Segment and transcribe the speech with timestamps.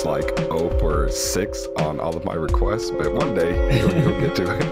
[0.00, 4.18] just like 0 for 6 on all of my requests, but one day you'll, you'll
[4.18, 4.62] get to it.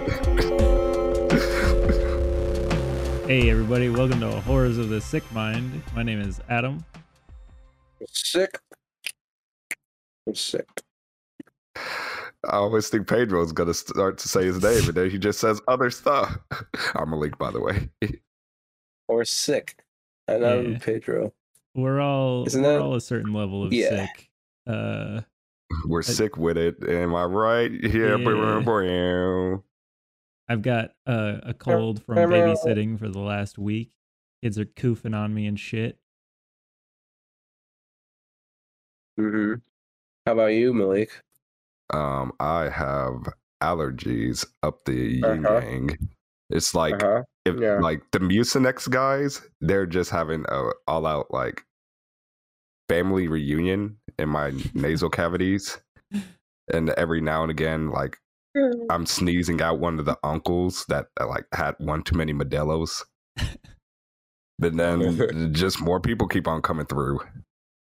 [3.27, 5.83] hey, everybody, welcome to Horrors of the Sick Mind.
[5.95, 6.83] My name is Adam.
[8.07, 8.59] Sick.
[10.27, 10.67] I'm sick.
[11.77, 15.61] I always think Pedro's gonna start to say his name, and then he just says
[15.69, 16.39] other stuff.
[16.95, 17.91] I'm Malik, by the way.
[19.09, 19.77] or sick,
[20.27, 20.53] and yeah.
[20.53, 21.35] I'm Pedro.
[21.75, 22.81] We're all Isn't we're that...
[22.81, 24.07] all a certain level of yeah.
[24.07, 24.28] sick.
[24.69, 25.23] Uh,
[25.87, 26.77] we're sick with it.
[26.89, 27.71] Am I right?
[27.73, 28.17] Yeah.
[28.17, 29.57] yeah.
[30.51, 33.91] I've got uh, a cold from babysitting for the last week.
[34.43, 35.99] Kids are coofing on me and shit.
[39.19, 39.55] Mm-hmm.
[40.27, 41.11] How about you, Malik?
[41.93, 43.29] Um, I have
[43.63, 45.61] allergies up the yin uh-huh.
[45.65, 45.99] yang.
[46.51, 47.23] It's like uh-huh.
[47.45, 47.79] if yeah.
[47.81, 51.65] like the Mucinex guys, they're just having a all out like
[52.89, 55.79] family reunion in my nasal cavities.
[56.71, 58.19] And every now and again, like
[58.91, 63.07] I'm sneezing out one of the uncles that, that like had one too many Modelo's.
[64.59, 67.21] but then just more people keep on coming through.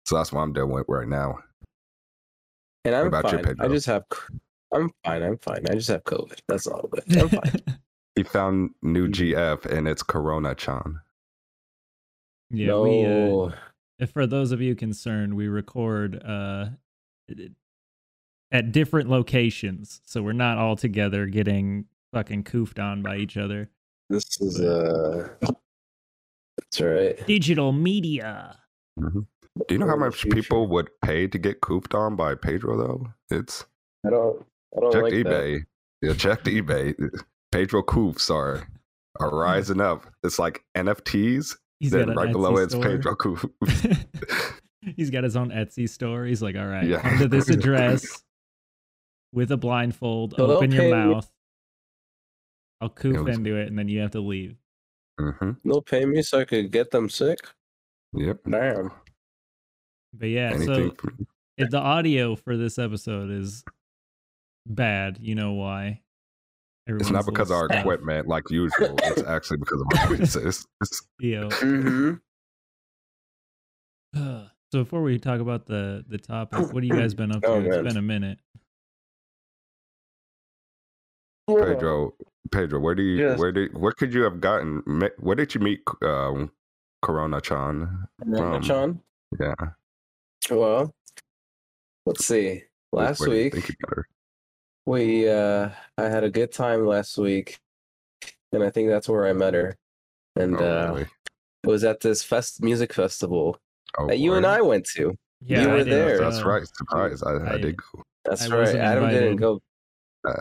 [0.07, 1.39] So that's what I'm doing with right now.
[2.85, 3.39] And I'm about fine.
[3.39, 4.03] You, I just have
[4.75, 5.23] I'm fine.
[5.23, 5.65] I'm fine.
[5.71, 6.41] I just have COVID.
[6.49, 7.23] That's all of it.
[7.23, 7.79] I'm fine.
[8.17, 9.41] he found new mm-hmm.
[9.41, 11.01] GF and it's Corona Chan.
[12.51, 12.83] Yeah, no.
[12.83, 13.72] we uh, if
[14.11, 16.67] for those of you concerned, we record uh,
[18.51, 23.71] at different locations, so we're not all together getting fucking coofed on by each other.
[24.11, 27.27] This is uh, that's right.
[27.27, 28.59] Digital media.
[28.99, 29.21] Mm-hmm.
[29.69, 33.07] Do you know how much people would pay to get cooped on by Pedro though?
[33.31, 33.65] It's
[34.07, 34.45] I don't.
[34.77, 35.61] I don't check like eBay.
[36.03, 36.09] That.
[36.09, 36.95] Yeah, check eBay.
[37.53, 38.67] Pedro coofs are
[39.21, 40.07] are rising up.
[40.23, 43.45] It's like NFTs He's then right Etsy below it's Pedro Cruz.
[44.97, 46.25] He's got his own Etsy store.
[46.25, 47.01] He's like, all right, yeah.
[47.01, 48.23] come to this address
[49.33, 51.29] with a blindfold, so open your mouth.
[52.81, 53.37] I'll coof was...
[53.37, 54.55] into it, and then you have to leave.
[55.21, 55.51] Mm-hmm.
[55.65, 57.41] They'll pay me so I could get them sick.
[58.13, 58.39] Yep.
[58.49, 58.93] Damn.
[60.15, 61.27] But yeah, Anything so
[61.59, 63.65] if the audio for this episode is
[64.67, 66.03] bad, you know why.
[66.89, 67.81] Everyone's it's not because of our stuff.
[67.81, 68.97] equipment like usual.
[69.05, 70.67] it's actually because of our voices.
[71.21, 71.45] Yeah.
[71.45, 72.15] Mm-hmm.
[74.15, 77.49] so before we talk about the the topic, what have you guys been up to?
[77.49, 78.39] Oh, it's been a minute.
[81.49, 82.15] Pedro,
[82.51, 83.39] Pedro, where do you yes.
[83.39, 84.83] where did where could you have gotten
[85.19, 86.51] where did you meet um,
[87.03, 88.07] Corona Chan?
[88.25, 89.01] Corona Chan?
[89.39, 89.55] Yeah.
[90.51, 90.95] Well,
[92.07, 92.65] let's see.
[92.93, 93.55] Last week,
[94.87, 97.61] we uh I had a good time last week
[98.53, 99.77] and I think that's where I met her.
[100.37, 101.03] And oh, uh really?
[101.03, 103.59] it was at this fest music festival
[103.99, 105.17] oh, that you and I went to.
[105.45, 106.19] Yeah, you were there.
[106.19, 106.67] That's right.
[106.67, 107.23] Surprise.
[107.23, 108.03] I, I, I did go.
[108.25, 108.77] That's I right.
[108.77, 109.21] Adam invited.
[109.21, 109.61] didn't go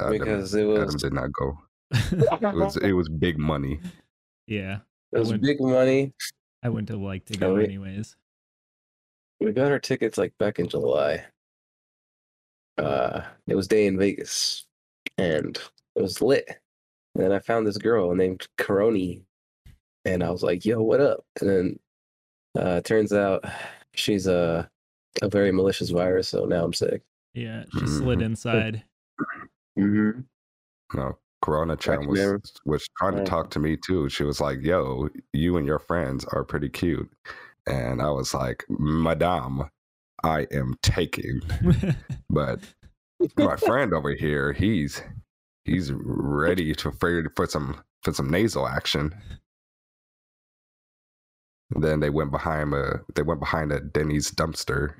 [0.09, 1.57] because it was Adam did not go.
[1.91, 3.79] it was it was big money.
[4.47, 4.79] Yeah.
[5.11, 6.13] It was went, big money.
[6.63, 8.15] I wouldn't have liked to go we, anyways.
[9.39, 11.25] We got our tickets like back in July
[12.77, 14.65] uh, it was day in Vegas,
[15.17, 15.57] and
[15.95, 16.47] it was lit.
[17.15, 19.23] And then I found this girl named Coroni,
[20.05, 21.79] and I was like, "Yo, what up?" And then
[22.57, 23.43] uh, turns out
[23.93, 24.69] she's a
[25.21, 26.29] a very malicious virus.
[26.29, 27.01] So now I'm sick.
[27.33, 28.25] Yeah, she slid mm-hmm.
[28.25, 28.83] inside.
[29.77, 30.21] Mm-hmm.
[30.93, 34.09] No, Corona Chan was was trying to talk to me too.
[34.09, 37.09] She was like, "Yo, you and your friends are pretty cute,"
[37.67, 39.69] and I was like, "Madame,
[40.23, 41.41] I am taking.
[42.29, 42.59] but
[43.37, 45.01] my friend over here, he's
[45.65, 49.13] he's ready to for, for some for some nasal action.
[51.73, 54.93] And then they went behind a they went behind a Denny's dumpster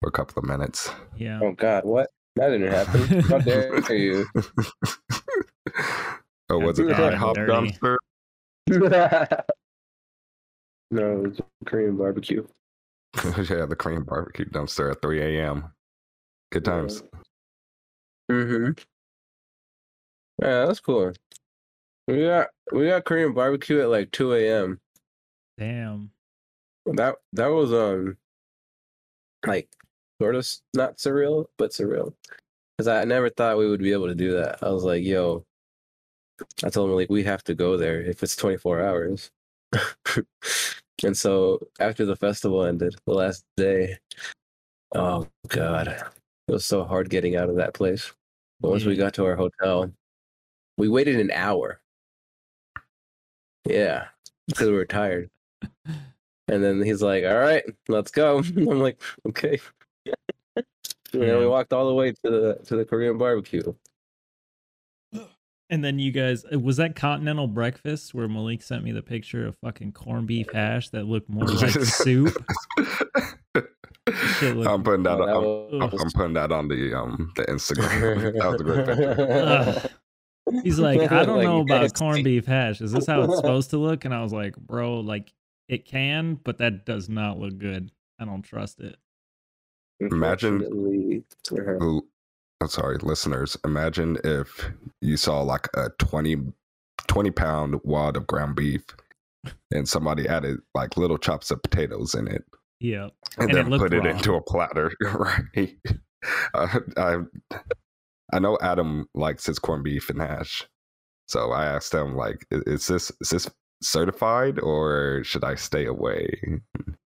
[0.00, 0.90] for a couple of minutes.
[1.16, 1.40] Yeah.
[1.42, 2.10] Oh God, what?
[2.36, 3.20] That didn't happen.
[3.22, 4.26] How dare you?
[6.48, 7.96] oh, was it the hop dumpster?
[10.90, 12.46] no, it was Korean barbecue.
[13.24, 15.72] yeah, the Korean barbecue dumpster at 3 a.m.
[16.52, 17.02] Good times.
[18.30, 18.72] Mm-hmm.
[20.42, 21.12] Yeah, that's cool.
[22.06, 24.80] We got we got Korean barbecue at like 2 a.m.
[25.58, 26.10] Damn.
[26.86, 28.16] That that was um
[29.46, 29.68] like
[30.20, 32.14] sort of not surreal, but surreal.
[32.76, 34.62] Because I never thought we would be able to do that.
[34.62, 35.44] I was like, yo,
[36.64, 39.30] I told him like we have to go there if it's 24 hours.
[41.04, 43.96] And so after the festival ended, the last day,
[44.94, 48.12] oh god, it was so hard getting out of that place.
[48.60, 48.98] But once we mm.
[48.98, 49.90] got to our hotel,
[50.76, 51.80] we waited an hour.
[53.64, 54.08] Yeah,
[54.46, 55.30] because we were tired.
[56.48, 59.60] And then he's like, "All right, let's go." I'm like, "Okay."
[61.12, 63.74] And then we walked all the way to the to the Korean barbecue.
[65.70, 69.46] And then you guys uh, was that continental breakfast where Malik sent me the picture
[69.46, 72.34] of fucking corned beef hash that looked more like soup.
[74.06, 75.20] I'm putting that.
[75.20, 78.32] On, I'm, I'm, putting that on the um the Instagram.
[78.36, 79.90] that was a great picture.
[80.64, 82.80] He's like, I don't like know about corned beef hash.
[82.80, 84.04] Is this how it's supposed to look?
[84.04, 85.32] And I was like, bro, like
[85.68, 87.92] it can, but that does not look good.
[88.18, 88.96] I don't trust it.
[90.00, 91.22] Imagine,
[92.60, 93.56] I'm sorry, listeners.
[93.64, 94.70] Imagine if
[95.00, 96.36] you saw like a 20,
[97.06, 98.84] 20 pound wad of ground beef,
[99.72, 102.44] and somebody added like little chops of potatoes in it.
[102.78, 103.08] Yeah,
[103.38, 104.92] and, and then it put it into a platter.
[105.02, 105.76] right.
[106.52, 107.16] Uh, I
[108.32, 110.66] I know Adam likes his corned beef and hash,
[111.28, 113.50] so I asked him like, "Is this is this
[113.82, 116.38] certified or should I stay away?"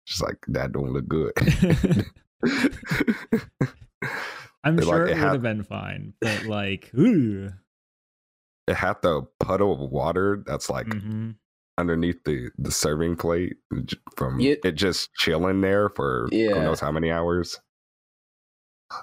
[0.04, 1.32] She's like, "That don't look good."
[4.64, 7.50] I'm sure like, it, it would have been fine, but like, ooh.
[8.66, 11.32] It had the puddle of water that's like mm-hmm.
[11.76, 13.56] underneath the the serving plate
[14.16, 14.54] from yeah.
[14.64, 16.54] it just chilling there for yeah.
[16.54, 17.60] who knows how many hours.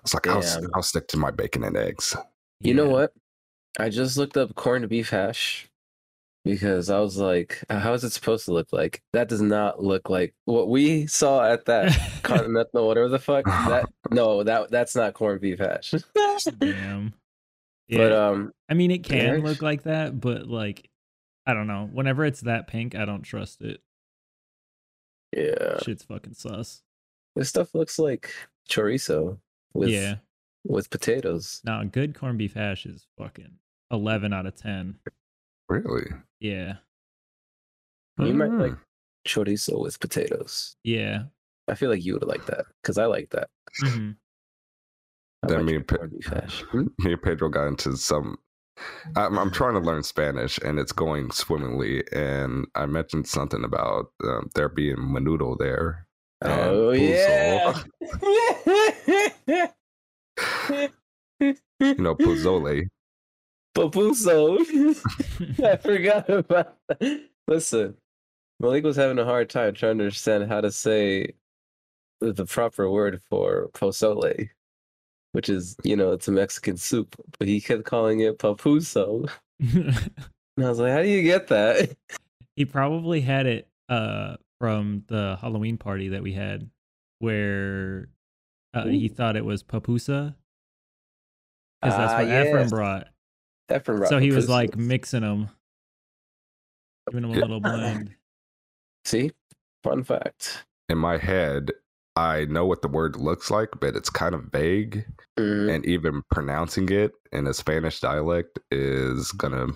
[0.03, 0.43] It's like I'll,
[0.73, 2.15] I'll stick to my bacon and eggs.
[2.59, 2.73] You yeah.
[2.73, 3.13] know what?
[3.79, 5.70] I just looked up corned beef hash
[6.43, 9.03] because I was like, how is it supposed to look like?
[9.13, 13.45] That does not look like what we saw at that continental, whatever the fuck.
[13.45, 15.93] That no, that that's not corned beef hash.
[16.59, 17.13] Damn.
[17.87, 17.97] Yeah.
[17.97, 20.89] But um, I mean, it can look like that, but like,
[21.45, 21.89] I don't know.
[21.91, 23.81] Whenever it's that pink, I don't trust it.
[25.35, 26.81] Yeah, shit's fucking sus.
[27.35, 28.33] This stuff looks like
[28.69, 29.37] chorizo
[29.73, 30.15] with yeah
[30.65, 31.61] with potatoes.
[31.63, 33.51] Now, good corned beef hash is fucking
[33.91, 34.95] eleven out of ten.
[35.69, 36.11] Really?
[36.41, 36.73] Yeah.
[38.17, 38.73] You might like
[39.27, 40.75] chorizo with potatoes.
[40.83, 41.23] Yeah.
[41.67, 43.49] I feel like you would like that because I like that.
[43.83, 44.11] Mm-hmm.
[45.47, 45.97] then me and, Pe-
[46.73, 48.37] me and Pedro got into some.
[49.15, 52.03] I'm, I'm, trying to learn Spanish and it's going swimmingly.
[52.11, 56.07] And I mentioned something about um, there being menudo there.
[56.43, 57.79] Oh yeah.
[61.39, 62.87] you know, pozole.
[63.75, 64.59] Papuso.
[65.65, 67.29] I forgot about that.
[67.47, 67.95] Listen,
[68.59, 71.33] Malik was having a hard time trying to understand how to say
[72.19, 74.49] the proper word for pozole,
[75.31, 79.29] which is, you know, it's a Mexican soup, but he kept calling it papuso.
[79.59, 79.95] and
[80.57, 81.95] I was like, how do you get that?
[82.57, 86.69] He probably had it uh, from the Halloween party that we had
[87.19, 88.09] where
[88.73, 90.35] uh, he thought it was papusa.
[91.81, 92.47] Because that's ah, what uh, yes.
[92.47, 93.07] Ephraim brought.
[93.75, 95.49] Ephraim so he was like mixing them,
[97.07, 98.11] giving them a little blend.
[99.05, 99.31] See,
[99.83, 100.65] fun fact.
[100.89, 101.71] In my head,
[102.15, 105.05] I know what the word looks like, but it's kind of vague.
[105.39, 105.75] Mm.
[105.75, 109.67] And even pronouncing it in a Spanish dialect is gonna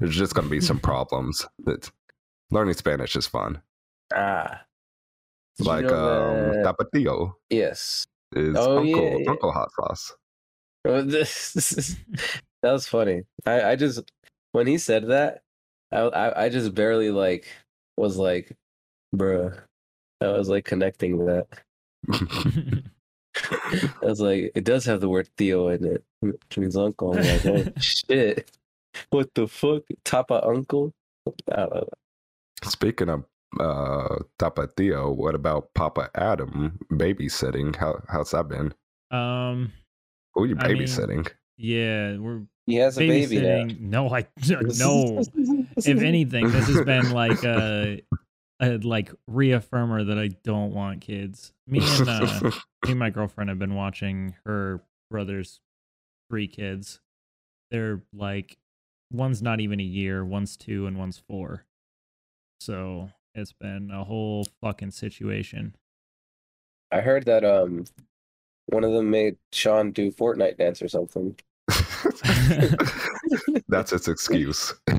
[0.00, 1.46] there's just gonna be some problems.
[1.64, 1.90] That
[2.50, 3.60] learning Spanish is fun.
[4.14, 4.62] Ah.
[5.58, 6.74] Like um that...
[6.78, 7.34] tapatio.
[7.50, 8.06] Yes.
[8.34, 9.30] Is oh, uncle yeah.
[9.30, 10.14] uncle hot sauce.
[10.84, 11.96] Oh, this, this is,
[12.62, 13.22] that was funny.
[13.46, 14.02] I, I just
[14.52, 15.42] when he said that,
[15.90, 17.46] I, I, I just barely like
[17.96, 18.56] was like,
[19.14, 19.58] bruh.
[20.20, 21.46] I was like connecting that.
[24.02, 27.18] I was like, it does have the word Theo in it, which means uncle.
[27.18, 28.50] I'm like, oh shit.
[29.10, 29.82] What the fuck?
[30.04, 30.92] Tapa uncle?
[32.62, 33.24] Speaking of
[33.58, 37.74] uh Tapa Theo, what about Papa Adam babysitting?
[37.76, 38.72] How how's that been?
[39.10, 39.72] Um
[40.34, 41.12] Who are you babysitting?
[41.12, 41.26] I mean,
[41.56, 43.66] yeah, we're he has a baby now.
[43.80, 45.22] No, I no.
[45.76, 48.02] if anything, this has been like a,
[48.60, 51.52] a like reaffirmer that I don't want kids.
[51.66, 52.40] Me and uh,
[52.84, 55.60] me and my girlfriend have been watching her brother's
[56.30, 57.00] three kids.
[57.70, 58.58] They're like
[59.10, 61.64] one's not even a year, one's two, and one's four.
[62.60, 65.74] So it's been a whole fucking situation.
[66.92, 67.86] I heard that um
[68.66, 71.36] one of them made Sean do Fortnite dance or something.
[73.68, 74.74] That's its excuse.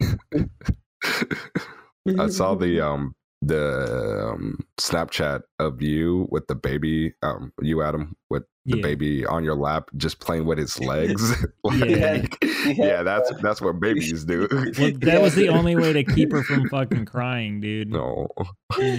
[2.19, 3.15] I saw the um
[3.47, 8.81] the um, Snapchat of you with the baby, um, you Adam with the yeah.
[8.81, 11.45] baby on your lap, just playing with his legs.
[11.63, 12.25] like, yeah.
[12.65, 14.47] yeah, that's that's what babies do.
[14.51, 17.91] Well, that was the only way to keep her from fucking crying, dude.
[17.91, 18.29] No,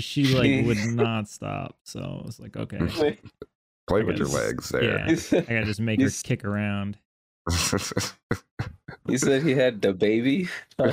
[0.01, 1.77] she like would not stop.
[1.85, 3.19] So I was like, okay,
[3.87, 4.85] play with your legs there.
[4.85, 6.99] Yeah, I gotta just make her kick around.
[9.09, 10.49] you said he had the baby.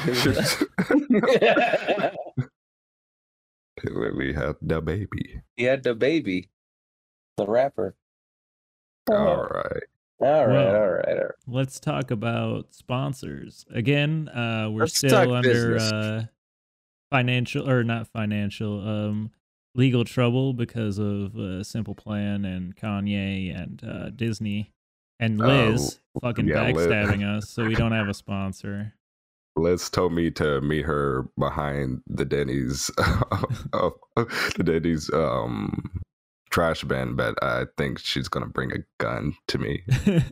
[3.83, 5.41] He had the baby.
[5.55, 6.49] He had the baby.
[7.37, 7.95] The rapper.
[9.09, 9.83] All right.
[10.21, 11.31] All right, well, all right, all right.
[11.47, 13.65] Let's talk about sponsors.
[13.73, 16.23] Again, uh, we're let's still under uh,
[17.09, 19.31] financial or not financial, um,
[19.73, 24.71] legal trouble because of uh, Simple Plan and Kanye and uh, Disney
[25.21, 27.43] and Liz oh, fucking yeah, backstabbing Liz.
[27.43, 28.93] us, so we don't have a sponsor.
[29.55, 32.89] Liz told me to meet her behind the Denny's,
[33.73, 36.01] uh, the Denny's um,
[36.49, 39.83] trash bin, but I think she's gonna bring a gun to me.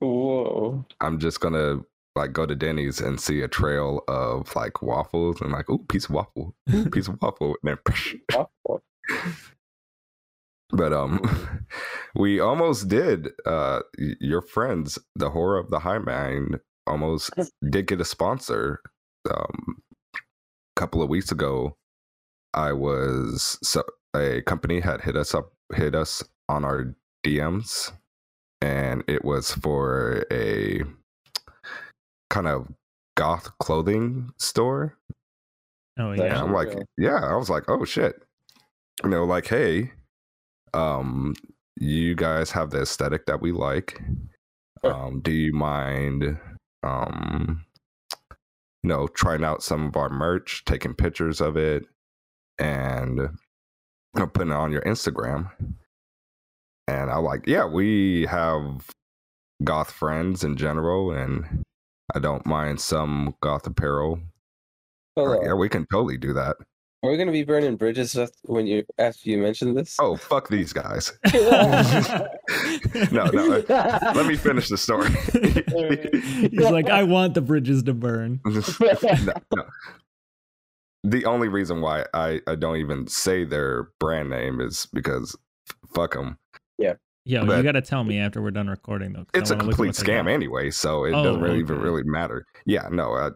[0.00, 0.84] Whoa!
[1.00, 1.80] I'm just gonna
[2.16, 6.06] like go to Denny's and see a trail of like waffles and like, oh, piece
[6.06, 8.78] of waffle, ooh, piece of waffle, and then.
[10.70, 11.66] But um,
[12.14, 13.28] we almost did.
[13.46, 17.30] Uh, your friends, the horror of the hive mind, almost
[17.68, 18.80] did get a sponsor.
[19.30, 19.82] Um,
[20.14, 21.76] a couple of weeks ago,
[22.54, 23.84] I was so
[24.16, 26.94] a company had hit us up, hit us on our
[27.24, 27.92] DMs,
[28.60, 30.82] and it was for a
[32.30, 32.68] kind of
[33.16, 34.96] goth clothing store.
[35.98, 36.24] Oh yeah.
[36.24, 38.22] And I'm like, yeah, I was like, oh shit.
[39.04, 39.92] You know, like, hey,
[40.74, 41.34] um,
[41.76, 44.00] you guys have the aesthetic that we like.
[44.84, 46.38] Um, do you mind
[46.84, 47.64] um
[48.82, 51.84] you know, trying out some of our merch, taking pictures of it,
[52.58, 53.28] and you
[54.16, 55.50] know, putting it on your Instagram.
[56.86, 58.86] And I like, yeah, we have
[59.64, 61.64] goth friends in general, and
[62.14, 64.20] I don't mind some goth apparel.
[65.44, 66.56] Yeah, we can totally do that.
[67.02, 69.96] Are we going to be burning bridges when you after you mentioned this?
[70.00, 71.12] Oh, fuck these guys!
[73.12, 73.64] no, no.
[73.68, 75.10] Let me finish the story.
[76.50, 78.40] He's like, I want the bridges to burn.
[78.46, 79.64] no, no.
[81.04, 85.38] The only reason why I, I don't even say their brand name is because
[85.94, 86.36] fuck them.
[86.78, 86.94] Yeah.
[87.24, 89.26] Yo, but you got to tell me after we're done recording, though.
[89.34, 91.60] It's a complete scam anyway, so it oh, doesn't really okay.
[91.60, 92.44] even really matter.
[92.64, 93.30] Yeah, no, uh,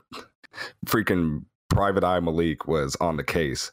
[0.86, 3.72] freaking Private Eye Malik was on the case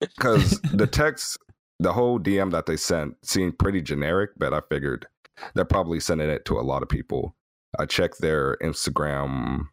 [0.00, 1.38] because the text,
[1.78, 5.06] the whole DM that they sent seemed pretty generic, but I figured
[5.54, 7.34] they're probably sending it to a lot of people.
[7.78, 9.64] I checked their Instagram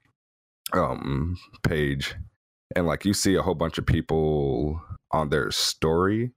[0.73, 2.15] um page
[2.75, 4.81] and like you see a whole bunch of people
[5.11, 6.31] on their story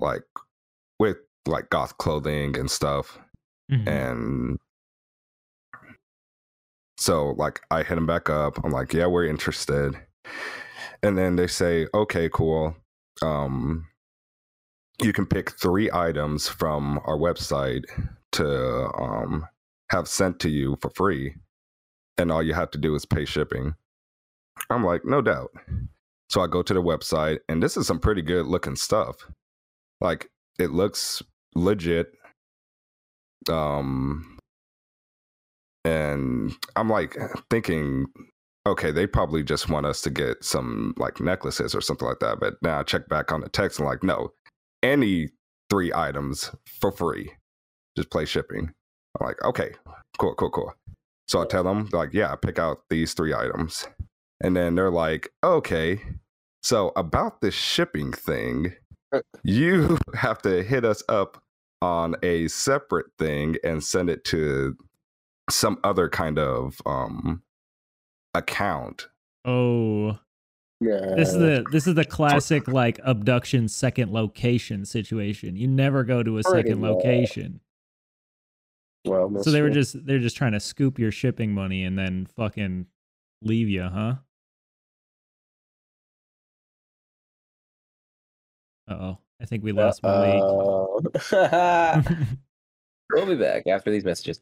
[0.00, 0.22] like
[0.98, 3.18] with like goth clothing and stuff.
[3.70, 3.88] Mm-hmm.
[3.88, 4.58] And
[6.98, 8.64] so like I hit him back up.
[8.64, 9.96] I'm like, yeah, we're interested.
[11.02, 12.76] And then they say, okay, cool.
[13.22, 13.86] Um,
[15.02, 17.84] you can pick three items from our website
[18.32, 19.46] to um,
[19.90, 21.34] have sent to you for free.
[22.18, 23.74] And all you have to do is pay shipping.
[24.70, 25.50] I'm like, no doubt.
[26.30, 29.16] So I go to the website, and this is some pretty good looking stuff.
[30.00, 31.22] Like, it looks
[31.54, 32.12] legit.
[33.48, 34.38] Um,
[35.84, 37.16] and I'm like
[37.50, 38.06] thinking,
[38.66, 42.40] okay, they probably just want us to get some like necklaces or something like that.
[42.40, 44.32] But now I check back on the text and like, no,
[44.82, 45.28] any
[45.70, 47.32] three items for free,
[47.96, 48.72] just play shipping.
[49.18, 49.70] I'm like, okay,
[50.18, 50.74] cool, cool, cool.
[51.28, 53.86] So I tell them like, yeah, pick out these three items,
[54.42, 56.00] and then they're like, okay,
[56.62, 58.74] so about this shipping thing,
[59.12, 59.20] uh.
[59.44, 61.42] you have to hit us up
[61.82, 64.76] on a separate thing and send it to
[65.48, 67.42] some other kind of um
[68.38, 69.08] account.
[69.44, 70.18] Oh.
[70.80, 71.14] Yeah.
[71.16, 75.56] This is the this is the classic like abduction second location situation.
[75.56, 77.60] You never go to a second location.
[79.06, 82.26] Well, so they were just they're just trying to scoop your shipping money and then
[82.36, 82.86] fucking
[83.42, 84.16] leave you, huh?
[88.88, 89.18] oh.
[89.40, 90.42] I think we lost Malik.
[93.12, 94.40] we'll be back after these messages.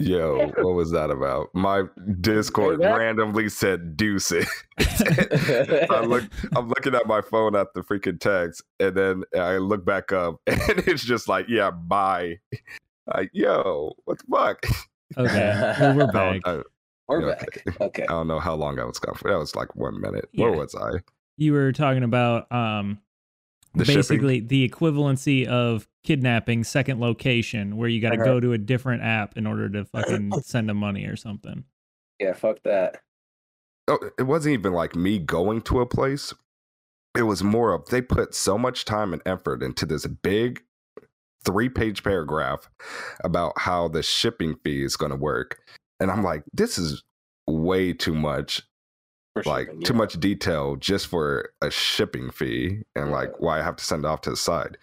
[0.00, 1.48] Yo, what was that about?
[1.54, 1.84] My
[2.20, 4.48] Discord randomly said deuce it.
[5.90, 6.24] I look
[6.56, 10.40] I'm looking at my phone at the freaking text and then I look back up
[10.46, 12.38] and it's just like, yeah, bye.
[13.14, 14.64] Like, yo, what the fuck?
[15.18, 15.74] Okay.
[15.80, 16.40] Well, we're back.
[16.46, 16.60] I,
[17.06, 17.38] we're okay.
[17.38, 17.80] back.
[17.80, 18.02] Okay.
[18.04, 19.30] I don't know how long I was gone for.
[19.30, 20.30] That was like one minute.
[20.32, 20.46] Yeah.
[20.46, 21.00] Where was I?
[21.36, 23.00] You were talking about um
[23.74, 24.48] the basically shipping.
[24.48, 28.24] the equivalency of kidnapping second location where you got to uh-huh.
[28.24, 31.64] go to a different app in order to fucking send them money or something.
[32.18, 33.00] Yeah, fuck that.
[33.88, 36.32] Oh, it wasn't even like me going to a place.
[37.16, 40.62] It was more of they put so much time and effort into this big
[41.44, 42.68] three page paragraph
[43.24, 45.58] about how the shipping fee is going to work.
[45.98, 47.02] And I'm like, this is
[47.48, 48.62] way too much
[49.44, 53.76] like shipping, too much detail just for a shipping fee and like why I have
[53.76, 54.78] to send it off to the side.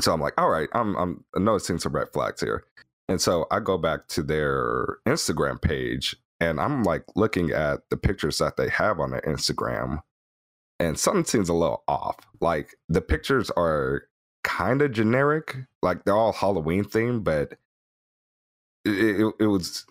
[0.00, 2.64] So I'm like, all right, I'm I'm noticing some red flags here.
[3.08, 7.96] And so I go back to their Instagram page and I'm like looking at the
[7.96, 10.00] pictures that they have on their Instagram
[10.80, 12.16] and something seems a little off.
[12.40, 14.08] Like the pictures are
[14.42, 17.54] kind of generic, like they're all Halloween themed, but
[18.84, 19.86] it, it, it was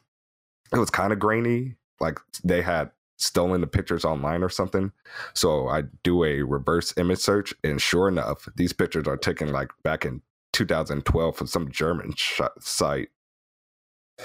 [0.74, 1.76] it was kind of grainy.
[2.00, 2.92] Like they had
[3.24, 4.92] stolen the pictures online or something.
[5.34, 9.70] So I do a reverse image search, and sure enough, these pictures are taken like
[9.84, 10.22] back in
[10.54, 13.10] 2012 from some German sh- site.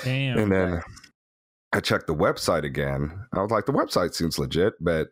[0.05, 0.39] Damn.
[0.39, 0.83] And then
[1.73, 3.27] I checked the website again.
[3.33, 5.09] I was like, the website seems legit, but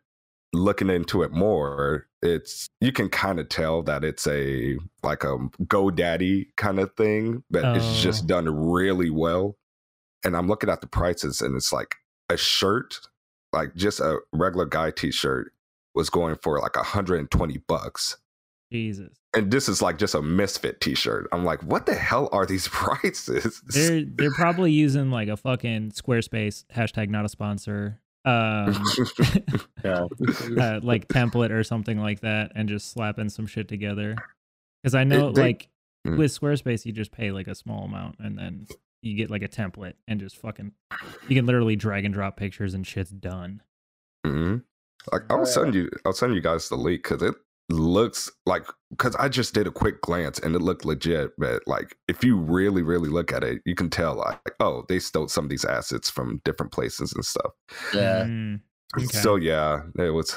[0.52, 5.38] looking into it more, it's you can kind of tell that it's a like a
[5.64, 7.74] GoDaddy kind of thing, but oh.
[7.74, 8.26] it's just oh.
[8.26, 9.56] done really well.
[10.24, 11.96] And I'm looking at the prices, and it's like
[12.28, 12.98] a shirt,
[13.56, 15.52] like just a regular guy T-shirt,
[15.94, 18.18] was going for like 120 bucks.
[18.70, 19.16] Jesus.
[19.34, 21.28] And this is like just a misfit T-shirt.
[21.32, 23.62] I'm like, what the hell are these prices?
[23.66, 28.74] They're they're probably using like a fucking Squarespace hashtag not a sponsor um
[29.84, 34.16] uh, like template or something like that and just slapping some shit together
[34.82, 35.68] because i know it, they, like
[36.04, 36.18] mm.
[36.18, 38.66] with squarespace you just pay like a small amount and then
[39.06, 40.72] you get like a template and just fucking
[41.28, 43.62] you can literally drag and drop pictures and shit's done
[44.26, 44.56] mm-hmm.
[45.12, 47.34] like i'll send you i'll send you guys the link because it
[47.68, 51.96] looks like because I just did a quick glance and it looked legit, but like
[52.08, 55.44] if you really, really look at it, you can tell like, oh, they stole some
[55.44, 57.52] of these assets from different places and stuff.
[57.92, 58.24] Yeah.
[58.24, 58.60] Mm,
[58.96, 59.06] okay.
[59.06, 60.34] So yeah, it was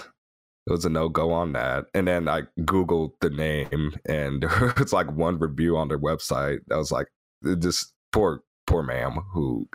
[0.68, 1.86] it was a no go on that.
[1.94, 4.46] And then I Googled the name and
[4.78, 6.60] it's like one review on their website.
[6.72, 7.08] I was like,
[7.42, 9.68] this poor poor ma'am who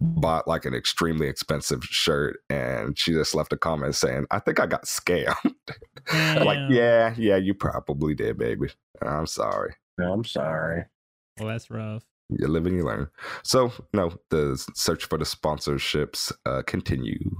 [0.00, 4.58] bought like an extremely expensive shirt and she just left a comment saying, I think
[4.58, 5.54] I got scammed.
[6.44, 8.70] like, yeah, yeah, you probably did, baby.
[9.00, 9.74] I'm sorry.
[10.00, 10.84] I'm sorry.
[11.38, 12.02] Well, that's rough.
[12.28, 13.08] You live and you learn.
[13.44, 17.30] So, no, the search for the sponsorships uh, continue.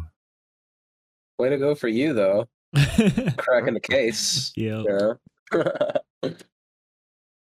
[1.41, 2.47] Way to go for you, though.
[3.37, 4.53] Cracking the case.
[4.57, 4.85] Yep.
[5.53, 6.33] Yeah.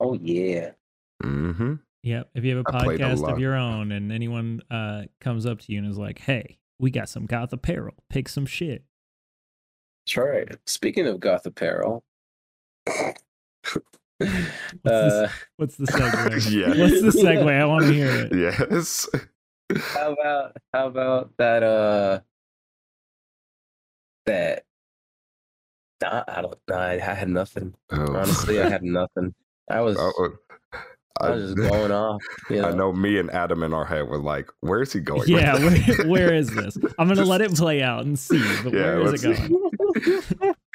[0.00, 0.70] oh, yeah.
[1.22, 1.74] Mm-hmm.
[2.02, 2.30] Yep.
[2.34, 5.60] If you have a I podcast a of your own and anyone uh, comes up
[5.60, 8.84] to you and is like, hey, we got some goth apparel, pick some shit.
[10.06, 10.56] That's right.
[10.66, 12.02] Speaking of goth apparel,
[12.86, 13.14] what's,
[14.84, 16.50] uh, what's the segue?
[16.76, 16.82] yeah.
[16.82, 17.60] What's the segue?
[17.60, 18.34] I want to hear it.
[18.34, 19.08] Yes.
[19.94, 22.20] How about how about that uh
[24.26, 24.64] that
[26.04, 26.76] I, I don't know.
[26.76, 27.74] I, had nothing.
[27.90, 28.16] Oh.
[28.16, 29.34] Honestly, I had nothing.
[29.70, 30.34] I was oh,
[31.20, 32.22] I was just going off.
[32.50, 32.68] You know?
[32.68, 35.54] I know me and Adam in our head were like, "Where is he going?" Yeah,
[35.58, 36.76] where, where is this?
[36.98, 38.42] I'm gonna let it play out and see.
[38.64, 39.50] But yeah, where is it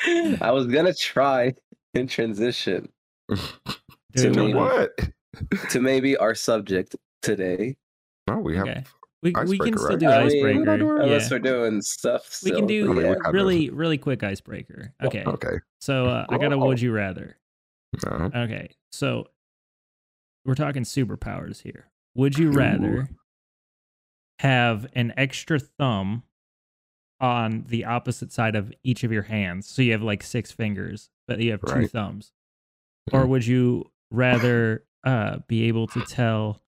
[0.06, 0.38] going?
[0.41, 1.54] I was gonna try
[1.93, 2.89] in transition
[3.30, 4.91] to maybe, what
[5.69, 7.76] to maybe our subject today.
[8.30, 8.67] Oh, we have.
[8.67, 8.84] Okay.
[9.23, 10.00] We, we can still right?
[10.00, 10.69] do icebreaker.
[10.69, 11.36] I mean, unless yeah.
[11.36, 12.32] we're doing stuff.
[12.32, 12.54] Still.
[12.54, 13.32] We can do I mean, yeah.
[13.32, 14.93] really, really quick icebreaker.
[15.04, 15.23] Okay.
[15.26, 15.58] Okay.
[15.82, 17.36] So uh, I got a would you rather.
[18.06, 18.30] Uh-huh.
[18.36, 18.69] Okay.
[18.91, 19.28] So
[20.47, 21.91] we're talking superpowers here.
[22.15, 23.10] Would you rather
[24.39, 26.23] have an extra thumb
[27.19, 29.67] on the opposite side of each of your hands?
[29.67, 31.91] So you have like six fingers, but you have two right.
[31.91, 32.31] thumbs.
[33.12, 33.29] Or mm-hmm.
[33.29, 36.62] would you rather uh, be able to tell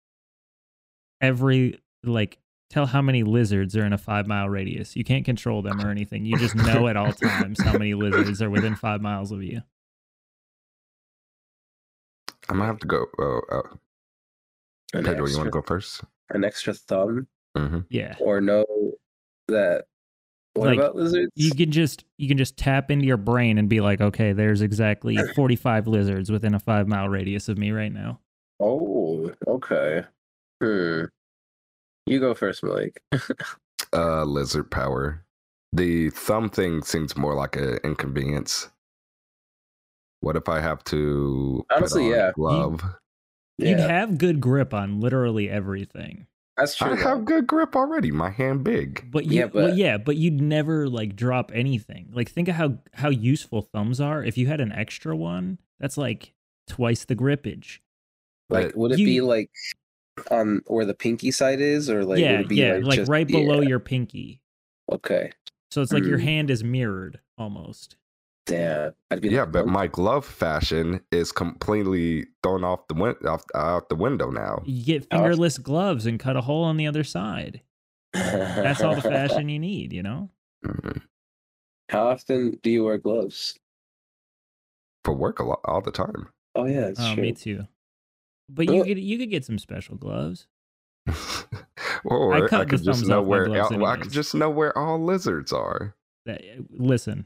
[1.22, 2.38] every like
[2.70, 4.96] tell how many lizards are in a five mile radius.
[4.96, 6.26] You can't control them or anything.
[6.26, 9.62] You just know at all times how many lizards are within five miles of you.
[12.50, 13.06] I'm gonna have to go.
[13.18, 13.62] Uh, uh,
[14.92, 16.02] Pedro, extra, you want to go first?
[16.32, 17.28] An extra thumb.
[17.56, 17.80] Mm-hmm.
[17.90, 18.16] Yeah.
[18.20, 18.66] Or know
[19.48, 19.86] that.
[20.56, 21.32] What like, about lizards?
[21.36, 24.62] You can just you can just tap into your brain and be like, okay, there's
[24.62, 28.20] exactly 45 lizards within a five mile radius of me right now.
[28.60, 30.04] Oh, okay.
[30.62, 31.04] Hmm.
[32.08, 33.00] You go first, Malik.
[33.94, 35.24] uh, lizard power.
[35.72, 38.70] The thumb thing seems more like an inconvenience.
[40.22, 42.82] What if I have to honestly, yeah, glove?
[43.58, 46.28] You, would have good grip on literally everything.
[46.58, 46.92] That's true.
[46.92, 47.04] I though.
[47.04, 48.12] have good grip already.
[48.12, 49.10] My hand big.
[49.10, 49.54] But you, yeah, but...
[49.54, 52.10] Well, yeah, but you'd never like drop anything.
[52.14, 54.24] Like think of how how useful thumbs are.
[54.24, 56.34] If you had an extra one, that's like
[56.68, 57.80] twice the grippage.
[58.50, 59.52] Like, would it you, be like
[60.32, 63.62] on where the pinky side is, or like yeah, yeah, like, like just, right below
[63.62, 63.70] yeah.
[63.70, 64.42] your pinky.
[64.92, 65.32] Okay.
[65.72, 66.10] So it's like mm.
[66.10, 67.96] your hand is mirrored almost.
[68.50, 68.94] Damn.
[69.22, 73.96] yeah, like, but my glove fashion is completely thrown off the win- off out the
[73.96, 74.64] window now.
[74.66, 77.62] You get fingerless gloves and cut a hole on the other side.
[78.14, 80.30] That's all the fashion you need, you know.
[80.66, 81.00] Mm-hmm.
[81.90, 83.58] How often do you wear gloves?
[85.04, 86.30] For work, a lot, all the time.
[86.56, 87.24] Oh yeah, oh, true.
[87.24, 87.68] me too.
[88.50, 90.48] But you could you could get some special gloves.
[92.04, 95.54] or I, I could just know where well, I could just know where all lizards
[95.54, 95.96] are.
[96.72, 97.26] Listen,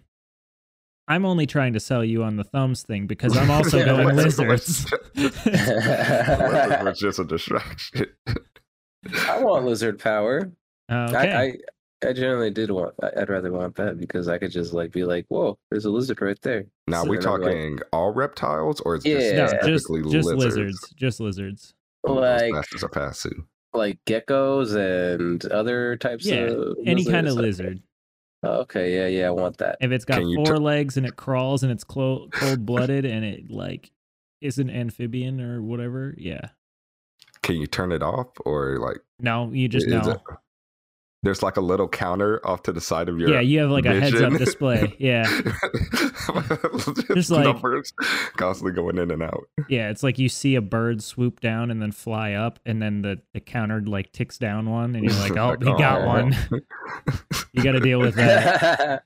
[1.14, 4.16] I'm only trying to sell you on the thumbs thing because I'm also yeah, going
[4.16, 4.92] lizards.
[5.16, 8.08] lizards was just a distraction.
[9.30, 10.52] I want lizard power.
[10.92, 11.32] Okay.
[11.32, 11.54] I, I,
[12.10, 12.96] I generally did want.
[13.16, 16.20] I'd rather want that because I could just like be like, "Whoa, there's a lizard
[16.20, 19.70] right there." Now, so we talking like, all reptiles, or is yeah, just, no, just,
[19.70, 20.26] just lizards?
[20.26, 20.94] lizards?
[20.96, 21.74] Just lizards.
[22.06, 22.54] Oh, like
[23.74, 27.82] like geckos and other types yeah, of any kind of lizard.
[28.44, 29.78] Oh, okay, yeah, yeah, I want that.
[29.80, 33.24] If it's got four t- legs and it crawls and it's clo- cold blooded and
[33.24, 33.92] it like
[34.42, 36.50] is an amphibian or whatever, yeah.
[37.42, 38.98] Can you turn it off or like?
[39.20, 40.02] No, you just know.
[40.12, 40.22] It,
[41.24, 43.86] there's like a little counter off to the side of your yeah you have like
[43.86, 44.04] vision.
[44.04, 44.96] a heads up display.
[45.00, 45.24] Yeah.
[47.16, 47.94] Just like numbers
[48.38, 49.46] constantly going in and out.
[49.70, 53.02] Yeah it's like you see a bird swoop down and then fly up and then
[53.02, 56.08] the, the counter like ticks down one and you're like oh he got oh.
[56.08, 56.36] one.
[57.54, 59.04] You got to deal with that.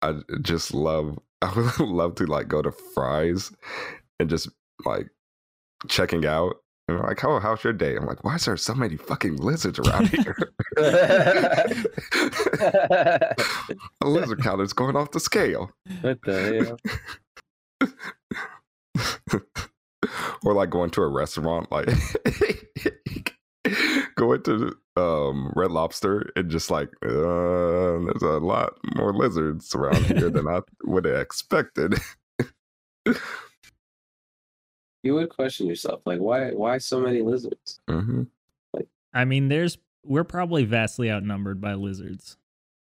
[0.00, 3.52] I just love i would love to like go to Fry's
[4.18, 4.48] and just
[4.84, 5.08] like
[5.88, 6.56] checking out
[6.88, 9.36] and they're like, "Oh, how's your day?" I'm like, "Why is there so many fucking
[9.36, 10.36] lizards around here?"
[14.02, 15.70] A lizard count is going off the scale.
[16.02, 16.78] What the
[17.80, 17.90] hell?
[20.44, 21.88] or like going to a restaurant, like
[24.16, 30.04] going to um, Red Lobster and just like, uh, there's a lot more lizards around
[30.04, 31.94] here than I would have expected
[35.04, 37.80] you would question yourself, like why why so many lizards?
[37.88, 38.24] Mm-hmm.
[38.72, 42.36] Like, I mean, there's we're probably vastly outnumbered by lizards.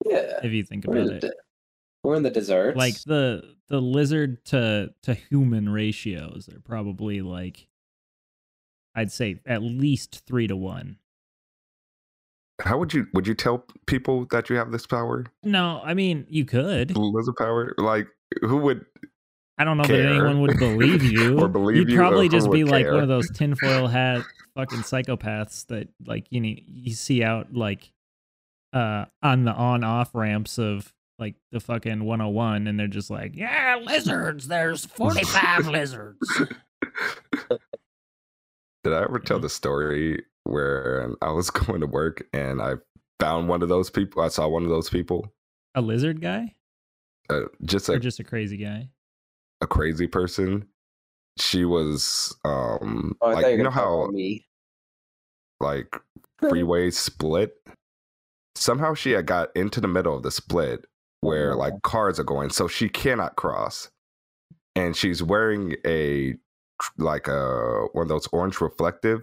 [0.06, 1.22] Yeah, if you think about it.
[1.22, 1.32] De-
[2.04, 2.78] we're in the desert.
[2.78, 7.68] Like the the lizard to to human ratios are probably like
[8.96, 10.98] I'd say at least three to one.
[12.62, 15.26] How would you would you tell people that you have this power?
[15.44, 17.74] No, I mean you could lizard power.
[17.78, 18.08] Like
[18.42, 18.86] who would
[19.58, 20.04] I don't know care.
[20.04, 21.40] that anyone would believe you.
[21.40, 22.94] or believe You'd you probably just be like care.
[22.94, 24.22] one of those tinfoil hat
[24.56, 27.92] fucking psychopaths that like you know you see out like
[28.74, 33.36] uh on the on off ramps of like the fucking 101 and they're just like,
[33.36, 34.48] "Yeah, lizards.
[34.48, 36.20] There's 45 lizards."
[38.84, 42.74] Did I ever tell the story where I was going to work and I
[43.20, 44.22] found one of those people?
[44.22, 45.34] I saw one of those people.
[45.76, 46.54] A lizard guy?
[47.30, 48.88] Uh, just a, or just a crazy guy
[49.62, 50.68] a crazy person.
[51.40, 54.10] She was um oh, like you know how
[55.60, 55.96] like
[56.50, 57.54] freeway split.
[58.56, 60.86] Somehow she had got into the middle of the split
[61.22, 63.90] where oh, like cars are going, so she cannot cross.
[64.76, 66.36] And she's wearing a
[66.98, 69.22] like a one of those orange reflective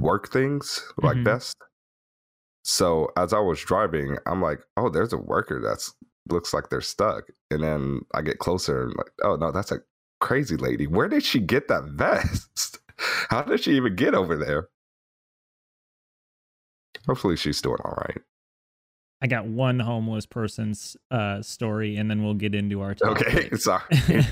[0.00, 1.24] work things, like mm-hmm.
[1.24, 1.56] vest.
[2.64, 5.94] So as I was driving, I'm like, oh, there's a worker that's
[6.30, 7.24] looks like they're stuck.
[7.50, 9.80] And then I get closer and like, oh no, that's a
[10.20, 10.86] crazy lady.
[10.86, 12.78] Where did she get that vest?
[12.96, 14.68] How did she even get over there?
[17.06, 18.20] Hopefully she's doing all right.
[19.20, 23.26] I got one homeless person's uh, story, and then we'll get into our topic.
[23.26, 24.26] Okay, sorry.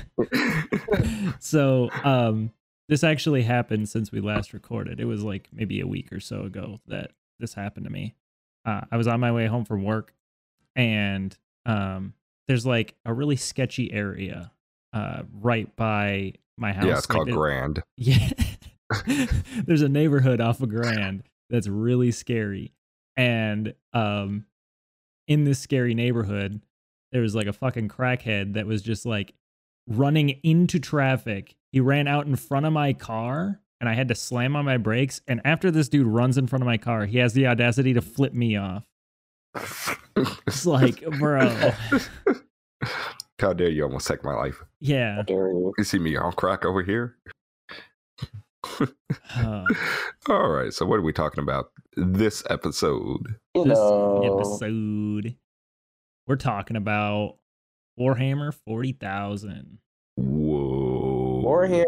[1.39, 2.51] so, um,
[2.87, 5.01] this actually happened since we last recorded.
[5.01, 8.15] It was like maybe a week or so ago that this happened to me.
[8.63, 10.13] Uh, I was on my way home from work,
[10.75, 12.13] and um,
[12.47, 14.51] there's like a really sketchy area
[14.93, 16.85] uh, right by my house.
[16.85, 17.83] Yeah, it's like called Grand.
[17.97, 18.29] Yeah.
[19.65, 22.73] there's a neighborhood off of Grand that's really scary.
[23.17, 24.45] And um,
[25.27, 26.61] in this scary neighborhood,
[27.11, 29.33] there was like a fucking crackhead that was just like
[29.87, 31.55] running into traffic.
[31.73, 34.77] He ran out in front of my car and I had to slam on my
[34.77, 35.19] brakes.
[35.27, 38.01] And after this dude runs in front of my car, he has the audacity to
[38.01, 38.85] flip me off
[40.47, 41.71] it's like, bro.
[43.39, 44.63] How dare you almost take my life?
[44.79, 45.23] Yeah.
[45.27, 47.15] You see me on crack over here?
[49.35, 49.65] uh,
[50.29, 50.73] All right.
[50.73, 53.35] So, what are we talking about this episode?
[53.53, 55.35] This episode,
[56.27, 57.37] we're talking about
[57.99, 59.77] Warhammer 40,000.
[60.15, 61.43] Whoa.
[61.45, 61.83] Warhammer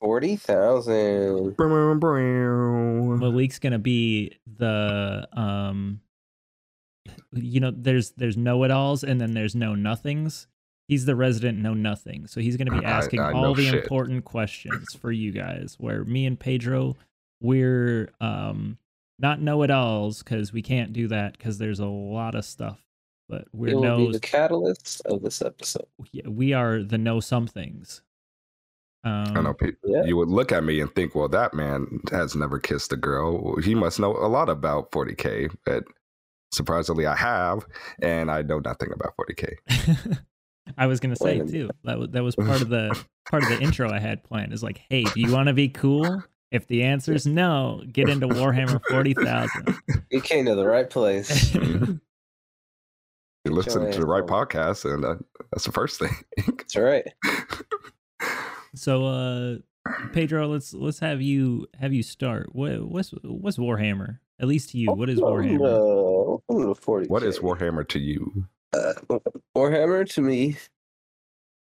[0.00, 1.56] 40,000.
[3.18, 6.00] Malik's going to be the um
[7.36, 10.46] you know there's there's know-it-alls and then there's know nothings
[10.88, 13.64] he's the resident know nothing so he's going to be asking I, I all the
[13.64, 13.82] shit.
[13.82, 16.96] important questions for you guys where me and pedro
[17.40, 18.78] we're um
[19.18, 22.80] not know-it-alls because we can't do that because there's a lot of stuff
[23.28, 28.02] but we're no the catalyst of this episode yeah, we are the know somethings
[29.04, 30.04] Um, I know people, yeah.
[30.04, 33.56] you would look at me and think, well, that man has never kissed a girl.
[33.60, 35.54] He must know a lot about 40K.
[35.66, 35.84] But
[36.54, 37.66] surprisingly, I have,
[38.00, 40.18] and I know nothing about 40K.
[40.78, 41.68] I was gonna say too.
[41.84, 42.98] That was that was part of the
[43.30, 44.52] part of the intro I had planned.
[44.52, 46.22] Is like, hey, do you want to be cool?
[46.50, 49.76] If the answer is no, get into Warhammer Forty Thousand.
[50.10, 51.54] You came to the right place.
[51.54, 52.00] you
[53.44, 55.16] listen to the right podcast, and uh,
[55.52, 56.16] that's the first thing.
[56.46, 57.06] that's right.
[58.74, 59.56] So, uh,
[60.12, 62.54] Pedro, let's let's have you have you start.
[62.54, 64.18] What what's what's Warhammer?
[64.40, 66.40] At least to you, what is Warhammer?
[66.48, 68.46] Uh, what is Warhammer to you?
[68.72, 69.18] Uh,
[69.56, 70.56] Warhammer to me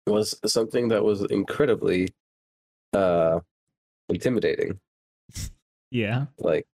[0.08, 2.10] was something that was incredibly
[2.94, 3.40] uh
[4.10, 4.80] intimidating.
[5.92, 6.26] Yeah.
[6.40, 6.66] Like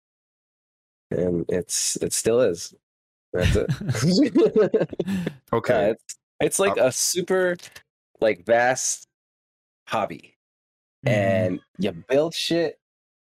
[1.11, 2.73] and it's it still is.
[3.33, 3.69] That's it.
[5.53, 5.73] okay.
[5.73, 7.57] Yeah, it's, it's like uh, a super
[8.21, 9.07] like vast
[9.87, 10.35] hobby.
[11.05, 11.11] Mm.
[11.11, 12.79] And you build shit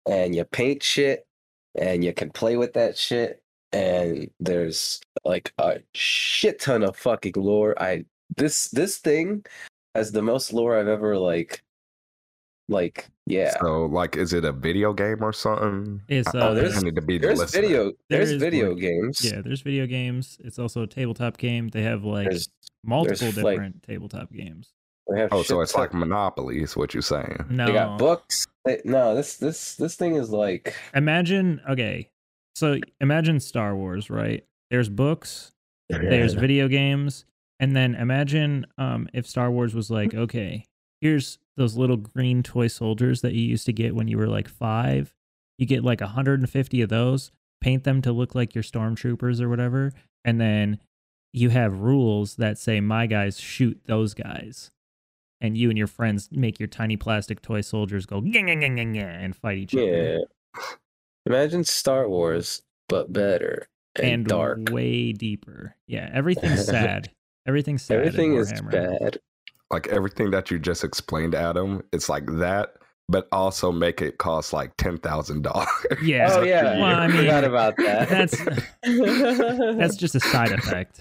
[0.09, 1.27] and you paint shit
[1.75, 7.35] and you can play with that shit and there's like a shit ton of fucking
[7.37, 7.81] lore.
[7.81, 8.05] I
[8.37, 9.45] this this thing
[9.95, 11.63] has the most lore I've ever like
[12.69, 13.55] like yeah.
[13.61, 16.03] So like is it a video game or something?
[16.09, 19.25] It's uh, oh, there's, to be there's video there's there video like, games.
[19.25, 20.39] Yeah, there's video games.
[20.45, 21.69] It's also a tabletop game.
[21.69, 22.49] They have like there's,
[22.85, 24.73] multiple there's different like, tabletop games
[25.33, 27.45] oh, so it's like Monopoly, is what you're saying?
[27.49, 28.47] No, they got books.
[28.65, 30.75] They, no, this this this thing is like.
[30.95, 32.11] Imagine okay,
[32.55, 34.45] so imagine Star Wars, right?
[34.71, 35.53] There's books,
[35.89, 37.25] there's video games,
[37.61, 40.65] and then imagine um, if Star Wars was like, okay,
[41.01, 44.49] here's those little green toy soldiers that you used to get when you were like
[44.49, 45.13] five.
[45.59, 49.93] You get like 150 of those, paint them to look like your stormtroopers or whatever,
[50.25, 50.81] and then
[51.33, 54.71] you have rules that say my guys shoot those guys
[55.43, 58.77] and you and your friends make your tiny plastic toy soldiers go gang, gang, gang,
[58.77, 59.83] gang, and fight each yeah.
[59.83, 60.21] other.
[61.27, 65.77] Imagine Star Wars, but better and, and dark, way deeper.
[65.87, 67.11] Yeah, everything's sad.
[67.47, 67.99] Everything's sad.
[67.99, 69.19] Everything is bad.
[69.71, 72.75] Like everything that you just explained, Adam, it's like that,
[73.09, 75.69] but also make it cost like ten thousand dollars.
[76.03, 76.29] Yeah.
[76.31, 76.79] Oh yeah.
[76.79, 78.09] Well, I mean, forgot about that.
[78.09, 78.39] That's
[79.77, 81.01] that's just a side effect.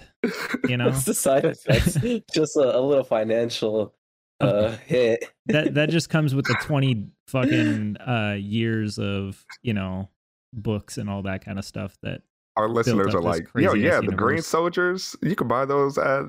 [0.67, 2.31] You know, it's the side effect.
[2.33, 3.93] just a, a little financial
[4.41, 5.25] uh, hit.
[5.47, 10.09] that that just comes with the twenty fucking uh, years of you know
[10.53, 12.21] books and all that kind of stuff that
[12.57, 14.05] our listeners are like, yo, yeah, universe.
[14.05, 16.25] the green soldiers, you can buy those at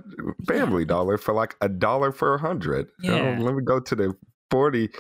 [0.47, 2.89] Family Dollar for like a dollar for a hundred.
[3.01, 3.39] Yeah.
[3.41, 4.17] let me go to the
[4.53, 4.91] 40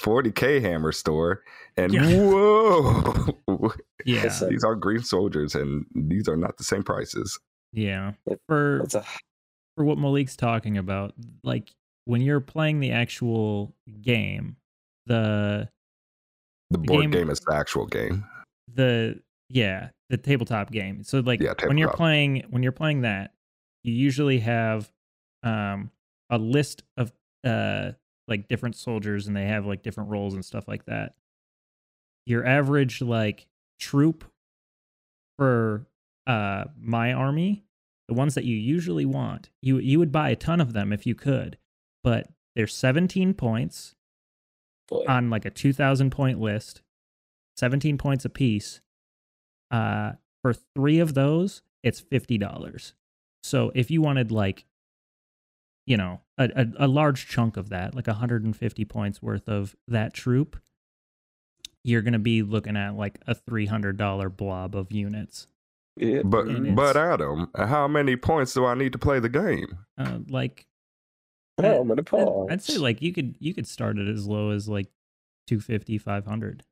[0.00, 1.42] 40k hammer store
[1.76, 2.02] and yeah.
[2.16, 3.72] whoa
[4.04, 7.36] yeah these are green soldiers and these are not the same prices
[7.72, 8.12] yeah
[8.46, 9.04] for a...
[9.74, 11.72] for what malik's talking about like
[12.04, 14.56] when you're playing the actual game,
[15.06, 15.68] the
[16.70, 18.24] the board game, game is the actual game.
[18.74, 21.02] The yeah, the tabletop game.
[21.02, 23.34] So like yeah, when you're playing when you're playing that,
[23.82, 24.90] you usually have
[25.42, 25.90] um
[26.30, 27.12] a list of
[27.44, 27.92] uh
[28.28, 31.14] like different soldiers and they have like different roles and stuff like that.
[32.26, 33.46] Your average like
[33.78, 34.24] troop
[35.38, 35.86] for
[36.26, 37.64] uh my army,
[38.08, 41.06] the ones that you usually want, you you would buy a ton of them if
[41.06, 41.58] you could
[42.02, 43.94] but there's 17 points
[44.88, 45.04] Boy.
[45.08, 46.82] on like a 2000 point list
[47.56, 48.80] 17 points a piece
[49.70, 52.92] uh for three of those it's $50
[53.42, 54.64] so if you wanted like
[55.86, 60.12] you know a, a, a large chunk of that like 150 points worth of that
[60.12, 60.56] troop
[61.82, 65.46] you're going to be looking at like a $300 blob of units
[65.96, 66.22] yeah.
[66.24, 69.78] But but Adam, how many points do I need to play the game?
[69.98, 70.66] Uh, like
[71.64, 72.48] Oh, I'm gonna pause.
[72.50, 74.86] I'd say like you could you could start it as low as like
[75.46, 76.64] 250, 500.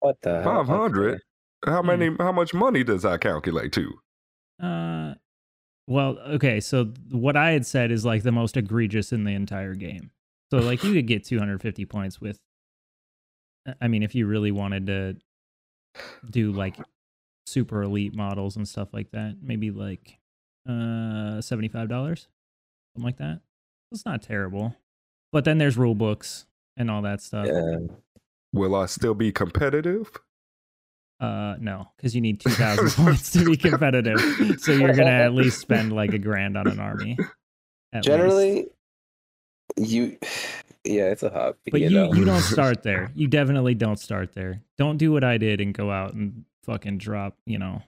[0.00, 1.20] What the 500?
[1.64, 3.98] How many how much money does that calculate to?
[4.62, 5.14] Uh
[5.86, 9.74] well, okay, so what I had said is like the most egregious in the entire
[9.74, 10.10] game.
[10.50, 12.38] So like you could get 250 points with
[13.80, 15.16] I mean if you really wanted to
[16.30, 16.76] do like
[17.46, 20.18] super elite models and stuff like that, maybe like
[20.68, 22.26] uh $75, something
[22.98, 23.40] like that.
[23.94, 24.74] It's not terrible.
[25.32, 27.46] But then there's rule books and all that stuff.
[27.46, 27.78] Yeah.
[28.52, 30.10] Will I still be competitive?
[31.20, 34.20] Uh, no, because you need two thousand points to be competitive.
[34.58, 37.16] So you're gonna at least spend like a grand on an army.
[38.02, 38.66] Generally,
[39.76, 39.90] least.
[39.90, 40.18] you,
[40.84, 41.58] yeah, it's a hobby.
[41.70, 43.12] But you, you, you don't start there.
[43.14, 44.62] You definitely don't start there.
[44.76, 47.82] Don't do what I did and go out and fucking drop, you know,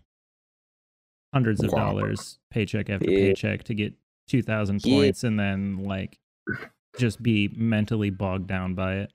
[1.35, 3.19] hundreds of dollars paycheck after yeah.
[3.19, 3.95] paycheck to get
[4.28, 6.18] 2000 points and then like
[6.98, 9.12] just be mentally bogged down by it.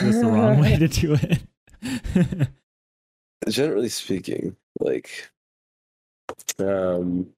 [0.00, 1.16] That's the wrong way to do
[1.82, 2.48] it.
[3.48, 5.30] Generally speaking, like,
[6.58, 7.28] um,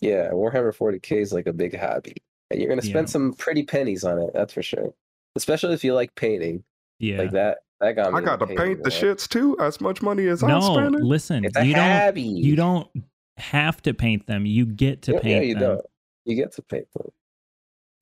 [0.00, 2.16] yeah, Warhammer 40k is like a big hobby,
[2.50, 3.12] and you're gonna spend yeah.
[3.12, 4.30] some pretty pennies on it.
[4.32, 4.94] That's for sure.
[5.36, 6.62] Especially if you like painting.
[6.98, 7.58] Yeah, like that.
[7.80, 9.56] That got me I got to paint the shits too.
[9.58, 11.02] As much money as no, I'm spending.
[11.02, 12.16] listen, you don't.
[12.16, 12.88] You don't
[13.38, 14.46] have to paint them.
[14.46, 15.62] You get to paint yeah, you them.
[15.62, 15.86] Don't.
[16.24, 17.08] You get to paint them.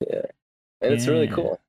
[0.01, 0.21] Yeah,
[0.81, 0.97] and yeah.
[0.97, 1.33] it's really mm.
[1.33, 1.61] cool.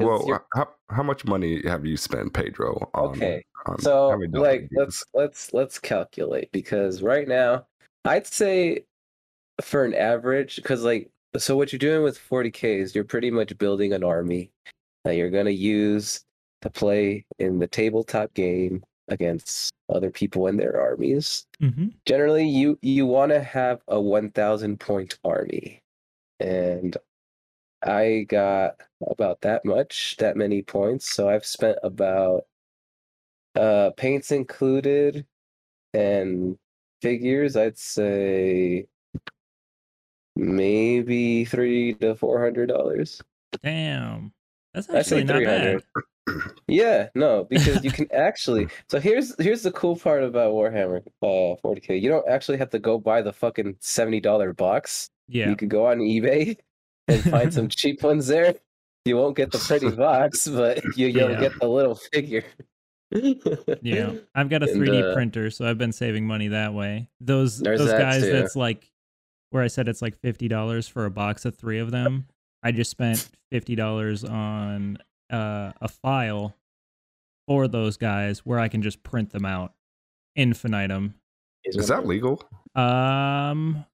[0.00, 2.88] Well, how, how much money have you spent, Pedro?
[2.94, 7.66] On, okay, on so like let's let's let's calculate because right now
[8.04, 8.84] I'd say
[9.60, 13.56] for an average because like so what you're doing with 40k is you're pretty much
[13.58, 14.50] building an army
[15.04, 16.24] that you're gonna use
[16.62, 21.46] to play in the tabletop game against other people and their armies.
[21.62, 21.88] Mm-hmm.
[22.06, 25.82] Generally, you you want to have a 1,000 point army,
[26.40, 26.96] and
[27.82, 28.76] I got
[29.08, 31.12] about that much, that many points.
[31.14, 32.44] So I've spent about
[33.54, 35.26] uh paints included
[35.94, 36.58] and
[37.00, 38.86] figures, I'd say
[40.36, 43.20] maybe three to four hundred dollars.
[43.62, 44.32] Damn.
[44.74, 45.82] That's actually not bad.
[46.66, 48.68] Yeah, no, because you can actually.
[48.88, 52.00] So here's here's the cool part about Warhammer uh 40k.
[52.00, 55.10] You don't actually have to go buy the fucking seventy dollar box.
[55.28, 56.56] Yeah, you could go on eBay
[57.08, 58.54] and find some cheap ones there.
[59.04, 61.40] You won't get the pretty box, but you, you'll yeah.
[61.40, 62.44] get the little figure.
[63.80, 67.08] yeah, I've got a 3D uh, printer, so I've been saving money that way.
[67.20, 68.32] Those those that guys too.
[68.32, 68.90] that's like
[69.50, 72.26] where I said it's like fifty dollars for a box of three of them.
[72.62, 74.98] I just spent fifty dollars on
[75.30, 76.54] uh, a file
[77.46, 79.72] for those guys where I can just print them out
[80.36, 81.14] infinitum.
[81.64, 82.42] Is that legal?
[82.74, 83.84] Um,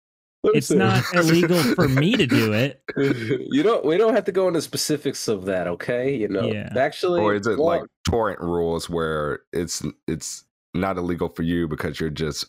[0.53, 2.83] it's not illegal for me to do it.
[2.97, 3.85] You don't.
[3.85, 6.15] We don't have to go into specifics of that, okay?
[6.15, 6.73] You know, yeah.
[6.77, 10.45] actually, or is it well, like torrent rules where it's it's
[10.75, 12.47] not illegal for you because you're just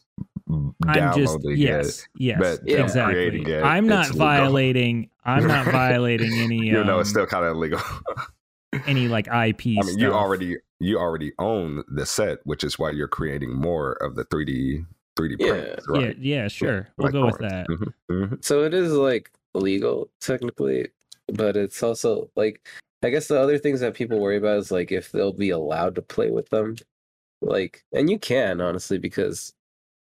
[0.48, 2.84] downloading just, yes, it, yes, but yeah.
[2.84, 3.42] exactly.
[3.42, 5.10] It, I'm not violating.
[5.24, 6.68] I'm not violating any.
[6.68, 7.82] you um, it's still kind of illegal.
[8.88, 9.32] any like IP.
[9.32, 9.98] I mean, stuff.
[9.98, 14.26] you already you already own the set, which is why you're creating more of the
[14.26, 14.86] 3D
[15.18, 15.50] 3D yeah.
[15.50, 16.18] prints, right?
[16.20, 16.76] Yeah, yeah, sure.
[16.78, 17.68] Yeah, we'll like go with that.
[17.68, 18.36] Mm-hmm, mm-hmm.
[18.42, 20.90] So it is like legal technically,
[21.28, 22.68] but it's also like
[23.04, 25.96] I guess the other things that people worry about is like if they'll be allowed
[25.96, 26.76] to play with them,
[27.42, 29.54] like, and you can honestly because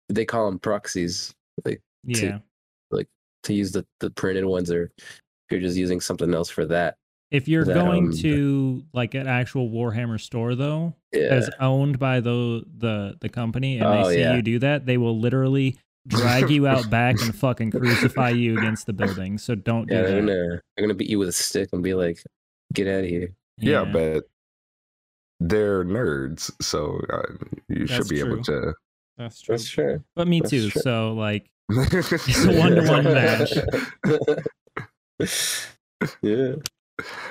[0.08, 2.42] they call them proxies, like yeah, to,
[2.90, 3.08] like
[3.44, 6.96] to use the the printed ones, or if you're just using something else for that.
[7.30, 11.28] If you're that, going um, to like an actual Warhammer store though, yeah.
[11.28, 14.34] as owned by the the the company, and oh, they see yeah.
[14.34, 18.86] you do that, they will literally drag you out back and fucking crucify you against
[18.86, 19.36] the building.
[19.36, 21.92] So don't yeah, do they're Gonna, they're gonna beat you with a stick and be
[21.92, 22.22] like,
[22.72, 24.24] "Get out of here." Yeah, yeah but
[25.40, 27.22] they're nerds, so uh,
[27.68, 28.32] you That's should be true.
[28.32, 28.74] able to.
[29.18, 29.52] That's true.
[29.54, 30.02] That's true.
[30.16, 30.70] But me That's too.
[30.70, 30.80] True.
[30.82, 33.52] So like, it's a one to one match.
[36.22, 36.54] yeah.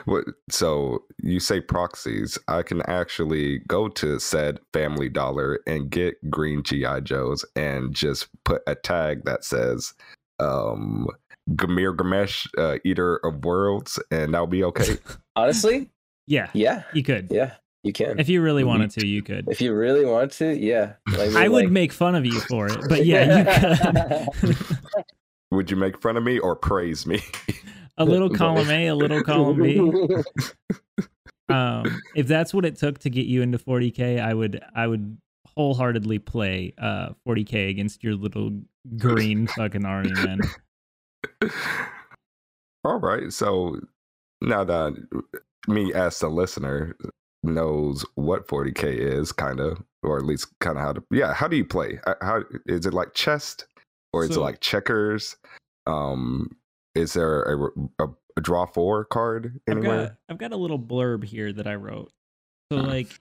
[0.06, 2.38] What, so you say proxies.
[2.48, 8.28] I can actually go to said Family Dollar and get green GI Joes and just
[8.46, 9.94] put a tag that says
[10.40, 11.08] um
[11.52, 14.98] Gamir Gamesh, uh, Eater of Worlds, and that'll be okay.
[15.36, 15.90] Honestly,
[16.26, 17.54] yeah, yeah, you could, yeah,
[17.84, 18.20] you can.
[18.20, 19.48] If you really wanted to, you could.
[19.50, 20.94] If you really want to, yeah.
[21.08, 21.72] Like, I would like...
[21.72, 24.58] make fun of you for it, but yeah, you could.
[25.52, 27.22] would you make fun of me or praise me?
[27.98, 29.80] A little column A, a little column B.
[31.50, 35.18] um, if that's what it took to get you into 40k, I would I would
[35.56, 38.52] wholeheartedly play uh 40k against your little
[38.98, 40.42] green fucking army man.
[42.84, 43.80] All right, so
[44.42, 44.96] now that
[45.68, 46.96] me as the listener
[47.44, 51.48] knows what 40k is, kind of, or at least kind of how to, yeah, how
[51.48, 52.00] do you play?
[52.22, 53.58] How is it like chess,
[54.14, 55.36] or is so, it like checkers?
[55.86, 56.56] Um,
[56.98, 57.70] is there a,
[58.04, 59.92] a, a draw four card anywhere?
[59.92, 62.12] I've got, I've got a little blurb here that I wrote.
[62.72, 62.88] So uh-huh.
[62.88, 63.20] like,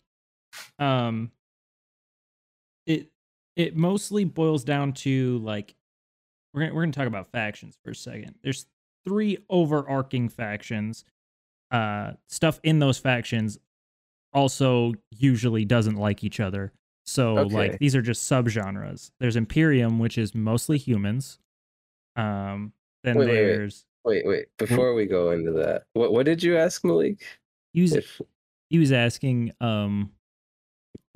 [0.79, 1.31] um,
[2.87, 3.11] it
[3.57, 5.75] it mostly boils down to like
[6.53, 8.35] we're gonna, we're gonna talk about factions for a second.
[8.43, 8.67] There's
[9.07, 11.05] three overarching factions.
[11.71, 13.59] Uh, stuff in those factions
[14.33, 16.73] also usually doesn't like each other.
[17.05, 17.55] So okay.
[17.55, 19.11] like these are just subgenres.
[19.21, 21.39] There's Imperium, which is mostly humans.
[22.17, 22.73] Um,
[23.07, 24.47] then wait, there's wait, wait, wait.
[24.59, 27.23] Before we go into that, what what did you ask Malik?
[27.73, 28.21] He was if...
[28.69, 30.11] he was asking um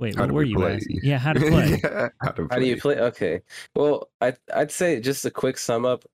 [0.00, 0.76] Wait, what were you play?
[0.76, 1.00] asking?
[1.02, 1.78] Yeah, how to play?
[1.84, 2.48] yeah, how, to play.
[2.50, 2.98] how do you play?
[2.98, 3.42] Okay.
[3.74, 6.06] Well, I I'd say just a quick sum up.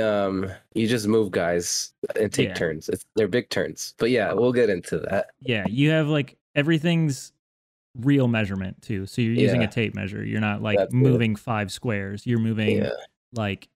[0.00, 2.54] Um, you just move guys and take yeah.
[2.54, 2.88] turns.
[2.88, 5.30] It's, they're big turns, but yeah, we'll get into that.
[5.40, 7.32] Yeah, you have like everything's
[7.98, 9.06] real measurement too.
[9.06, 9.66] So you're using yeah.
[9.68, 10.24] a tape measure.
[10.24, 11.38] You're not like That's moving it.
[11.40, 12.24] five squares.
[12.24, 12.90] You're moving yeah.
[13.34, 13.68] like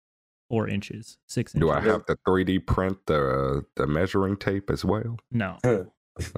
[0.49, 1.67] four inches, six inches.
[1.67, 5.19] Do I have to 3D print the the measuring tape as well?
[5.31, 5.59] No.
[5.65, 5.87] okay.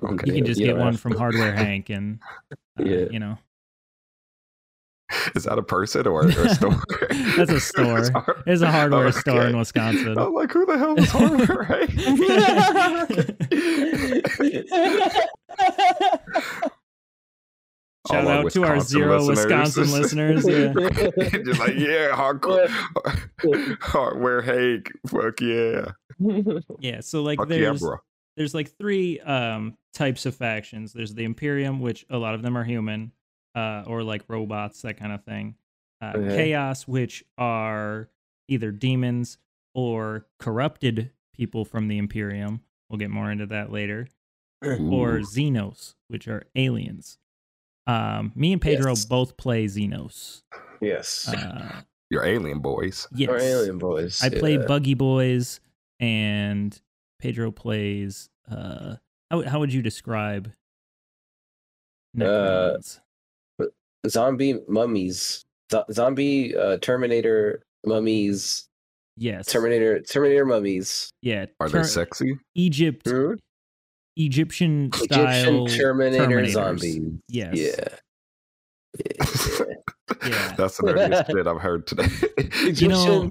[0.02, 2.20] You can just get one from Hardware Hank and
[2.52, 3.06] uh, yeah.
[3.10, 3.38] you know.
[5.34, 6.82] Is that a person or, or a store?
[7.36, 8.10] That's a store.
[8.46, 9.18] It's a hardware okay.
[9.18, 10.18] store in Wisconsin.
[10.18, 11.94] I'm like, who the hell is Hardware Hank?
[18.10, 19.76] Shout out Wisconsin to our zero listeners.
[19.76, 19.92] Wisconsin
[20.42, 20.48] listeners.
[20.48, 21.38] Yeah.
[21.44, 22.68] Just like, yeah, hardcore,
[23.80, 24.92] hardware Hank.
[25.06, 25.92] Fuck yeah.
[26.80, 27.00] Yeah.
[27.00, 27.96] So like Fuck there's yeah,
[28.36, 30.92] there's like three um types of factions.
[30.92, 33.12] There's the Imperium, which a lot of them are human,
[33.54, 35.56] uh, or like robots, that kind of thing.
[36.00, 36.12] Uh.
[36.12, 38.08] Chaos, which are
[38.48, 39.38] either demons
[39.74, 42.62] or corrupted people from the Imperium.
[42.88, 44.08] We'll get more into that later.
[44.64, 44.92] Ooh.
[44.92, 47.18] Or Xenos, which are aliens.
[47.88, 49.06] Um, me and Pedro yes.
[49.06, 50.42] both play Xenos.
[50.80, 51.26] Yes.
[51.26, 51.80] Uh,
[52.10, 53.08] Your alien boys.
[53.12, 53.28] Yes.
[53.28, 54.22] Your alien boys.
[54.22, 54.38] I yeah.
[54.38, 55.60] play Buggy Boys,
[55.98, 56.78] and
[57.18, 58.28] Pedro plays.
[58.50, 58.96] Uh,
[59.30, 60.52] how how would you describe?
[62.20, 62.76] Uh,
[64.06, 65.44] zombie mummies.
[65.90, 68.68] zombie uh, Terminator mummies.
[69.16, 69.46] Yes.
[69.46, 71.10] Terminator Terminator mummies.
[71.22, 71.46] Yeah.
[71.58, 72.38] Are ter- they sexy?
[72.54, 73.06] Egypt.
[73.06, 73.34] Mm-hmm.
[74.18, 77.00] Egyptian style Egyptian Terminator zombies.
[77.28, 77.56] Yes.
[77.56, 77.88] Yeah.
[80.26, 80.54] yeah.
[80.56, 82.08] That's the nerdiest shit I've heard today.
[82.74, 83.30] you know,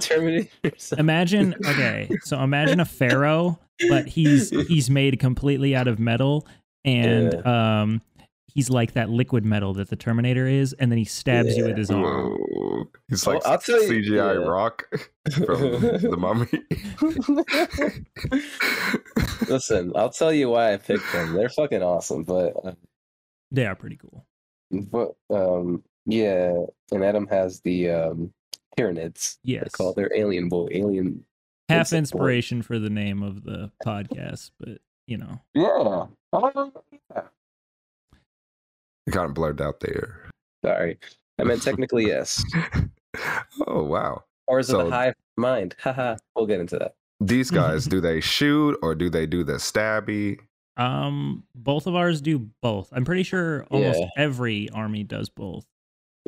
[0.98, 3.60] imagine okay, so imagine a pharaoh,
[3.90, 6.48] but he's he's made completely out of metal,
[6.86, 7.82] and yeah.
[7.82, 8.02] um,
[8.58, 11.58] he's like that liquid metal that the Terminator is, and then he stabs yeah.
[11.58, 12.32] you with his arm.
[12.32, 12.88] Whoa.
[13.08, 14.32] He's like well, CGI you, yeah.
[14.34, 14.84] rock
[15.32, 16.48] from the mummy.
[19.48, 21.34] Listen, I'll tell you why I picked them.
[21.34, 22.74] They're fucking awesome, but uh,
[23.52, 24.26] they are pretty cool.
[24.72, 26.54] But um, yeah,
[26.92, 28.34] and Adam has the um
[28.78, 29.38] Tyranids.
[29.44, 31.24] Yes, they call their alien boy, alien.
[31.70, 32.64] Half inspiration boy.
[32.64, 35.40] for the name of the podcast, but you know.
[35.54, 36.08] Yeah.
[39.08, 40.30] It kind of blurred out there.
[40.64, 41.00] Sorry.
[41.40, 42.44] I meant technically yes.
[43.66, 44.24] oh wow.
[44.48, 45.76] Or is so, it the hive mind?
[45.80, 46.18] Haha.
[46.36, 46.96] we'll get into that.
[47.20, 50.40] These guys, do they shoot or do they do the stabby?
[50.76, 52.90] Um, both of ours do both.
[52.92, 54.08] I'm pretty sure almost yeah.
[54.18, 55.66] every army does both.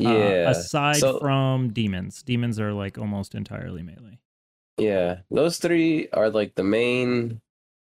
[0.04, 0.46] Uh, yeah.
[0.48, 4.20] Uh, aside so, from demons, demons are like almost entirely melee.
[4.78, 7.42] Yeah, those three are like the main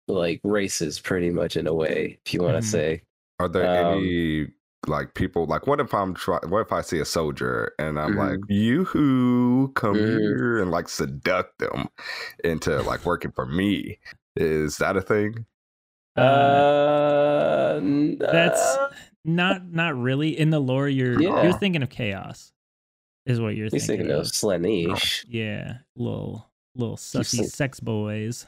[0.08, 2.68] like races, pretty much in a way, if you want to mm-hmm.
[2.68, 3.02] say.
[3.40, 4.48] Are there um, any
[4.88, 8.16] like people like what if i'm try what if i see a soldier and i'm
[8.16, 8.32] mm-hmm.
[8.32, 10.18] like you who come mm-hmm.
[10.18, 11.88] here and like seduct them
[12.44, 14.00] into like working for me?
[14.36, 15.46] Is that a thing?
[16.18, 17.80] Uh, uh
[18.20, 18.78] that's
[19.24, 20.38] not not really.
[20.38, 21.44] In the lore you're yeah.
[21.44, 22.52] you're thinking of chaos
[23.26, 25.26] is what you're He's thinking, thinking of Slaanesh.
[25.28, 28.48] Yeah little little sussy sex boys.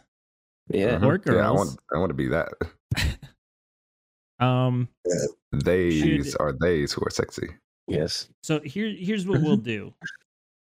[0.70, 1.06] Yeah.
[1.06, 2.54] Or girls yeah, i want i want to be that
[4.40, 4.88] um
[5.52, 6.42] They's should...
[6.42, 7.50] are they's who are sexy.
[7.88, 8.30] Yes.
[8.42, 9.94] So here here's what we'll do.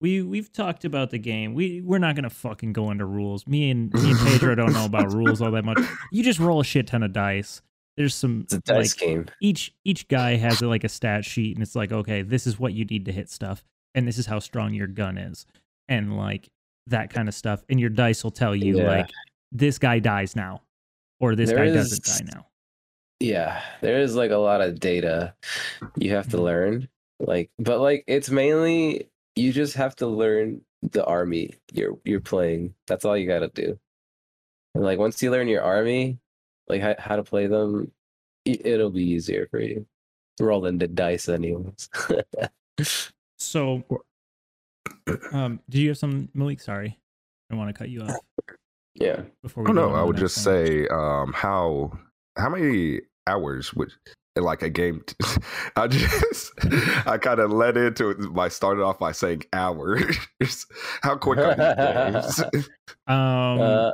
[0.00, 1.54] We we've talked about the game.
[1.54, 3.46] We we're not gonna fucking go into rules.
[3.46, 5.78] Me and me and Pedro don't know about rules all that much.
[6.12, 7.62] You just roll a shit ton of dice.
[7.96, 9.26] There's some it's a dice like, game.
[9.40, 12.74] Each each guy has like a stat sheet, and it's like, okay, this is what
[12.74, 15.46] you need to hit stuff, and this is how strong your gun is,
[15.88, 16.50] and like
[16.88, 17.64] that kind of stuff.
[17.70, 18.86] And your dice will tell you yeah.
[18.86, 19.10] like
[19.50, 20.60] this guy dies now,
[21.20, 22.46] or this there guy is, doesn't die now
[23.20, 25.34] yeah there is like a lot of data
[25.96, 26.88] you have to learn
[27.20, 32.74] like but like it's mainly you just have to learn the army you're you're playing
[32.86, 33.78] that's all you got to do.
[34.74, 36.18] And like once you learn your army
[36.68, 37.90] like how, how to play them
[38.44, 39.86] it'll be easier for you.
[40.38, 41.88] Rolling the dice anyways.
[43.38, 43.84] So
[45.32, 46.60] um do you have some malik?
[46.60, 46.98] Sorry
[47.50, 48.16] i want to cut you off.
[48.94, 49.22] Yeah.
[49.42, 50.44] Before we oh no i would just thing.
[50.44, 51.92] say um how
[52.36, 53.92] how many hours would
[54.36, 55.14] like a game t-
[55.76, 56.52] i just
[57.06, 60.16] i kind of led into it by started off by saying hours.
[61.02, 62.68] How quick are these games?
[63.08, 63.92] Um uh,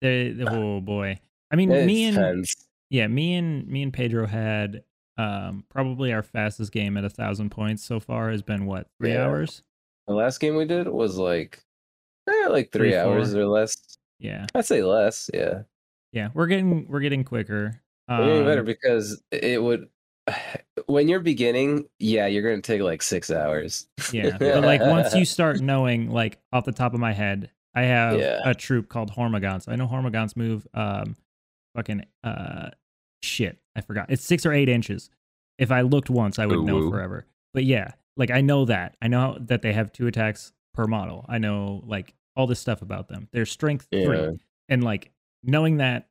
[0.00, 1.18] they, oh boy.
[1.50, 2.66] I mean me and depends.
[2.90, 4.82] yeah me and me and pedro had
[5.18, 9.12] um probably our fastest game at a thousand points so far has been what three
[9.12, 9.24] yeah.
[9.24, 9.62] hours?
[10.08, 11.62] The last game we did was like
[12.28, 13.76] eh, like three, three hours or less.
[14.18, 14.46] Yeah.
[14.54, 15.62] I'd say less yeah
[16.14, 19.88] yeah we're getting we're getting quicker um, better because it would
[20.86, 23.86] when you're beginning, yeah, you're gonna take like six hours.
[24.12, 27.82] yeah, but like once you start knowing, like off the top of my head, I
[27.82, 28.40] have yeah.
[28.44, 29.68] a troop called Hormagaunts.
[29.68, 31.16] I know Hormagaunts move um
[31.74, 32.70] fucking uh
[33.22, 33.58] shit.
[33.76, 34.06] I forgot.
[34.10, 35.10] It's six or eight inches.
[35.58, 36.64] If I looked once, I would Ooh.
[36.64, 37.26] know forever.
[37.52, 38.96] But yeah, like I know that.
[39.02, 41.24] I know that they have two attacks per model.
[41.28, 43.28] I know like all this stuff about them.
[43.32, 44.04] They're strength yeah.
[44.04, 44.38] three.
[44.68, 45.10] And like
[45.44, 46.08] knowing that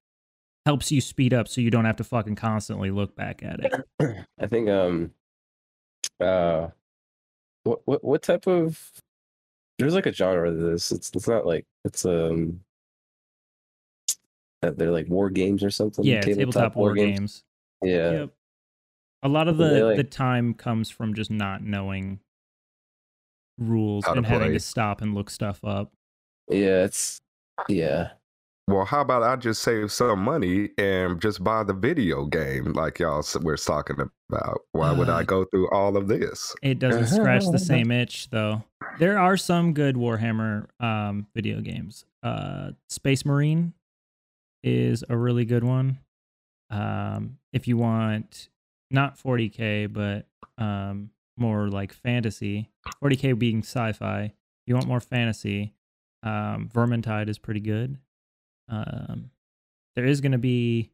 [0.65, 4.25] helps you speed up so you don't have to fucking constantly look back at it.
[4.39, 5.11] I think um
[6.19, 6.67] uh
[7.63, 8.91] what what what type of
[9.79, 10.91] there's like a genre of this.
[10.91, 12.61] It's it's not like it's um
[14.61, 16.05] that they're like war games or something.
[16.05, 17.43] Yeah, tabletop, tabletop war, war games.
[17.81, 17.93] games.
[17.93, 18.11] Yeah.
[18.11, 18.29] Yep.
[19.23, 19.97] A lot of the like...
[19.97, 22.19] the time comes from just not knowing
[23.57, 25.91] rules and having to stop and look stuff up.
[26.49, 27.19] Yeah, it's
[27.67, 28.11] yeah.
[28.67, 32.97] Well, how about I just save some money and just buy the video game like
[32.97, 34.61] y'all were talking about?
[34.71, 36.55] Why would I go through all of this?
[36.61, 38.63] It doesn't scratch the same itch, though.
[38.99, 42.05] There are some good Warhammer um, video games.
[42.23, 43.73] Uh, Space Marine
[44.63, 45.99] is a really good one.
[46.69, 48.47] Um, if you want
[48.89, 50.25] not 40k, but
[50.57, 52.69] um, more like fantasy,
[53.03, 54.23] 40k being sci-fi.
[54.23, 54.33] If
[54.67, 55.73] you want more fantasy,
[56.23, 57.97] um, Vermintide is pretty good.
[58.69, 59.29] Um,
[59.95, 60.91] there is going to be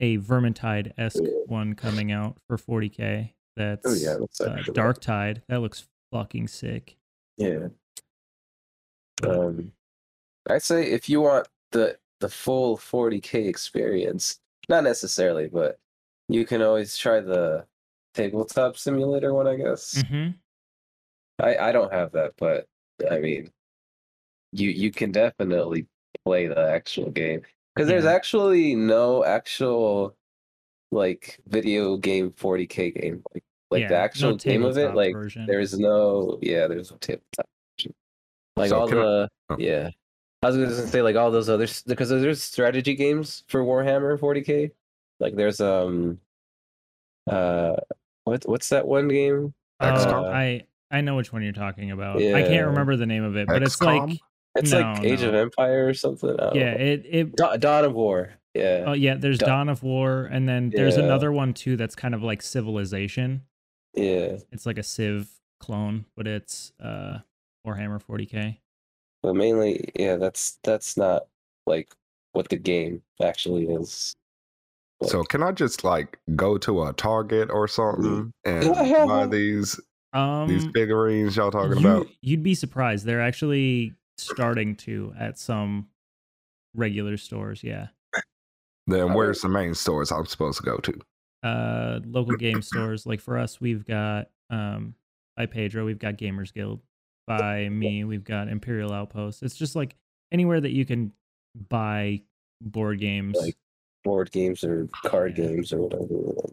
[0.00, 3.32] a Vermintide esque one coming out for 40k.
[3.56, 5.42] That's oh, yeah, that's uh, Darktide.
[5.48, 6.96] That looks fucking sick.
[7.36, 7.68] Yeah.
[9.26, 9.72] Um,
[10.48, 15.78] I'd say if you want the the full 40k experience, not necessarily, but
[16.28, 17.66] you can always try the
[18.14, 19.94] tabletop simulator one, I guess.
[19.94, 20.30] Mm-hmm.
[21.42, 22.66] I I don't have that, but
[23.10, 23.50] I mean,
[24.52, 25.86] you you can definitely
[26.24, 27.42] play the actual game
[27.74, 30.14] because there's actually no actual
[30.92, 35.12] like video game 40k game like like yeah, the actual no game of it like
[35.12, 35.46] version.
[35.46, 37.46] there's no yeah there's no tabletop
[37.78, 37.94] version.
[38.56, 39.52] like so all the I...
[39.54, 39.56] oh.
[39.58, 39.90] yeah
[40.42, 44.72] i was gonna say like all those other because there's strategy games for warhammer 40k
[45.20, 46.18] like there's um
[47.30, 47.76] uh
[48.24, 52.20] what what's that one game oh, uh, i i know which one you're talking about
[52.20, 52.34] yeah.
[52.34, 54.18] i can't remember the name of it but it's like
[54.54, 55.28] it's no, like Age no.
[55.28, 56.36] of Empire or something.
[56.54, 58.34] Yeah, it it Dawn of War.
[58.54, 58.84] Yeah.
[58.86, 61.04] Oh yeah, there's Dawn, Dawn of War, and then there's yeah.
[61.04, 63.42] another one too that's kind of like Civilization.
[63.94, 64.38] Yeah.
[64.50, 65.28] It's like a Civ
[65.60, 67.18] clone, but it's uh
[67.66, 68.58] Warhammer 40k.
[69.22, 71.26] But mainly, yeah, that's that's not
[71.66, 71.94] like
[72.32, 74.14] what the game actually is.
[75.02, 78.74] so can I just like go to a Target or something and
[79.08, 79.78] buy these
[80.12, 82.06] um, these figurines y'all talking you, about?
[82.20, 83.04] You'd be surprised.
[83.04, 85.88] They're actually starting to at some
[86.74, 87.62] regular stores.
[87.62, 87.88] Yeah.
[88.86, 91.00] Then where's the main stores I'm supposed to go to?
[91.42, 93.06] Uh, local game stores.
[93.06, 94.94] Like for us, we've got um
[95.36, 96.80] by Pedro, we've got Gamers Guild.
[97.26, 99.42] By me, we've got Imperial Outpost.
[99.42, 99.94] It's just like
[100.32, 101.12] anywhere that you can
[101.68, 102.22] buy
[102.60, 103.56] board games, like
[104.02, 105.46] board games or card yeah.
[105.46, 106.52] games or whatever.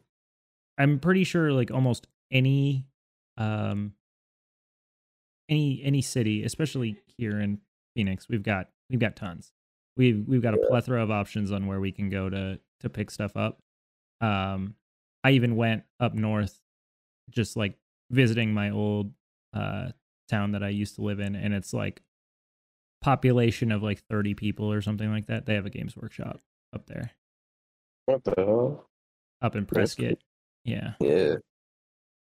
[0.78, 2.86] I'm pretty sure like almost any
[3.38, 3.94] um
[5.50, 7.60] any any city, especially here in
[7.96, 9.52] Phoenix, we've got we've got tons.
[9.96, 13.12] We've we've got a plethora of options on where we can go to to pick
[13.12, 13.60] stuff up.
[14.22, 14.76] Um,
[15.24, 16.60] I even went up north,
[17.30, 17.76] just like
[18.12, 19.12] visiting my old
[19.54, 19.90] uh
[20.30, 22.02] town that I used to live in, and it's like
[23.02, 25.46] population of like 30 people or something like that.
[25.46, 26.42] They have a games workshop
[26.74, 27.12] up there.
[28.06, 28.90] What the hell?
[29.42, 30.18] Up in Prescott.
[30.66, 30.94] Yeah.
[31.00, 31.36] Yeah.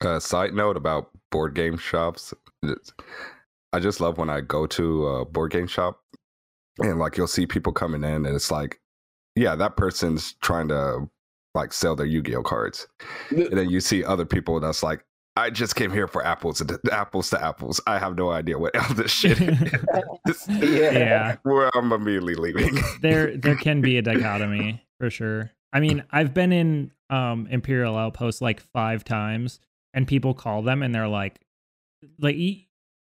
[0.00, 2.32] Uh, side note about board game shops.
[3.72, 6.00] I just love when I go to a board game shop
[6.78, 8.80] and like you'll see people coming in and it's like,
[9.34, 11.08] yeah, that person's trying to
[11.54, 12.86] like sell their Yu-Gi-Oh cards.
[13.30, 15.04] And then you see other people that's like,
[15.36, 17.80] I just came here for apples to apples to apples.
[17.86, 19.72] I have no idea what all this shit is.
[20.48, 20.62] yeah.
[20.90, 21.36] yeah.
[21.44, 22.82] Where I'm immediately leaving.
[23.02, 25.50] there there can be a dichotomy for sure.
[25.72, 29.60] I mean, I've been in um Imperial Outpost like five times
[29.98, 31.40] and people call them and they're like
[32.20, 32.36] like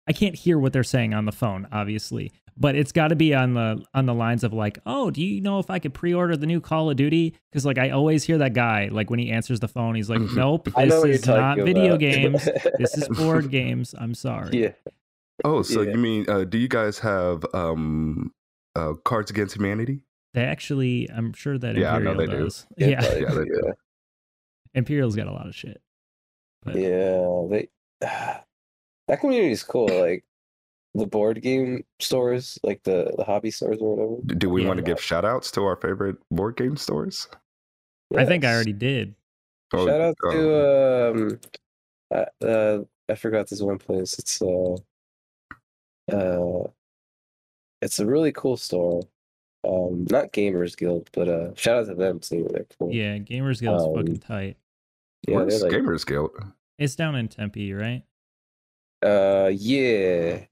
[0.07, 3.35] I can't hear what they're saying on the phone obviously but it's got to be
[3.35, 6.37] on the on the lines of like oh do you know if I could pre-order
[6.37, 9.33] the new Call of Duty cuz like I always hear that guy like when he
[9.33, 13.93] answers the phone he's like nope this is not video games this is board games
[13.99, 14.73] I'm sorry yeah
[15.45, 15.91] oh so yeah.
[15.91, 18.33] you mean uh, do you guys have um
[18.77, 22.67] uh, Cards Against Humanity they actually I'm sure that yeah, Imperial I know they does.
[22.79, 22.85] do.
[22.87, 23.73] Yeah, yeah, yeah they do.
[24.75, 25.81] Imperial's got a lot of shit.
[26.65, 26.77] But...
[26.77, 27.69] Yeah, they
[28.01, 29.89] that community is cool.
[29.89, 30.25] Like
[30.95, 34.39] the board game stores, like the the hobby stores or whatever.
[34.39, 37.29] Do we yeah, want to give shout outs to our favorite board game stores?
[38.11, 38.21] Yes.
[38.21, 39.15] I think I already did.
[39.73, 41.41] Oh, Shout out to um,
[42.15, 44.19] uh, uh, I forgot this one place.
[44.19, 44.77] It's uh,
[46.13, 46.69] uh,
[47.83, 49.03] it's a really cool store.
[49.67, 52.47] Um, not Gamers Guild, but uh, shout out to them too.
[52.51, 52.93] They're cool.
[52.93, 54.57] Yeah, Gamers Guild's um, fucking tight.
[55.27, 56.31] Yeah, Where's like, Gamers Guild?
[56.79, 58.03] It's down in Tempe, right?
[59.05, 60.45] Uh, yeah.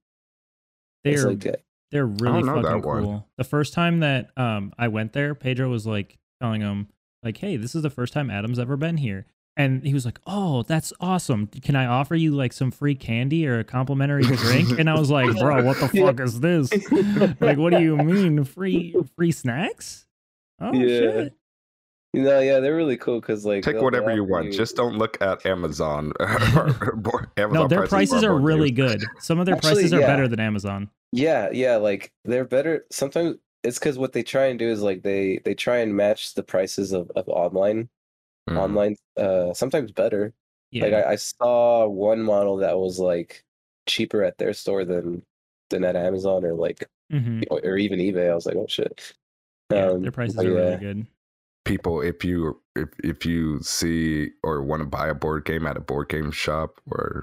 [1.04, 3.02] They're like they're really fucking cool.
[3.02, 3.24] One.
[3.36, 6.88] The first time that um I went there, Pedro was like telling him
[7.22, 10.18] like, "Hey, this is the first time Adam's ever been here." And he was like,
[10.26, 11.48] "Oh, that's awesome!
[11.48, 15.10] Can I offer you like some free candy or a complimentary drink?" and I was
[15.10, 16.70] like, "Bro, what the fuck is this?
[17.40, 20.06] like, what do you mean free free snacks?"
[20.60, 20.86] Oh yeah.
[20.86, 21.34] shit!
[22.12, 24.46] You know, yeah, they're really cool because like take whatever you want.
[24.46, 24.52] You...
[24.52, 26.12] Just don't look at Amazon.
[26.20, 29.02] Amazon no, their prices, prices are really good.
[29.18, 30.06] Some of their Actually, prices are yeah.
[30.06, 30.90] better than Amazon.
[31.12, 32.84] Yeah, yeah, like they're better.
[32.90, 36.34] Sometimes it's because what they try and do is like they they try and match
[36.34, 37.88] the prices of, of online,
[38.48, 38.58] mm.
[38.58, 38.96] online.
[39.16, 40.34] Uh, sometimes better.
[40.70, 40.84] Yeah.
[40.84, 43.42] Like I, I saw one model that was like
[43.86, 45.22] cheaper at their store than
[45.70, 47.42] than at Amazon or like mm-hmm.
[47.50, 48.30] or even eBay.
[48.30, 49.14] I was like, oh shit.
[49.70, 50.50] Yeah, um, their prices are yeah.
[50.50, 51.06] really good
[51.64, 55.76] people if you if if you see or want to buy a board game at
[55.76, 57.22] a board game shop or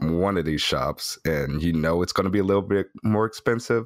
[0.00, 3.26] one of these shops and you know it's going to be a little bit more
[3.26, 3.84] expensive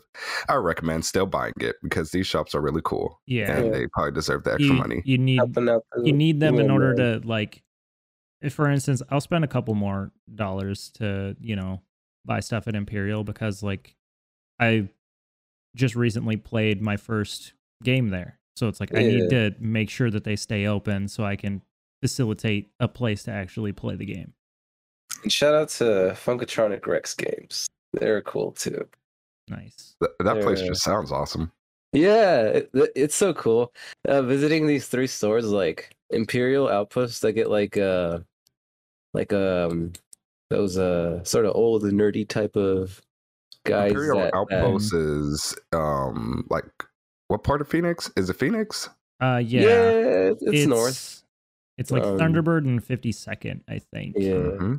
[0.49, 3.51] i recommend still buying it because these shops are really cool yeah.
[3.51, 5.03] and they probably deserve the extra you, money.
[5.05, 5.41] you need
[6.05, 7.63] you need them in order to like
[8.43, 11.81] if for instance i'll spend a couple more dollars to you know
[12.27, 13.97] buy stuff at imperial because like
[14.61, 14.87] i
[15.75, 19.01] just recently played my first game there so it's like yeah.
[19.01, 21.63] I need to make sure that they stay open so I can
[22.01, 24.33] facilitate a place to actually play the game.
[25.23, 27.69] And shout out to Funkatronic Rex Games.
[27.93, 28.89] They're cool too.
[29.49, 29.95] Nice.
[30.01, 31.53] Th- that They're, place just sounds awesome.
[31.93, 33.73] Yeah, it, it's so cool.
[34.09, 38.21] Uh, visiting these three stores, like Imperial Outposts I get like uh,
[39.13, 39.93] like um,
[40.49, 43.01] those uh, sort of old nerdy type of
[43.65, 43.91] guys.
[43.91, 46.65] Imperial that, Outpost is um, like
[47.33, 48.11] what part of Phoenix?
[48.15, 48.91] Is it Phoenix?
[49.19, 49.79] Uh, yeah, yeah
[50.33, 51.23] it's, it's, north.
[51.79, 54.17] It's like um, Thunderbird and 52nd, I think.
[54.19, 54.75] Yeah, mm-hmm.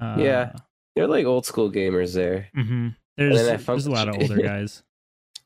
[0.00, 0.52] uh, yeah,
[0.94, 2.46] they're like old school gamers there.
[2.56, 2.90] Mm-hmm.
[3.16, 4.84] There's, there's a lot of older guys.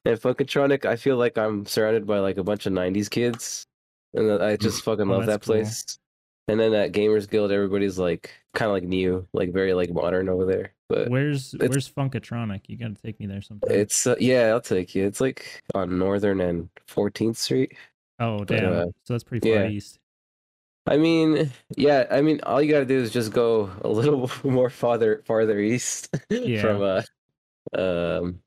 [0.05, 3.67] At Funkatronic, I feel like I'm surrounded by like a bunch of '90s kids,
[4.13, 4.85] and I just mm.
[4.85, 5.85] fucking oh, love that place.
[5.85, 6.53] Cool.
[6.53, 10.29] And then at Gamers Guild, everybody's like kind of like new, like very like modern
[10.29, 10.75] over there.
[10.91, 12.63] But where's where's Funkatronic?
[12.67, 13.71] You gotta take me there sometime.
[13.71, 15.07] It's uh, yeah, I'll take you.
[15.07, 17.77] It's like on Northern and 14th Street.
[18.19, 18.65] Oh damn!
[18.65, 19.69] But, uh, so that's pretty far yeah.
[19.69, 20.01] east.
[20.89, 22.07] I mean, yeah.
[22.11, 26.13] I mean, all you gotta do is just go a little more farther farther east
[26.29, 26.61] yeah.
[26.61, 27.03] from uh,
[27.81, 28.41] um,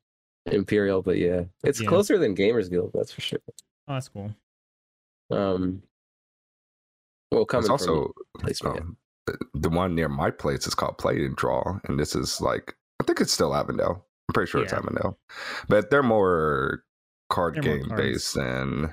[0.44, 1.00] Imperial.
[1.00, 1.88] But yeah, it's yeah.
[1.88, 2.90] closer than Gamers Guild.
[2.92, 3.40] That's for sure.
[3.88, 4.34] Oh, that's cool.
[5.30, 5.82] Um,
[7.32, 8.12] well, coming it's also
[8.66, 8.98] um,
[9.54, 13.04] the one near my place is called Play and Draw, and this is like I
[13.04, 14.06] think it's still Avondale.
[14.28, 14.64] I'm pretty sure yeah.
[14.64, 15.18] it's Avondale,
[15.68, 16.82] but they're more
[17.30, 18.92] card they're game more based, and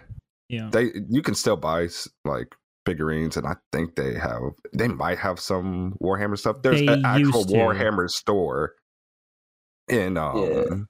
[0.50, 1.90] yeah, they you can still buy
[2.26, 2.56] like
[2.86, 4.42] figurines, and I think they have
[4.74, 6.62] they might have some Warhammer stuff.
[6.62, 8.76] There's they an actual Warhammer store
[9.88, 10.88] in um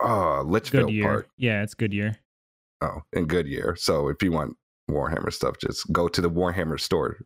[0.00, 0.06] yeah.
[0.06, 1.04] uh Litchfield Goodyear.
[1.04, 1.28] Park.
[1.36, 2.16] Yeah, it's Goodyear.
[2.82, 3.76] Oh, in Goodyear.
[3.76, 4.56] So if you want
[4.90, 7.18] Warhammer stuff, just go to the Warhammer store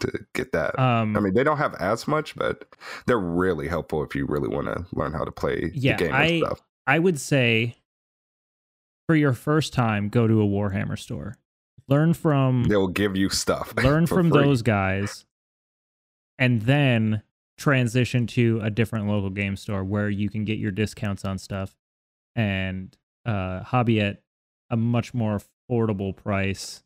[0.00, 0.78] to get that.
[0.78, 2.64] Um, I mean, they don't have as much, but
[3.06, 6.14] they're really helpful if you really want to learn how to play yeah, the game
[6.14, 6.62] I, stuff.
[6.86, 7.76] I would say
[9.06, 11.36] for your first time, go to a Warhammer store.
[11.88, 13.74] Learn from they'll give you stuff.
[13.82, 14.42] Learn from free.
[14.42, 15.24] those guys,
[16.38, 17.22] and then
[17.56, 21.74] transition to a different local game store where you can get your discounts on stuff
[22.36, 22.96] and
[23.26, 24.22] uh, hobby at
[24.70, 25.40] a much more
[25.70, 26.84] affordable price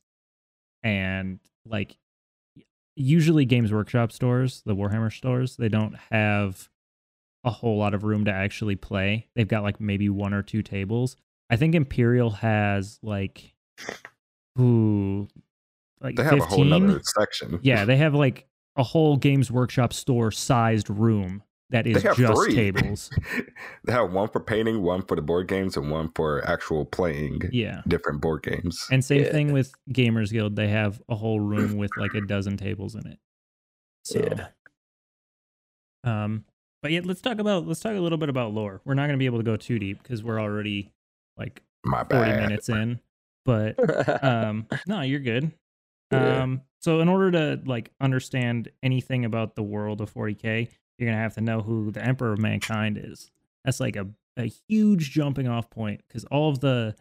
[0.83, 1.97] and like
[2.95, 6.69] usually games workshop stores the warhammer stores they don't have
[7.45, 9.29] a whole lot of room to actually play.
[9.35, 11.17] They've got like maybe one or two tables.
[11.51, 13.55] I think imperial has like
[14.61, 15.29] ooh
[16.01, 16.43] like they have 15?
[16.43, 17.59] a whole other section.
[17.63, 21.43] Yeah they have like a whole games workshop store sized room
[21.73, 22.55] that is just three.
[22.55, 23.11] tables.
[23.85, 27.41] they have one for painting, one for the board games, and one for actual playing.
[27.51, 28.87] Yeah, different board games.
[28.91, 29.33] And same yeah.
[29.33, 30.55] thing with Gamers Guild.
[30.55, 33.19] They have a whole room with like a dozen tables in it.
[34.05, 34.47] So, yeah.
[36.05, 36.45] Um,
[36.83, 38.81] but yeah, let's talk about let's talk a little bit about lore.
[38.85, 40.93] We're not going to be able to go too deep because we're already
[41.37, 43.01] like My forty minutes in.
[43.45, 45.53] But um, no, you're good.
[46.13, 46.43] Yeah.
[46.43, 50.69] Um, so in order to like understand anything about the world of 40k,
[50.99, 53.31] you're gonna have to know who the Emperor of Mankind is.
[53.65, 56.95] That's like a, a huge jumping off point because all of the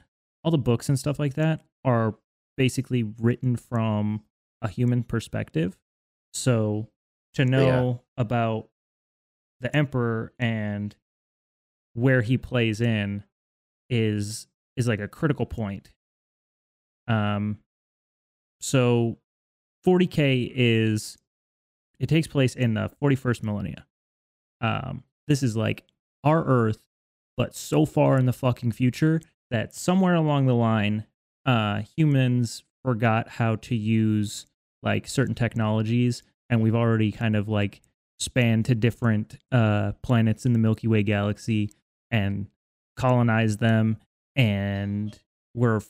[0.43, 2.15] all the books and stuff like that are
[2.57, 4.23] basically written from
[4.61, 5.77] a human perspective.
[6.33, 6.89] So
[7.33, 8.21] to know yeah.
[8.21, 8.69] about
[9.59, 10.95] the emperor and
[11.93, 13.23] where he plays in
[13.89, 15.91] is is like a critical point.
[17.07, 17.59] Um
[18.59, 19.17] so
[19.85, 21.17] 40k is
[22.01, 23.85] it takes place in the 41st millennia.
[24.59, 25.85] Um this is like
[26.23, 26.81] our earth
[27.37, 31.05] but so far in the fucking future that somewhere along the line
[31.45, 34.47] uh humans forgot how to use
[34.83, 37.81] like certain technologies and we've already kind of like
[38.19, 41.71] spanned to different uh planets in the Milky Way galaxy
[42.09, 42.47] and
[42.97, 43.97] colonized them
[44.35, 45.17] and
[45.53, 45.81] we're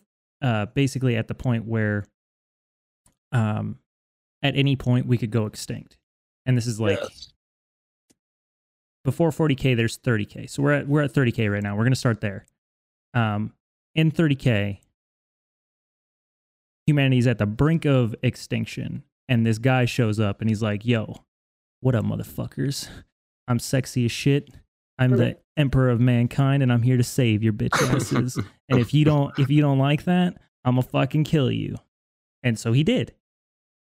[0.42, 2.06] uh basically at the point where
[3.32, 3.80] um
[4.44, 5.98] at any point we could go extinct
[6.46, 7.34] and this is like yes.
[9.04, 11.76] before 40k there's 30k so we're at we're at 30k right now.
[11.76, 12.46] We're going to start there.
[13.14, 13.54] Um
[13.94, 14.80] in 30k
[16.88, 21.24] humanity's at the brink of extinction and this guy shows up and he's like yo
[21.82, 22.88] what up motherfuckers?
[23.48, 24.50] I'm sexy as shit.
[25.00, 28.38] I'm the emperor of mankind and i'm here to save your bitch asses.
[28.70, 31.76] And if you don't if you don't like that i'm gonna fucking kill you.
[32.44, 33.14] And so he did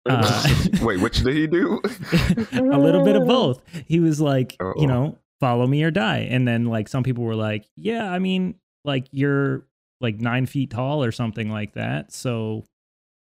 [0.09, 0.49] uh,
[0.83, 1.81] Wait, which did he do?
[2.53, 3.61] a little bit of both.
[3.87, 4.75] He was like, Uh-oh.
[4.77, 6.29] you know, follow me or die.
[6.31, 8.55] And then like some people were like, yeah, I mean,
[8.85, 9.67] like you're
[10.01, 12.13] like nine feet tall or something like that.
[12.13, 12.65] So,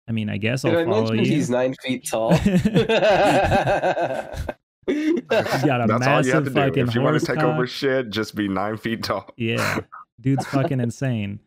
[0.08, 1.24] I mean, I guess I'll follow you.
[1.24, 2.34] He's nine feet tall.
[2.34, 3.00] he's got
[4.86, 6.82] a That's massive all you have to fucking do.
[6.82, 7.44] If you want to take cock.
[7.44, 9.30] over shit, just be nine feet tall.
[9.36, 9.80] Yeah,
[10.20, 11.40] dude's fucking insane.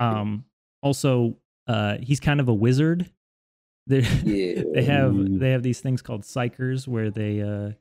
[0.00, 0.44] Um,
[0.82, 1.36] also,
[1.66, 3.06] uh, he's kind of a wizard they
[3.88, 4.62] yeah.
[4.74, 7.72] they have they have these things called psykers where they uh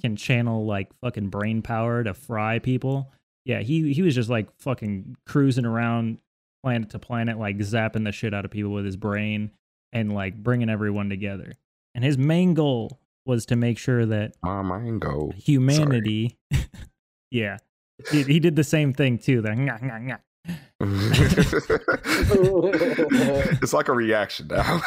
[0.00, 3.12] can channel like fucking brain power to fry people.
[3.44, 6.18] Yeah, he he was just like fucking cruising around
[6.62, 9.50] planet to planet, like zapping the shit out of people with his brain
[9.92, 11.54] and like bringing everyone together.
[11.94, 16.38] And his main goal was to make sure that my main goal humanity.
[17.30, 17.58] yeah,
[18.10, 19.42] he, he, did the same thing too.
[19.42, 19.50] The
[23.60, 24.80] it's like a reaction now.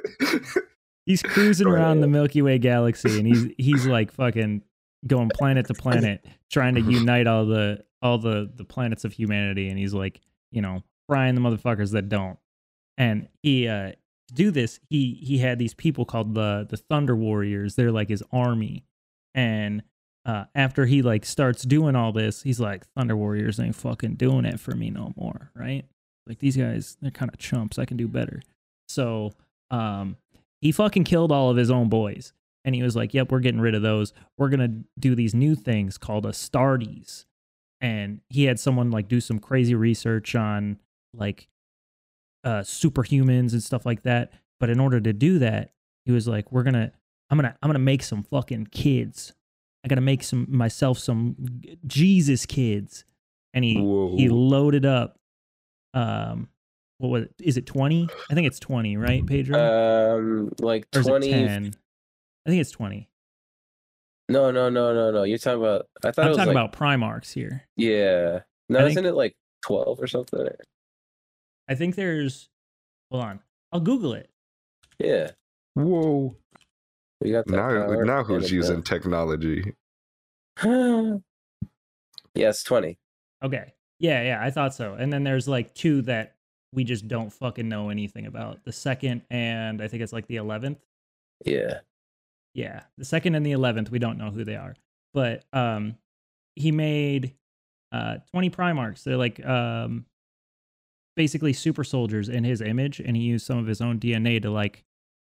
[1.06, 4.62] he's cruising around the Milky Way galaxy and he's he's like fucking
[5.06, 9.68] going planet to planet trying to unite all the all the the planets of humanity
[9.68, 12.38] and he's like, you know, frying the motherfuckers that don't.
[12.98, 13.92] And he uh
[14.28, 17.76] to do this, he he had these people called the the Thunder Warriors.
[17.76, 18.84] They're like his army.
[19.34, 19.82] And
[20.26, 24.44] uh, after he like starts doing all this, he's like, Thunder Warriors ain't fucking doing
[24.44, 25.84] it for me no more, right?
[26.26, 27.78] Like these guys, they're kind of chumps.
[27.78, 28.42] I can do better.
[28.88, 29.32] So
[29.70, 30.16] um,
[30.60, 32.32] he fucking killed all of his own boys.
[32.64, 34.12] And he was like, Yep, we're getting rid of those.
[34.36, 37.24] We're gonna do these new things called Astartes.
[37.80, 40.80] And he had someone like do some crazy research on
[41.14, 41.46] like
[42.42, 44.32] uh superhumans and stuff like that.
[44.58, 45.70] But in order to do that,
[46.04, 46.90] he was like, We're gonna
[47.30, 49.32] I'm gonna I'm gonna make some fucking kids
[49.86, 51.36] I gotta make some myself some
[51.86, 53.04] Jesus kids.
[53.54, 54.16] And he Whoa.
[54.16, 55.16] he loaded up
[55.94, 56.48] um
[56.98, 57.34] what was it?
[57.40, 58.08] Is it 20?
[58.28, 60.18] I think it's 20, right, Pedro?
[60.18, 61.74] Um like 20 10?
[62.44, 63.08] I think it's 20.
[64.28, 65.22] No, no, no, no, no.
[65.22, 67.62] You're talking about I thought I'm talking like, about Primarchs here.
[67.76, 68.40] Yeah.
[68.68, 70.48] No, I isn't think, it like 12 or something?
[71.68, 72.48] I think there's
[73.12, 73.40] hold on.
[73.70, 74.30] I'll Google it.
[74.98, 75.30] Yeah.
[75.74, 76.34] Whoa.
[77.20, 77.86] We got now.
[78.02, 79.74] Now who's using technology?
[82.34, 82.98] yes, twenty.
[83.42, 83.72] Okay.
[83.98, 84.94] Yeah, yeah, I thought so.
[84.94, 86.36] And then there's like two that
[86.72, 88.64] we just don't fucking know anything about.
[88.64, 90.78] The second and I think it's like the eleventh.
[91.44, 91.80] Yeah.
[92.54, 94.76] Yeah, the second and the eleventh, we don't know who they are.
[95.12, 95.96] But um,
[96.54, 97.34] he made
[97.92, 99.04] uh 20 Primarchs.
[99.04, 100.04] They're like um
[101.16, 104.50] basically super soldiers in his image, and he used some of his own DNA to
[104.50, 104.84] like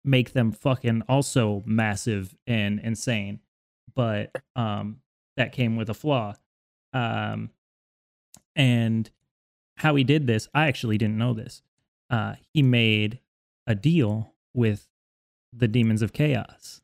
[0.04, 3.40] make them fucking also massive and insane.
[3.96, 4.98] But um,
[5.38, 6.36] that came with a flaw.
[6.94, 7.50] Um,
[8.56, 9.10] and
[9.78, 11.62] how he did this, I actually didn't know this.
[12.10, 13.20] Uh, he made
[13.66, 14.88] a deal with
[15.54, 16.82] the demons of chaos.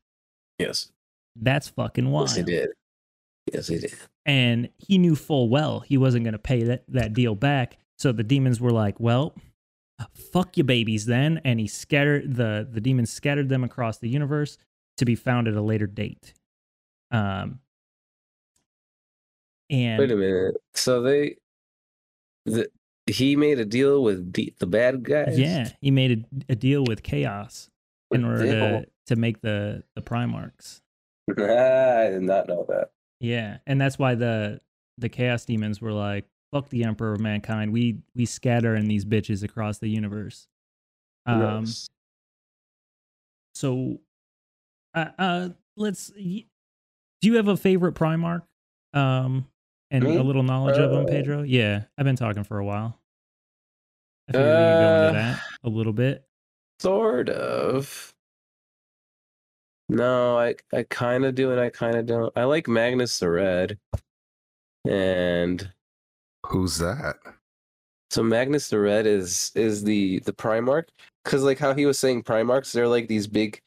[0.59, 0.91] Yes.
[1.35, 2.29] That's fucking wild.
[2.29, 2.69] Yes, he did.
[3.51, 3.93] Yes, he did.
[4.25, 7.77] And he knew full well he wasn't going to pay that, that deal back.
[7.97, 9.33] So the demons were like, well,
[10.13, 11.41] fuck you babies then.
[11.43, 14.57] And he scattered the the demons scattered them across the universe
[14.97, 16.33] to be found at a later date.
[17.11, 17.59] Um
[19.69, 20.55] and wait a minute.
[20.73, 21.37] So they
[22.45, 22.69] the,
[23.07, 25.37] he made a deal with the, the bad guys?
[25.39, 27.69] Yeah he made a, a deal with chaos
[28.11, 30.81] in order to, to make the the primarchs.
[31.29, 32.91] I did not know that.
[33.19, 34.59] Yeah and that's why the
[34.97, 37.73] the chaos demons were like fuck the emperor of mankind.
[37.73, 40.47] We we scatter in these bitches across the universe.
[41.25, 41.89] Um, yes.
[43.55, 43.99] so,
[44.93, 46.09] uh, uh, let's.
[46.09, 46.43] Do
[47.29, 48.43] you have a favorite Primarch?
[48.93, 49.47] Um,
[49.89, 50.15] and Me?
[50.17, 51.43] a little knowledge uh, of them, Pedro.
[51.43, 52.99] Yeah, I've been talking for a while.
[54.29, 56.23] I figured uh, we could go into that a little bit.
[56.79, 58.13] Sort of.
[59.89, 62.31] No, I I kind of do and I kind of don't.
[62.35, 63.77] I like Magnus the Red.
[64.85, 65.71] And
[66.45, 67.15] who's that?
[68.11, 70.89] So Magnus the Red is is the the Primarch
[71.25, 73.59] cuz like how he was saying Primarchs they're like these big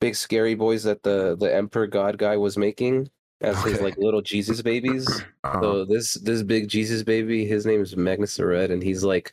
[0.00, 3.10] big scary boys that the the Emperor God guy was making
[3.40, 3.72] as okay.
[3.72, 5.08] his like little Jesus babies.
[5.44, 5.62] Uh-huh.
[5.62, 9.32] So this this big Jesus baby, his name is Magnus the Red and he's like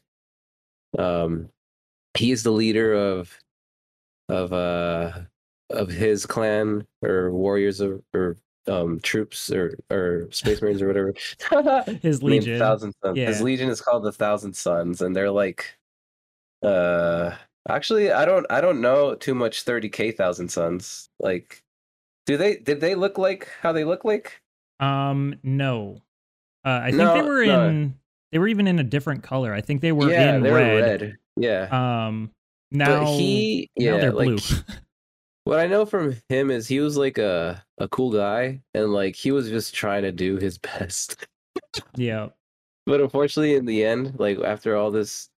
[0.97, 1.49] um
[2.15, 3.37] he is the leader of
[4.29, 5.11] of uh
[5.69, 8.37] of his clan or warriors or, or
[8.67, 11.13] um troops or or space marines or whatever.
[12.01, 12.59] His legion.
[12.59, 13.27] Thousand sons yeah.
[13.27, 15.77] his legion is called the thousand sons and they're like
[16.63, 17.31] uh
[17.69, 21.63] actually i don't i don't know too much 30k thousand sons like
[22.25, 24.41] do they did they look like how they look like?
[24.79, 26.01] Um no.
[26.65, 27.95] Uh i think no, they were in
[28.31, 29.53] they were even in a different color.
[29.53, 31.01] I think they were yeah, in red.
[31.01, 31.17] red.
[31.37, 32.07] yeah.
[32.07, 32.31] Um
[32.71, 34.35] now but he yeah now they're blue.
[34.35, 34.43] like,
[35.45, 39.15] what I know from him is he was like a a cool guy and like
[39.15, 41.25] he was just trying to do his best.
[41.95, 42.27] yeah.
[42.85, 45.29] But unfortunately in the end, like after all this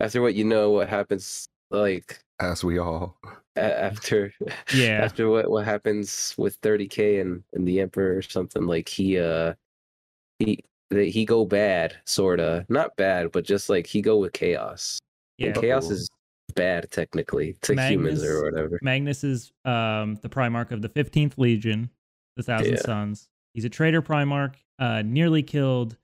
[0.00, 3.18] after what you know what happens like as we all.
[3.56, 4.32] after
[4.74, 5.00] yeah.
[5.04, 9.54] after what what happens with 30k and and the emperor or something like he uh
[10.38, 10.58] he
[10.88, 12.64] that he go bad sorta.
[12.70, 14.98] Not bad but just like he go with chaos.
[15.36, 15.48] Yeah.
[15.48, 16.09] and chaos is
[16.50, 18.78] bad technically to Magnus, humans or whatever.
[18.82, 21.90] Magnus is um, the Primarch of the 15th Legion,
[22.36, 22.80] the Thousand yeah.
[22.80, 23.28] Sons.
[23.54, 25.96] He's a traitor Primarch, uh, nearly killed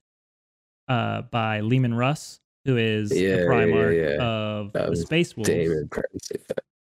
[0.88, 5.48] uh, by Leman Russ, who is yeah, the Primarch yeah, of the Space Wolves.
[5.48, 6.30] Demon Prince.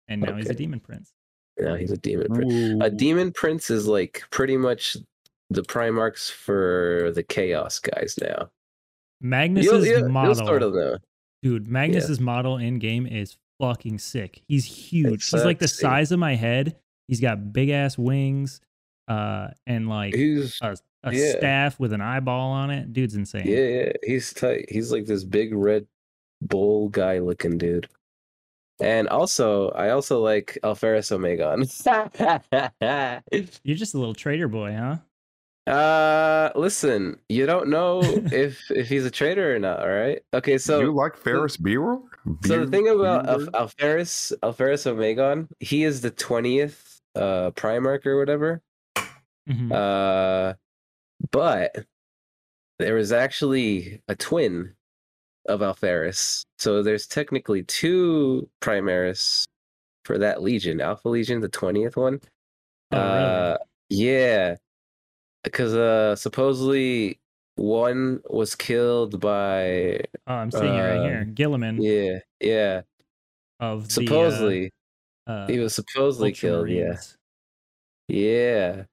[0.08, 0.38] And now okay.
[0.38, 1.12] he's a Demon Prince.
[1.58, 2.82] Now he's a Demon Prince.
[2.82, 4.96] A Demon Prince is like pretty much
[5.50, 8.50] the Primarchs for the Chaos guys now.
[9.20, 10.98] Magnus's you'll, you'll, model, you'll sort of know.
[11.42, 11.68] dude.
[11.68, 14.42] Magnus's model in game is fucking sick.
[14.48, 15.28] He's huge.
[15.28, 16.76] He's like the size of my head.
[17.08, 18.60] He's got big ass wings,
[19.08, 21.32] uh, and like he's, a, a yeah.
[21.36, 22.92] staff with an eyeball on it.
[22.92, 23.46] Dude's insane.
[23.46, 24.66] Yeah, yeah, he's tight.
[24.68, 25.86] He's like this big red
[26.40, 27.88] bull guy looking dude.
[28.80, 31.64] And also, I also like Alpharius Omegon.
[33.62, 34.96] You're just a little trader boy, huh?
[35.70, 39.80] Uh, listen, you don't know if if he's a traitor or not.
[39.80, 40.22] All right.
[40.34, 42.02] Okay, so you like Ferris Bueller?
[42.44, 48.18] So the thing about Al- Alpharius Alpharius Omegon, he is the twentieth uh Primarch or
[48.18, 48.62] whatever.
[49.48, 49.72] Mm-hmm.
[49.72, 50.54] Uh,
[51.30, 51.84] but
[52.78, 54.74] there is actually a twin
[55.46, 59.44] of Alpharius, so there's technically two Primaris
[60.04, 62.20] for that Legion, Alpha Legion, the twentieth one.
[62.90, 63.56] Oh, uh,
[63.90, 64.02] really?
[64.02, 64.56] yeah
[65.44, 67.20] because uh supposedly
[67.56, 71.28] one was killed by oh i'm seeing uh, it right here.
[71.32, 71.78] Guilliman.
[71.80, 72.82] Yeah yeah.
[73.60, 74.72] Of supposedly
[75.26, 76.96] the, uh, he was supposedly killed yeah.
[78.08, 78.84] Yeah.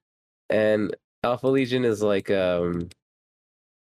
[0.48, 2.88] And alpha legion is like um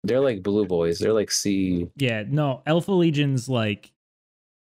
[0.04, 1.00] they're like blue boys.
[1.00, 1.88] They're like C.
[1.96, 3.93] yeah no alpha legion's like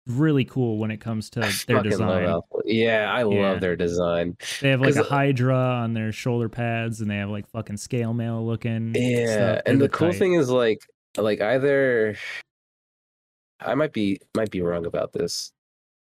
[0.08, 2.40] really cool when it comes to their design.
[2.64, 3.24] Yeah, I yeah.
[3.24, 4.36] love their design.
[4.60, 8.14] They have like a Hydra on their shoulder pads, and they have like fucking scale
[8.14, 8.94] mail looking.
[8.94, 10.18] Yeah, and the cool tight.
[10.18, 10.80] thing is like,
[11.16, 12.16] like either
[13.60, 15.52] I might be might be wrong about this,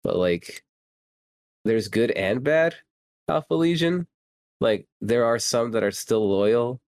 [0.03, 0.63] but like,
[1.65, 2.75] there's good and bad
[3.29, 4.07] Alpha Legion.
[4.61, 6.81] Like there are some that are still loyal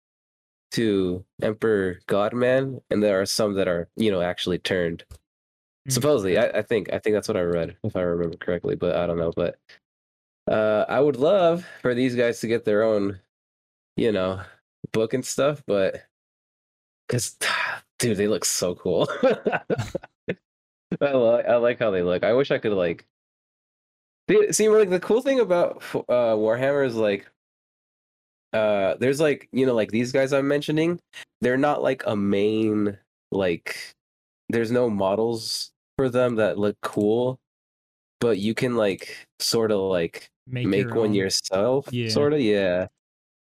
[0.73, 5.05] to Emperor Godman, and there are some that are you know actually turned.
[5.89, 8.95] Supposedly, I, I, think I think that's what I read, if I remember correctly, but
[8.97, 9.33] I don't know.
[9.35, 9.59] But
[10.51, 13.19] uh, I would love for these guys to get their own,
[13.97, 14.41] you know,
[14.93, 16.05] book and stuff, but
[17.07, 17.37] because
[17.99, 19.09] dude, they look so cool.
[21.01, 22.23] I like I like how they look.
[22.23, 23.05] I wish I could like.
[24.51, 27.27] See, like the cool thing about uh, Warhammer is like,
[28.53, 31.01] uh, there's like you know like these guys I'm mentioning,
[31.41, 32.97] they're not like a main
[33.33, 33.77] like.
[34.49, 37.39] There's no models for them that look cool,
[38.21, 41.15] but you can like sort of like make, make one own.
[41.15, 42.09] yourself, yeah.
[42.09, 42.87] sort of, yeah.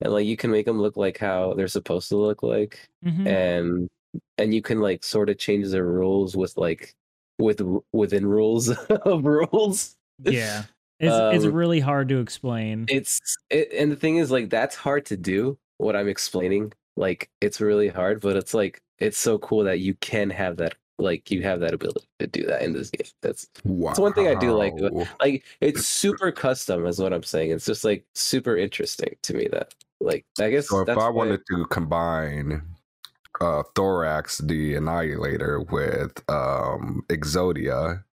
[0.01, 3.27] And like you can make them look like how they're supposed to look like, mm-hmm.
[3.27, 3.89] and
[4.39, 6.95] and you can like sort of change the rules with like
[7.39, 7.61] with
[7.93, 9.97] within rules of rules.
[10.23, 10.65] Yeah.
[10.99, 12.85] It's um, it's really hard to explain.
[12.89, 16.73] It's it, and the thing is like that's hard to do what I'm explaining.
[16.97, 20.75] Like it's really hard, but it's like it's so cool that you can have that
[21.01, 23.07] like you have that ability to do that in this game.
[23.23, 23.89] That's wow.
[23.89, 24.75] that's one thing I do like.
[25.21, 27.51] Like it's super custom, is what I'm saying.
[27.51, 29.49] It's just like super interesting to me.
[29.51, 30.69] That like I guess.
[30.69, 32.63] So if I wanted to combine
[33.41, 38.05] uh, Thorax the Annihilator with um, Exodia,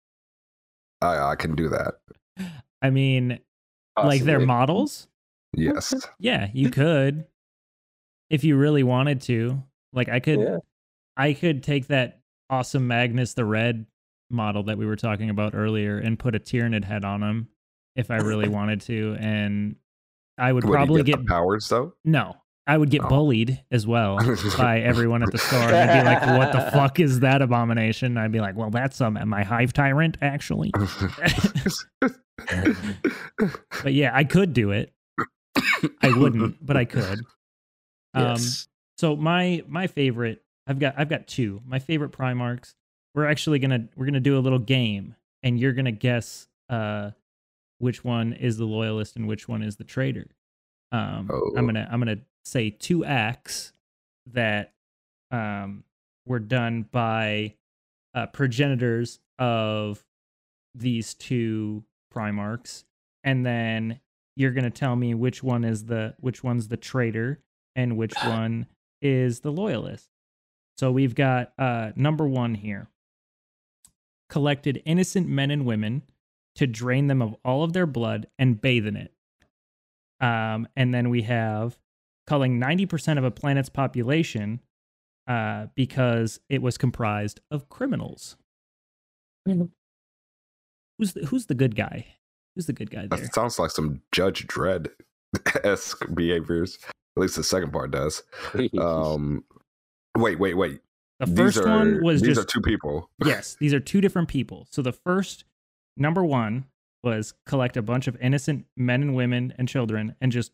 [1.01, 1.95] I, I can do that.
[2.81, 3.39] I mean,
[3.95, 4.17] Possibly.
[4.17, 5.07] like their models.
[5.53, 5.93] Yes.
[6.19, 7.25] Yeah, you could
[8.29, 9.63] if you really wanted to.
[9.93, 10.57] Like I could yeah.
[11.15, 12.19] I could take that
[12.50, 13.86] awesome Magnus the Red
[14.30, 17.48] model that we were talking about earlier and put a Tyranid head on him
[17.95, 19.76] if I really wanted to and
[20.38, 21.93] I would, would probably get, get powers though.
[22.06, 22.36] No,
[22.68, 23.08] I would get oh.
[23.08, 24.20] bullied as well
[24.58, 25.62] by everyone at the store.
[25.62, 29.00] And they'd be like, "What the fuck is that abomination?" I'd be like, "Well, that's
[29.02, 30.72] um, my hive tyrant, actually."
[33.84, 34.93] but yeah, I could do it.
[36.02, 37.20] I wouldn't, but I could.
[38.14, 38.68] Um, yes.
[38.98, 41.61] So my my favorite, I've got I've got two.
[41.65, 42.76] My favorite Primarchs.
[43.15, 47.11] We're actually gonna we're gonna do a little game, and you're gonna guess uh,
[47.80, 50.28] which one is the loyalist and which one is the traitor.
[50.91, 51.53] Um, oh.
[51.55, 53.72] I'm gonna I'm gonna say two acts
[54.34, 54.74] that
[55.32, 55.84] um,
[56.26, 57.55] were done by
[58.13, 60.03] uh, progenitors of
[60.76, 62.84] these two Primarchs,
[63.24, 63.99] and then
[64.36, 67.39] you're gonna tell me which one is the which one's the traitor
[67.76, 68.68] and which one
[69.01, 70.09] is the loyalist.
[70.78, 72.88] So we've got uh, number one here
[74.30, 76.03] collected innocent men and women
[76.55, 79.13] to drain them of all of their blood and bathe in it.
[80.19, 81.78] Um, and then we have
[82.25, 84.59] culling 90% of a planet's population
[85.28, 88.38] uh, because it was comprised of criminals.
[89.45, 92.07] Who's the, who's the good guy?
[92.55, 93.19] Who's the good guy there?
[93.19, 94.89] That sounds like some Judge Dredd
[95.63, 96.80] esque behaviors.
[97.15, 98.23] At least the second part does.
[98.80, 99.43] Um,
[100.18, 100.82] wait, wait, wait.
[101.20, 103.09] The first are, one was these just are two people.
[103.26, 104.68] yes, these are two different people.
[104.70, 105.45] So the first
[105.95, 106.65] number one
[107.03, 110.51] was collect a bunch of innocent men and women and children and just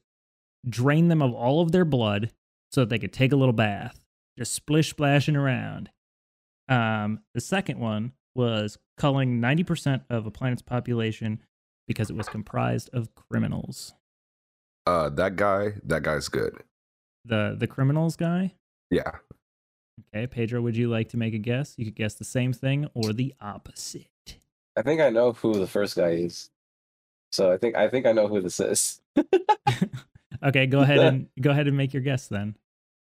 [0.68, 2.32] drain them of all of their blood
[2.72, 4.05] so that they could take a little bath,
[4.38, 5.89] just splish splashing around.
[6.70, 11.41] Um, the second one was culling 90% of a planet's population
[11.88, 13.93] because it was comprised of criminals.
[14.86, 16.64] Uh, that guy, that guy's good.
[17.26, 18.53] The the criminals guy.
[18.89, 19.11] Yeah.
[20.00, 21.76] Okay, Pedro, would you like to make a guess?
[21.78, 24.08] You could guess the same thing or the opposite.
[24.76, 26.50] I think I know who the first guy is.
[27.32, 29.02] So I think I think I know who this is.
[30.44, 32.56] okay, go ahead and go ahead and make your guess then.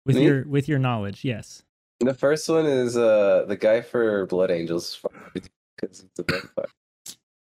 [0.07, 0.25] With Me?
[0.25, 1.63] your with your knowledge, yes.
[2.01, 5.01] The first one is uh the guy for Blood Angels
[5.35, 6.67] because it's a vampire.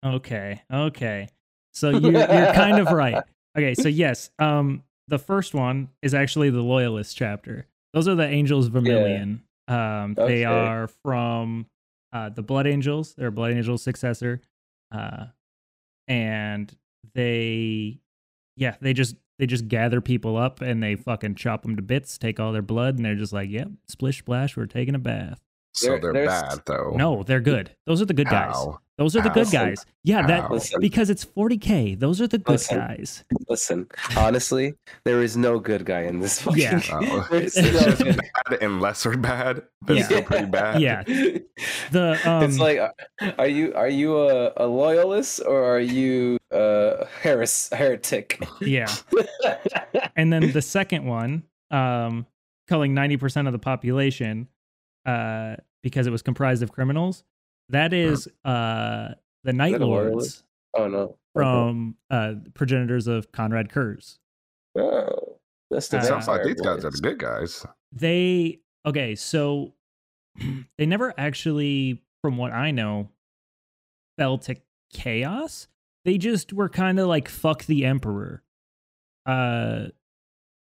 [0.06, 0.62] Okay.
[0.72, 1.30] Okay.
[1.74, 3.22] So you're you're kind of right.
[3.58, 7.68] Okay, so yes, um, the first one is actually the Loyalist chapter.
[7.96, 9.42] Those are the Angels Vermilion.
[9.70, 10.04] Yeah.
[10.04, 10.28] Um, okay.
[10.28, 11.66] they are from
[12.12, 13.16] uh, the Blood Angels.
[13.16, 14.42] They're a Blood Angels' successor,
[14.92, 15.28] uh,
[16.08, 16.72] and
[17.14, 18.02] they,
[18.58, 22.18] yeah, they just they just gather people up and they fucking chop them to bits,
[22.18, 25.42] take all their blood, and they're just like, "Yep, splish splash, we're taking a bath."
[25.76, 26.94] So they're, they're bad though.
[26.96, 27.76] No, they're good.
[27.86, 28.52] Those are the good How?
[28.52, 28.78] guys.
[28.98, 29.86] Those are the good guys.
[30.06, 32.00] Yeah, that listen, because it's 40k.
[32.00, 33.26] Those are the good listen, guys.
[33.50, 36.82] Listen, honestly, there is no good guy in this fucking yeah.
[36.94, 37.28] Oh.
[37.32, 37.40] no
[38.50, 40.04] bad and lesser bad, but yeah.
[40.06, 40.80] still pretty bad.
[40.80, 41.04] Yeah.
[41.92, 42.92] The um, it's like, uh,
[43.38, 48.42] are you are you a, a loyalist or are you a heres heretic?
[48.62, 48.94] Yeah.
[50.16, 52.28] and then the second one, um,
[52.68, 54.48] culling 90% of the population
[55.06, 57.24] uh, because it was comprised of criminals.
[57.70, 59.10] That is uh,
[59.44, 60.44] the Night Lords.
[60.74, 61.18] Oh no!
[61.34, 64.20] From uh, progenitors of Konrad Curze.
[64.78, 65.38] Oh,
[65.70, 67.66] that's the uh, sounds like these guys are the good guys.
[67.92, 69.74] They okay, so
[70.78, 73.10] they never actually, from what I know,
[74.18, 74.56] fell to
[74.94, 75.68] chaos.
[76.04, 78.44] They just were kind of like fuck the emperor.
[79.26, 79.88] Uh,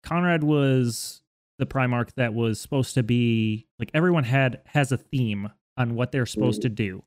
[0.05, 1.22] Konrad was
[1.63, 6.11] the Primarch that was supposed to be like everyone had has a theme on what
[6.11, 6.63] they're supposed mm.
[6.63, 7.05] to do.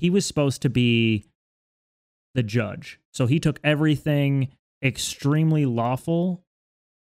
[0.00, 1.26] He was supposed to be
[2.34, 2.98] the judge.
[3.14, 4.48] So he took everything
[4.82, 6.42] extremely lawful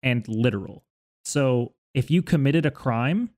[0.03, 0.83] and literal.
[1.25, 3.31] So if you committed a crime,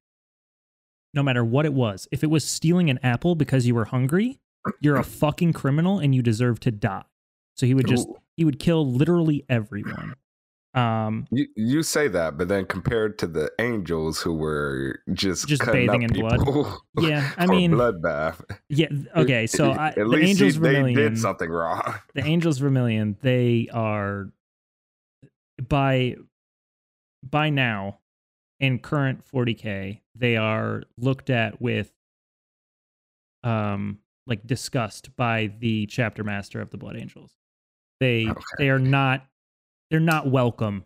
[1.14, 4.40] no matter what it was, if it was stealing an apple because you were hungry,
[4.82, 7.06] you're a fucking criminal and you deserve to die.
[7.56, 8.18] So he would just Ooh.
[8.36, 10.16] he would kill literally everyone.
[10.76, 15.64] Um, you you say that, but then compared to the angels who were just just
[15.66, 16.42] bathing in blood,
[17.00, 18.44] yeah, I mean bloodbath.
[18.70, 21.96] Yeah, okay, so I, at the least angels he, Vermilion they did something wrong.
[22.16, 24.32] The angels Vermillion, they are
[25.62, 26.16] by
[27.22, 28.00] by now
[28.60, 31.92] in current 40k, they are looked at with
[33.44, 37.38] um like discussed by the chapter master of the Blood Angels.
[38.00, 38.42] They okay.
[38.58, 39.28] they are not
[39.94, 40.84] they're not welcome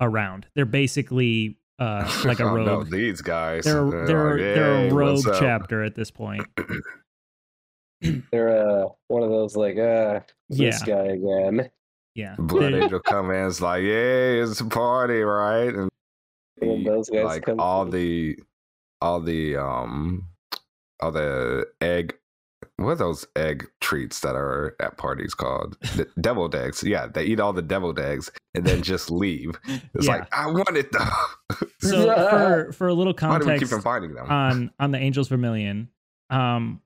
[0.00, 0.46] around.
[0.54, 2.68] They're basically uh, like a rogue.
[2.68, 3.64] oh, no, these guys.
[3.64, 6.46] They're they're, they're, like, they're a rogue chapter at this point.
[8.32, 10.94] they're uh one of those like uh this yeah.
[10.94, 11.70] guy again.
[12.14, 12.34] Yeah.
[12.38, 15.74] Blood Angel come in, it's like, yeah, it's a party, right?
[15.74, 15.90] And,
[16.62, 18.38] and those guys like all the
[19.02, 20.28] all the um
[21.00, 22.16] all the egg
[22.76, 25.78] what are those egg treats that are at parties called?
[25.96, 26.82] The deviled eggs.
[26.82, 29.58] Yeah, they eat all the deviled eggs and then just leave.
[29.94, 30.12] It's yeah.
[30.12, 31.66] like I want it though.
[31.80, 34.30] so for for a little context keep finding them?
[34.30, 35.88] on on the Angels Vermilion,
[36.30, 36.80] um,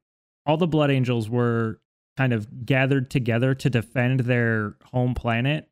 [0.46, 1.80] all the Blood Angels were
[2.16, 5.68] kind of gathered together to defend their home planet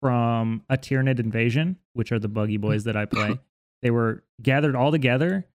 [0.00, 3.38] from a Tyranid invasion, which are the buggy boys that I play.
[3.82, 5.46] they were gathered all together,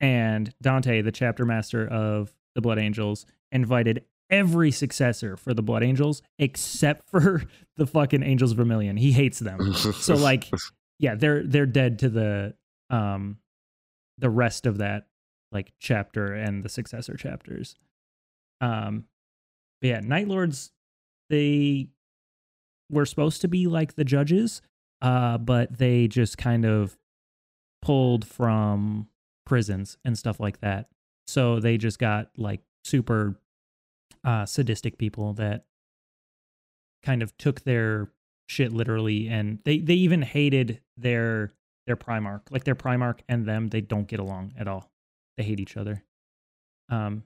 [0.00, 5.82] and Dante, the chapter master of the Blood Angels, invited every successor for the Blood
[5.82, 7.42] Angels except for
[7.76, 8.96] the fucking Angels Vermilion.
[8.96, 9.74] He hates them.
[9.74, 10.48] so like
[10.98, 12.54] yeah, they're they're dead to the
[12.90, 13.38] um
[14.18, 15.06] the rest of that
[15.52, 17.74] like chapter and the successor chapters.
[18.60, 19.04] Um
[19.80, 20.72] but yeah, Night Lords
[21.28, 21.88] they
[22.90, 24.62] were supposed to be like the judges,
[25.02, 26.96] uh but they just kind of
[27.82, 29.08] pulled from
[29.46, 30.88] prisons and stuff like that.
[31.26, 33.36] So they just got like super
[34.24, 35.64] uh, sadistic people that
[37.02, 38.10] kind of took their
[38.48, 41.54] shit literally and they they even hated their
[41.86, 42.42] their primarch.
[42.50, 44.90] Like their primarch and them they don't get along at all.
[45.36, 46.04] They hate each other.
[46.90, 47.22] Um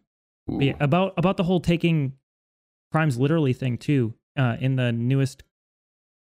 [0.47, 2.13] yeah, about about the whole taking
[2.93, 5.43] crimes literally thing too uh in the newest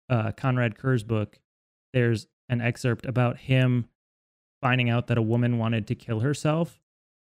[0.09, 1.39] uh Konrad Curze's book
[1.93, 3.87] there's an excerpt about him
[4.61, 6.81] finding out that a woman wanted to kill herself.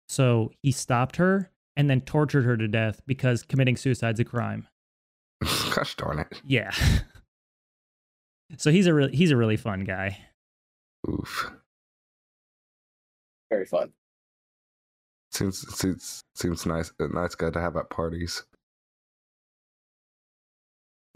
[0.07, 4.67] So he stopped her and then tortured her to death because committing suicide's a crime.
[5.73, 6.41] Gosh darn it.
[6.43, 6.71] Yeah.
[8.57, 10.17] so he's a really he's a really fun guy.
[11.07, 11.51] Oof.
[13.51, 13.93] Very fun.
[15.31, 18.43] Seems seems seems nice a nice guy to have at parties.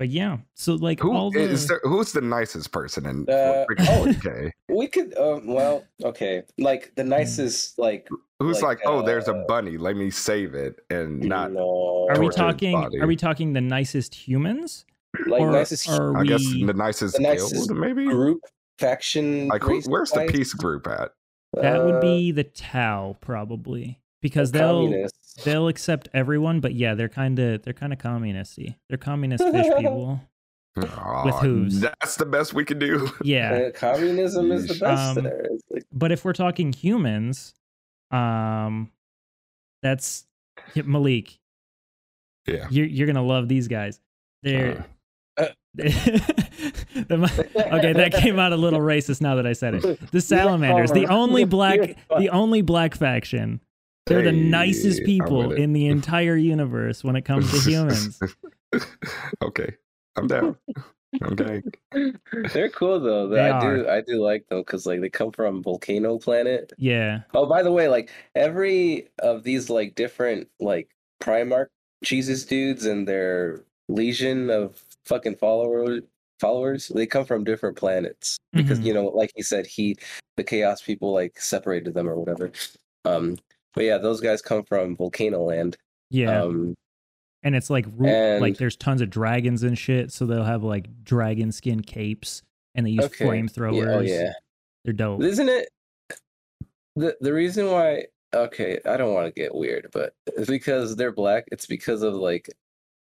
[0.02, 3.66] But yeah, so like Who, all the is there, who's the nicest person in uh,
[3.82, 4.52] oh, okay.
[4.68, 6.42] We could um, well, okay.
[6.58, 7.10] Like the hmm.
[7.10, 10.80] nicest like who's like, like oh, uh, there's a uh, bunny, let me save it
[10.90, 12.08] and not no.
[12.10, 14.86] Are we talking are we talking the nicest humans?
[15.28, 18.42] Like or nicest are I we, guess the nicest, the nicest guild, maybe group
[18.80, 19.50] faction.
[19.50, 21.12] Like who, where's the peace group at?
[21.54, 25.44] That would be uh, the Tau probably because the they'll communists.
[25.44, 28.76] they'll accept everyone, but yeah, they're kind of they're kind of communisty.
[28.90, 30.22] They're communist fish people.
[30.78, 31.82] Oh, with hooves.
[31.82, 33.12] That's the best we can do.
[33.24, 35.50] Yeah, uh, communism is the best um, there.
[35.70, 35.84] Like...
[35.92, 37.54] But if we're talking humans,
[38.10, 38.90] um,
[39.84, 40.26] that's
[40.76, 41.38] Malik.
[42.48, 44.00] Yeah, you're you're gonna love these guys.
[44.44, 44.86] They're.
[45.40, 45.48] Uh.
[45.80, 50.12] okay, that came out a little racist now that I said it.
[50.12, 53.62] The salamanders, the only black, the only black faction
[54.12, 58.20] they're the nicest people in the entire universe when it comes to humans.
[59.42, 59.76] okay,
[60.16, 60.58] I'm down.
[61.24, 61.62] Okay.
[62.54, 63.28] They're cool though.
[63.28, 63.78] They I are.
[63.78, 66.72] do I do like them because like they come from Volcano Planet.
[66.78, 67.22] Yeah.
[67.34, 70.90] Oh, by the way, like every of these like different like
[71.22, 71.68] Primarch
[72.04, 76.02] Jesus dudes and their legion of fucking followers
[76.40, 78.38] followers, they come from different planets.
[78.52, 78.88] Because, mm-hmm.
[78.88, 79.96] you know, like he said, he
[80.38, 82.52] the chaos people like separated them or whatever.
[83.06, 83.38] Um
[83.74, 85.78] but yeah, those guys come from Volcano Land.
[86.10, 86.44] Yeah.
[86.44, 86.76] Um,
[87.44, 91.04] and it's like and, like there's tons of dragons and shit, so they'll have like
[91.04, 92.44] dragon skin capes
[92.76, 93.26] and they use okay.
[93.26, 93.86] flamethrowers.
[93.86, 94.32] Yeah, oh yeah.
[94.84, 95.24] They're dope.
[95.24, 95.70] Isn't it
[96.96, 101.12] the the reason why okay, I don't want to get weird, but it's because they're
[101.12, 102.50] black, it's because of like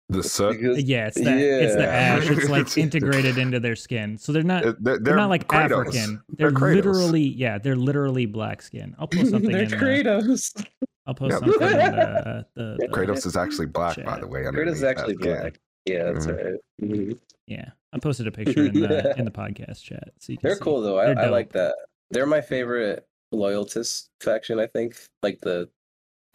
[0.08, 0.58] the sun.
[0.60, 1.38] yeah, it's that.
[1.38, 1.56] Yeah.
[1.56, 2.28] It's the ash.
[2.28, 4.62] It's like integrated into their skin, so they're not.
[4.62, 5.88] They're, they're, they're not like Kratos.
[5.88, 6.22] African.
[6.28, 8.94] They're, they're literally, yeah, they're literally black skin.
[8.98, 9.50] I'll post something.
[9.50, 10.52] they're in Kratos.
[10.54, 10.66] The,
[11.06, 14.04] I'll post something in the, the, the Kratos is actually black, chat.
[14.04, 14.42] by the way.
[14.42, 15.58] Kratos is actually black.
[15.86, 16.46] Yeah, that's mm-hmm.
[16.46, 16.60] right.
[16.82, 17.12] Mm-hmm.
[17.46, 20.48] Yeah, I posted a picture in the in the podcast chat, so you can.
[20.48, 20.62] They're see.
[20.62, 20.98] cool though.
[20.98, 21.74] I, I like that.
[22.10, 24.58] They're my favorite loyalist faction.
[24.58, 25.68] I think like the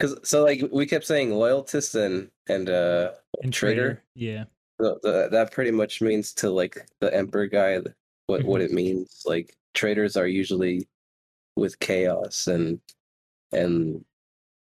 [0.00, 3.10] because so like we kept saying loyalist and and uh
[3.42, 4.02] and traitor.
[4.14, 4.44] Yeah.
[4.78, 7.80] The, the, that pretty much means to like the emperor guy
[8.26, 9.22] what what it means.
[9.26, 10.88] Like traitors are usually
[11.56, 12.80] with chaos and
[13.52, 14.02] and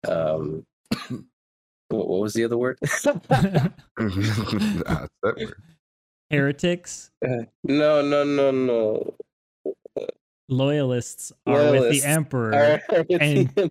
[0.06, 0.66] um
[1.88, 2.78] what, what was the other word?
[6.30, 7.10] Heretics?
[7.24, 9.14] Uh, no, no, no, no.
[10.48, 12.80] Loyalists are Loyalists with the emperor,
[13.10, 13.70] and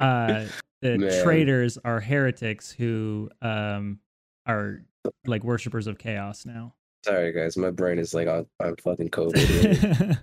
[0.00, 0.46] uh,
[0.80, 1.22] the Man.
[1.22, 3.98] traitors are heretics who um
[4.46, 4.82] are
[5.26, 6.74] like worshippers of chaos now.
[7.04, 10.18] Sorry guys, my brain is like on, on fucking COVID.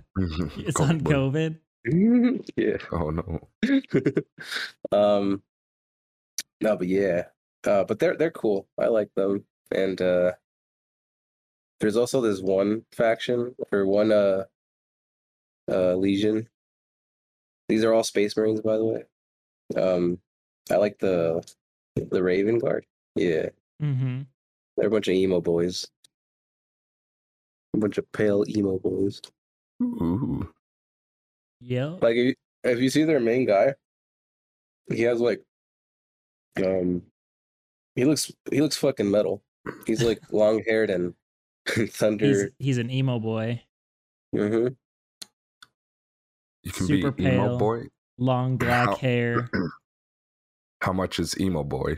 [0.58, 1.58] it's on COVID.
[2.56, 2.76] yeah.
[2.92, 3.40] Oh no.
[4.92, 5.42] um
[6.60, 7.24] no, but yeah.
[7.66, 8.66] Uh but they're they're cool.
[8.78, 9.44] I like them.
[9.72, 10.32] And uh
[11.80, 14.44] there's also this one faction or one uh
[15.70, 16.48] uh legion.
[17.68, 19.02] These are all space marines by the way.
[19.76, 20.18] Um
[20.70, 21.42] I like the
[21.96, 22.84] the Raven Guard.
[23.14, 23.48] Yeah.
[23.82, 24.22] Mm-hmm.
[24.76, 25.86] They're a bunch of emo boys.
[27.74, 29.20] A bunch of pale emo boys.
[29.82, 30.48] Ooh.
[31.60, 31.96] Yeah.
[32.00, 32.34] Like if you,
[32.64, 33.74] if you see their main guy,
[34.92, 35.42] he has like
[36.64, 37.02] um
[37.94, 39.42] he looks he looks fucking metal.
[39.86, 41.14] He's like long haired and
[41.66, 42.26] thunder.
[42.26, 43.62] He's, he's, an emo boy.
[44.34, 44.74] Mm-hmm.
[46.62, 47.86] You can Super be pale, emo boy.
[48.18, 49.50] Long black how, hair.
[50.86, 51.96] How much is emo boy?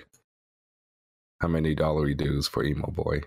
[1.43, 3.20] How many dollar he dues for emo boy?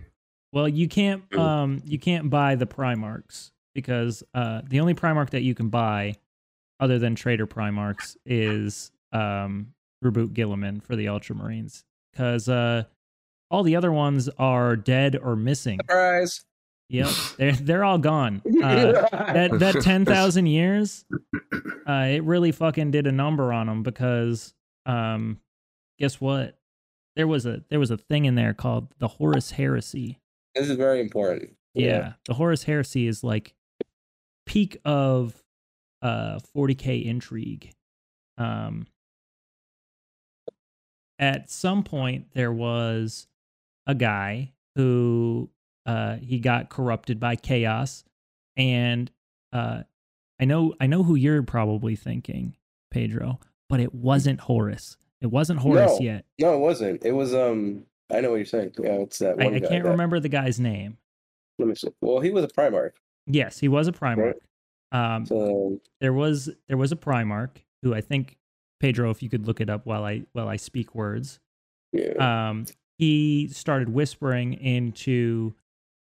[0.51, 5.43] Well, you can't um you can't buy the Primarchs because uh the only Primarch that
[5.43, 6.15] you can buy
[6.79, 12.85] other than Traitor Primarchs is um Roboute Guilliman for the Ultramarines because uh
[13.51, 15.77] all the other ones are dead or missing.
[15.77, 16.43] Surprise.
[16.89, 18.41] Yep, they're they're all gone.
[18.61, 21.05] Uh, that that ten thousand years,
[21.87, 24.53] uh, it really fucking did a number on them because,
[24.85, 25.39] um,
[26.01, 26.57] guess what?
[27.15, 30.19] There was a there was a thing in there called the Horus Heresy.
[30.55, 31.55] This is very important.
[31.73, 32.13] Yeah, yeah.
[32.25, 33.53] the Horus Heresy is like
[34.45, 35.35] peak of
[36.01, 37.71] uh 40k intrigue.
[38.37, 38.87] Um,
[41.19, 43.27] at some point there was
[43.85, 45.49] a guy who
[45.85, 48.03] uh, he got corrupted by chaos,
[48.57, 49.11] and
[49.53, 49.83] uh,
[50.39, 52.55] I know I know who you're probably thinking,
[52.89, 54.97] Pedro, but it wasn't Horus.
[55.21, 56.25] It wasn't Horus no, yet.
[56.39, 57.05] No, it wasn't.
[57.05, 57.85] It was um.
[58.11, 58.73] I know what you're saying.
[58.79, 59.53] Yeah, it's that one.
[59.53, 60.97] I, I can't that, remember the guy's name.
[61.59, 61.89] Let me see.
[62.01, 62.93] Well, he was a Primarch.
[63.27, 64.33] Yes, he was a Primarch.
[64.91, 65.15] Right?
[65.15, 68.37] Um, so there was there was a Primarch who I think
[68.81, 71.39] Pedro, if you could look it up while I while I speak words.
[71.93, 72.49] Yeah.
[72.49, 72.65] Um,
[72.97, 75.53] he started whispering into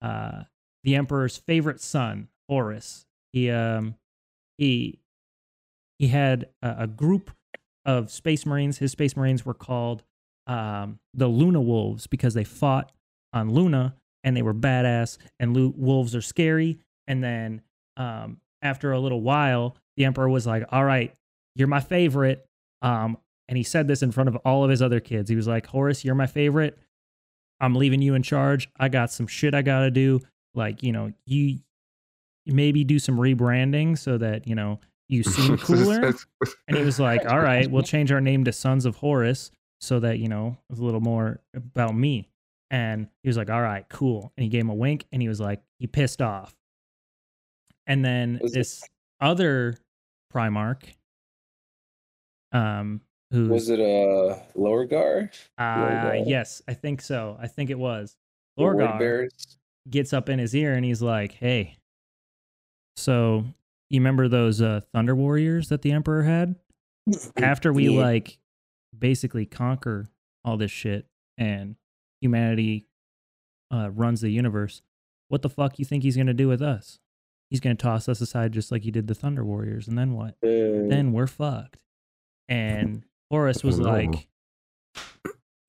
[0.01, 0.43] uh,
[0.83, 3.05] the emperor's favorite son, Horus.
[3.31, 3.95] He um,
[4.57, 4.99] he
[5.99, 7.31] he had a, a, group
[7.85, 8.77] of space marines.
[8.77, 10.03] His space marines were called
[10.47, 12.91] um, the Luna Wolves because they fought
[13.33, 15.17] on Luna and they were badass.
[15.39, 16.79] And Lu- wolves are scary.
[17.07, 17.61] And then
[17.97, 21.13] um, after a little while, the emperor was like, "All right,
[21.55, 22.45] you're my favorite."
[22.81, 25.29] Um, and he said this in front of all of his other kids.
[25.29, 26.79] He was like, "Horus, you're my favorite.
[27.59, 28.69] I'm leaving you in charge.
[28.79, 30.19] I got some shit I got to do.
[30.55, 31.59] Like, you know, you
[32.45, 36.13] maybe do some rebranding so that, you know, you seem cooler.
[36.67, 39.51] and he was like, all right, we'll change our name to Sons of Horus
[39.81, 42.29] so that, you know, it's a little more about me.
[42.71, 44.31] And he was like, all right, cool.
[44.35, 46.55] And he gave him a wink and he was like, he pissed off.
[47.85, 48.81] And then this
[49.19, 49.77] other
[50.33, 50.93] Primarch,
[52.51, 53.01] um,
[53.31, 55.31] Who's, was it a uh, Lorgar?
[55.57, 57.35] Uh, yes, I think so.
[57.41, 58.15] I think it was.
[58.59, 59.27] Lorgar
[59.89, 61.77] gets up in his ear and he's like, "Hey,
[62.95, 63.45] so
[63.93, 66.55] you remember those uh, Thunder Warriors that the Emperor had?
[67.37, 68.01] After we yeah.
[68.01, 68.39] like
[68.97, 70.09] basically conquer
[70.43, 71.05] all this shit
[71.37, 71.75] and
[72.21, 72.87] humanity
[73.71, 74.81] uh, runs the universe,
[75.27, 76.99] what the fuck you think he's gonna do with us?
[77.51, 80.35] He's gonna toss us aside just like he did the Thunder Warriors, and then what?
[80.43, 81.77] Uh, then we're fucked."
[82.49, 84.27] And Horus was like,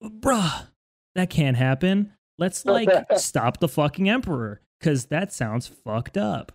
[0.03, 0.67] bruh,
[1.13, 2.13] that can't happen.
[2.39, 6.53] Let's like stop the fucking emperor because that sounds fucked up.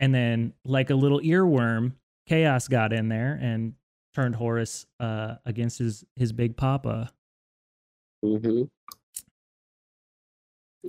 [0.00, 1.92] And then, like a little earworm,
[2.28, 3.74] Chaos got in there and
[4.14, 7.10] turned Horus uh, against his his big papa.
[8.24, 8.62] Mm-hmm.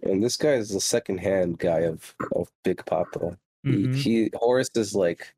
[0.03, 3.37] And this guy is the second hand guy of of Big Papa.
[3.65, 3.93] Mm-hmm.
[3.93, 5.33] He, he Horus is like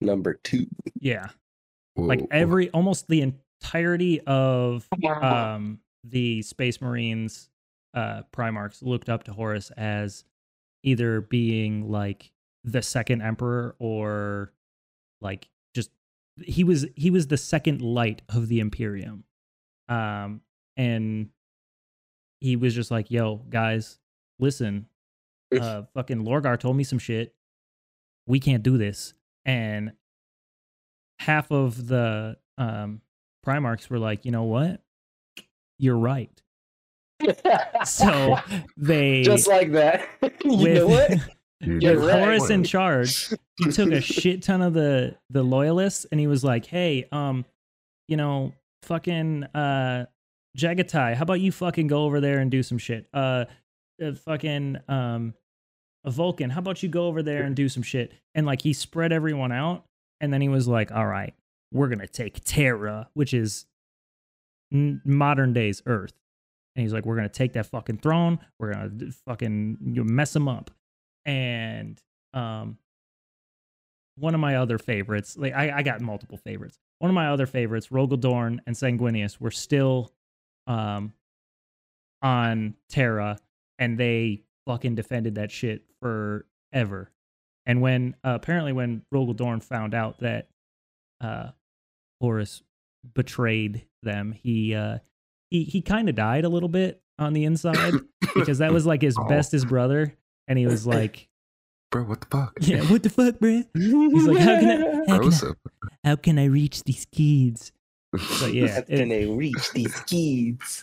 [0.00, 0.66] number two.
[1.00, 1.28] Yeah,
[1.94, 2.06] Whoa.
[2.06, 3.22] like every almost the
[3.62, 4.88] entirety of
[5.20, 7.50] um, the Space Marines
[7.94, 10.24] uh, Primarchs looked up to Horus as
[10.82, 12.30] either being like
[12.64, 14.52] the second emperor or
[15.20, 15.90] like just
[16.42, 19.24] he was he was the second light of the Imperium.
[19.88, 20.42] Um,
[20.76, 21.30] and
[22.40, 23.98] he was just like, "Yo, guys,
[24.38, 24.86] listen,
[25.58, 27.34] uh, fucking Lorgar told me some shit.
[28.26, 29.14] We can't do this."
[29.44, 29.92] And
[31.20, 33.00] half of the um
[33.48, 34.82] Primarchs were like, you know what?
[35.78, 36.30] You're right.
[37.84, 38.38] so
[38.76, 40.06] they just like that.
[40.44, 41.10] you with, know what?
[41.60, 42.22] with right.
[42.22, 46.44] Horus in charge, he took a shit ton of the the loyalists and he was
[46.44, 47.44] like, "Hey, um,
[48.06, 48.52] you know,
[48.82, 50.06] fucking uh
[50.56, 53.08] Jaghatai, how about you fucking go over there and do some shit?
[53.12, 53.44] Uh,
[54.02, 55.34] uh fucking um
[56.06, 58.12] Vulkan, how about you go over there and do some shit?
[58.34, 59.84] And like he spread everyone out
[60.20, 61.34] and then he was like, "All right,
[61.72, 63.66] we're going to take Terra, which is
[64.72, 66.12] n- modern days Earth."
[66.74, 68.38] And he's like, "We're going to take that fucking throne.
[68.58, 70.70] We're going to fucking you know, mess them up."
[71.28, 72.00] And
[72.34, 72.78] um
[74.18, 76.78] one of my other favorites, like I, I got multiple favorites.
[76.98, 80.12] One of my other favorites, Rogal Dorn and Sanguinius, were still
[80.66, 81.12] um,
[82.22, 83.38] on Terra,
[83.78, 87.12] and they fucking defended that shit forever.
[87.66, 90.48] And when uh, apparently when Rogal Dorn found out that
[91.20, 91.50] uh,
[92.20, 92.62] Horus
[93.14, 94.98] betrayed them, he uh,
[95.50, 97.94] he he kind of died a little bit on the inside
[98.34, 99.28] because that was like his oh.
[99.28, 100.16] bestest brother,
[100.48, 101.28] and he was like,
[101.92, 102.54] "Bro, what the fuck?
[102.60, 106.38] Yeah, what the fuck, bro?" He's like, "How can I, how can I, how can
[106.38, 107.70] I reach these kids?"
[108.10, 110.82] But yeah, can they reach these kids?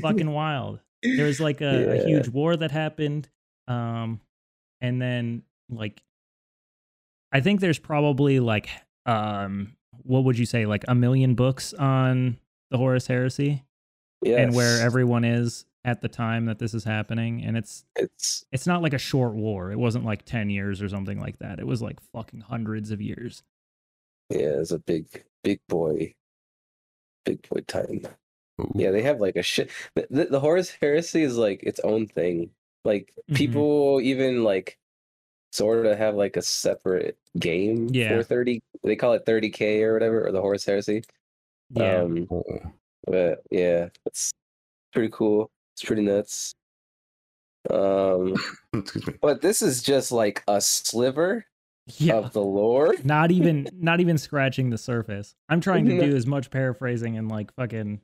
[0.00, 0.78] fucking wild.
[1.02, 2.02] There was like a, yeah.
[2.02, 3.28] a, huge war that happened,
[3.66, 4.20] um,
[4.80, 6.00] and then like,
[7.32, 8.68] I think there's probably like,
[9.06, 12.38] um, what would you say, like a million books on
[12.70, 13.64] the Horus Heresy,
[14.22, 14.38] yes.
[14.38, 18.66] and where everyone is at the time that this is happening, and it's it's it's
[18.66, 19.72] not like a short war.
[19.72, 21.58] It wasn't like ten years or something like that.
[21.58, 23.42] It was like fucking hundreds of years.
[24.28, 26.14] Yeah, it's a big big boy
[27.24, 28.06] Big Boy Titan.
[28.60, 28.72] Ooh.
[28.74, 29.70] Yeah, they have like a shit.
[29.94, 32.50] The, the, the Horus Heresy is like its own thing.
[32.84, 33.34] Like mm-hmm.
[33.34, 34.78] people even like
[35.52, 38.08] sort of have like a separate game yeah.
[38.08, 41.02] for 30 they call it 30k or whatever or the Horus Heresy.
[41.70, 42.02] Yeah.
[42.02, 42.28] Um,
[43.06, 44.32] but yeah, it's
[44.92, 45.50] pretty cool.
[45.74, 46.54] It's pretty nuts.
[47.68, 48.34] Um
[49.20, 51.44] but this is just like a sliver
[51.98, 52.14] yeah.
[52.14, 52.94] of the lore.
[53.04, 55.34] not even not even scratching the surface.
[55.48, 58.00] I'm trying to do as much paraphrasing and like fucking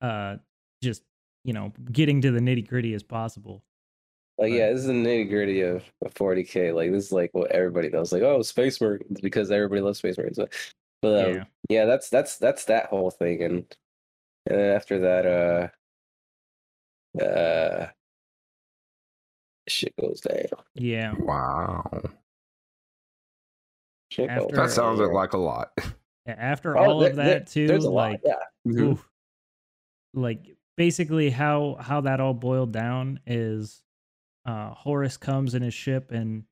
[0.00, 0.36] uh
[0.82, 1.02] just,
[1.44, 3.62] you know, getting to the nitty-gritty as possible.
[4.38, 6.74] Like but, yeah, this is the nitty gritty of, of 40k.
[6.74, 8.12] Like this is like what everybody knows.
[8.12, 10.38] Like oh, Space Marines because everybody loves Space Marines.
[10.38, 10.52] But,
[11.02, 11.44] but um, yeah.
[11.68, 13.42] yeah, that's that's that's that whole thing.
[13.42, 13.76] And
[14.46, 15.68] and then after that, uh,
[17.20, 17.86] uh,
[19.68, 20.64] shit goes down.
[20.74, 21.14] Yeah.
[21.18, 21.84] Wow.
[24.18, 25.72] After, that sounds like a lot.
[26.26, 28.34] After oh, all there, of that there, too, like, lot, yeah.
[28.70, 28.82] Mm-hmm.
[28.92, 29.08] Oof,
[30.14, 33.82] like basically how how that all boiled down is
[34.46, 36.44] uh Horus comes in his ship and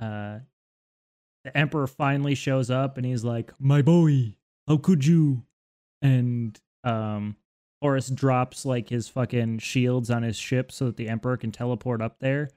[0.00, 0.38] uh
[1.44, 4.34] the emperor finally shows up and he's like, "My boy,
[4.66, 5.44] how could you?"
[6.02, 7.36] And um
[7.82, 12.00] Horus drops like his fucking shields on his ship so that the emperor can teleport
[12.00, 12.50] up there.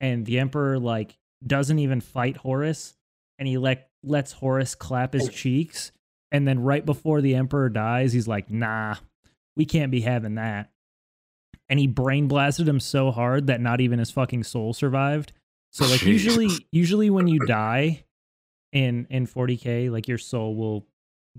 [0.00, 2.96] And the emperor like doesn't even fight Horus
[3.38, 5.32] and he like lets Horus clap his oh.
[5.32, 5.92] cheeks.
[6.32, 8.94] And then right before the Emperor dies, he's like, nah,
[9.56, 10.70] we can't be having that.
[11.68, 15.32] And he brain blasted him so hard that not even his fucking soul survived.
[15.72, 18.04] So like usually usually when you die
[18.72, 20.86] in in 40k, like your soul will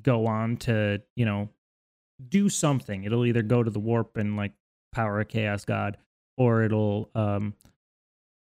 [0.02, 1.50] go on to, you know,
[2.30, 3.04] do something.
[3.04, 4.54] It'll either go to the warp and like
[4.92, 5.98] power a chaos god,
[6.38, 7.54] or it'll um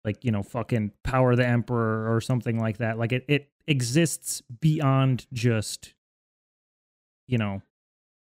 [0.06, 4.42] like you know fucking power the emperor or something like that like it, it exists
[4.60, 5.94] beyond just
[7.28, 7.62] you know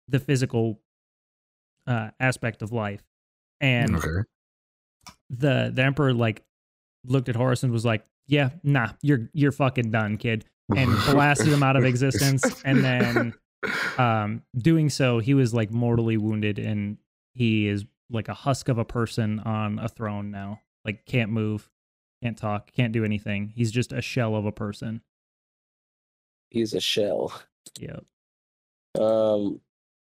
[0.08, 0.80] the physical
[1.86, 3.02] uh aspect of life
[3.60, 4.08] and okay.
[5.30, 6.42] the the emperor like
[7.06, 10.44] looked at Horus and was like yeah nah you're you're fucking done kid
[10.76, 13.34] and blasted him out of existence and then
[13.98, 16.96] um doing so he was like mortally wounded and
[17.34, 21.70] he is like a husk of a person on a throne now like can't move,
[22.22, 23.52] can't talk, can't do anything.
[23.54, 25.02] He's just a shell of a person.
[26.50, 27.32] He's a shell.
[27.78, 28.04] Yep.
[28.98, 29.60] Um,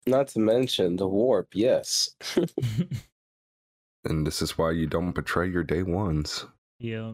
[0.05, 1.49] not to mention the warp.
[1.53, 2.09] Yes.
[4.03, 6.45] and this is why you don't betray your day ones.
[6.80, 7.13] Yeah.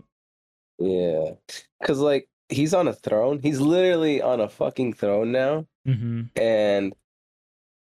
[0.80, 1.32] Yeah,
[1.80, 3.40] because like he's on a throne.
[3.42, 5.66] He's literally on a fucking throne now.
[5.88, 6.24] Mm-hmm.
[6.36, 6.94] And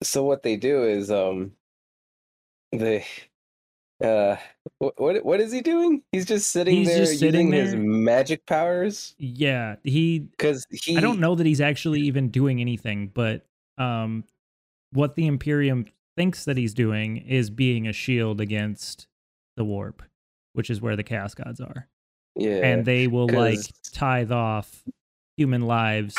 [0.03, 1.53] so what they do is um
[2.73, 3.05] they
[4.03, 4.37] uh,
[4.78, 6.03] what what is he doing?
[6.12, 7.65] He's just sitting he's there just sitting there.
[7.65, 9.15] his magic powers.
[9.19, 10.97] Yeah, he because he.
[10.97, 13.45] I don't know that he's actually even doing anything, but
[13.77, 14.24] um,
[14.93, 15.85] what the Imperium
[16.16, 19.07] thinks that he's doing is being a shield against
[19.57, 20.03] the warp,
[20.55, 21.89] which is where the Chaos Gods are.
[22.41, 23.61] Yeah, and they will like
[23.93, 24.83] tithe off
[25.37, 26.17] human lives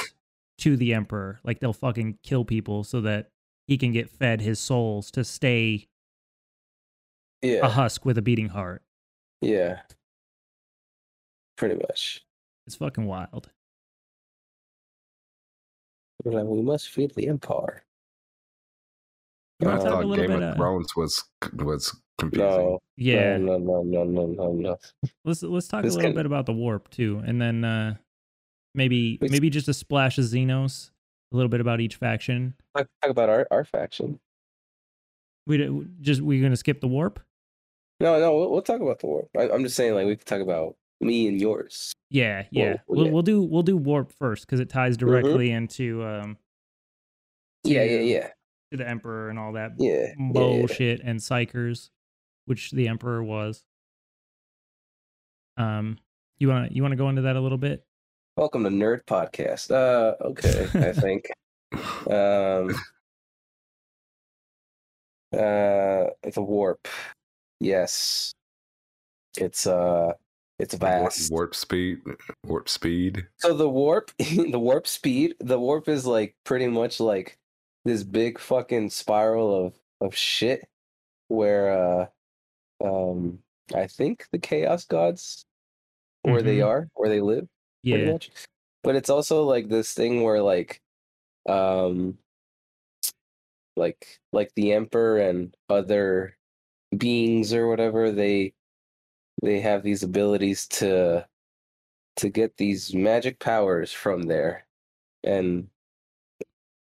[0.59, 1.39] to the Emperor.
[1.43, 3.29] Like they'll fucking kill people so that
[3.67, 5.87] he can get fed his souls to stay
[7.41, 7.59] yeah.
[7.63, 8.83] a husk with a beating heart.
[9.41, 9.79] Yeah.
[11.57, 12.21] Pretty much.
[12.67, 13.49] It's fucking wild.
[16.23, 17.83] We're like, we must feed the Empire.
[19.65, 21.23] I thought Game of Thrones was
[21.53, 22.47] was confusing.
[22.47, 24.77] No, yeah, no, no, no, no, no, no.
[25.25, 26.15] Let's let's talk this a little can...
[26.15, 27.95] bit about the warp too, and then uh
[28.75, 29.31] maybe it's...
[29.31, 30.91] maybe just a splash of Xenos,
[31.31, 32.53] a little bit about each faction.
[32.75, 34.19] Talk, talk about our our faction.
[35.47, 37.19] We just we're gonna skip the warp.
[37.99, 39.29] No, no, we'll, we'll talk about the warp.
[39.37, 41.93] I, am just saying, like we could talk about me and yours.
[42.09, 42.77] Yeah, yeah.
[42.87, 43.11] Well, we'll, yeah.
[43.11, 45.07] we'll do we'll do warp first because it ties mm-hmm.
[45.07, 45.57] directly mm-hmm.
[45.57, 46.37] into um.
[47.63, 48.27] To, yeah, yeah, yeah.
[48.71, 49.73] To the emperor and all that.
[49.77, 50.13] Yeah.
[50.17, 51.09] Bullshit yeah, yeah.
[51.11, 51.89] and psykers,
[52.45, 53.63] which the emperor was.
[55.57, 55.97] Um,
[56.39, 57.83] you want to you want to go into that a little bit?
[58.37, 59.71] Welcome to Nerd Podcast.
[59.71, 61.29] Uh, okay, I think.
[62.09, 62.75] Um,
[65.33, 66.87] uh, it's a warp.
[67.59, 68.33] Yes,
[69.37, 70.13] it's uh,
[70.59, 71.31] it's vast.
[71.31, 71.99] Warp, warp speed.
[72.45, 73.27] Warp speed.
[73.37, 77.37] So the warp, the warp speed, the warp is like pretty much like
[77.85, 80.67] this big fucking spiral of of shit
[81.27, 82.05] where uh
[82.83, 83.39] um
[83.73, 85.45] I think the chaos gods
[86.23, 86.45] where mm-hmm.
[86.45, 87.47] they are, where they live.
[87.83, 88.17] Yeah.
[88.83, 90.81] But it's also like this thing where like
[91.47, 92.17] um
[93.75, 96.37] like like the emperor and other
[96.97, 98.53] beings or whatever they
[99.41, 101.25] they have these abilities to
[102.17, 104.65] to get these magic powers from there
[105.23, 105.67] and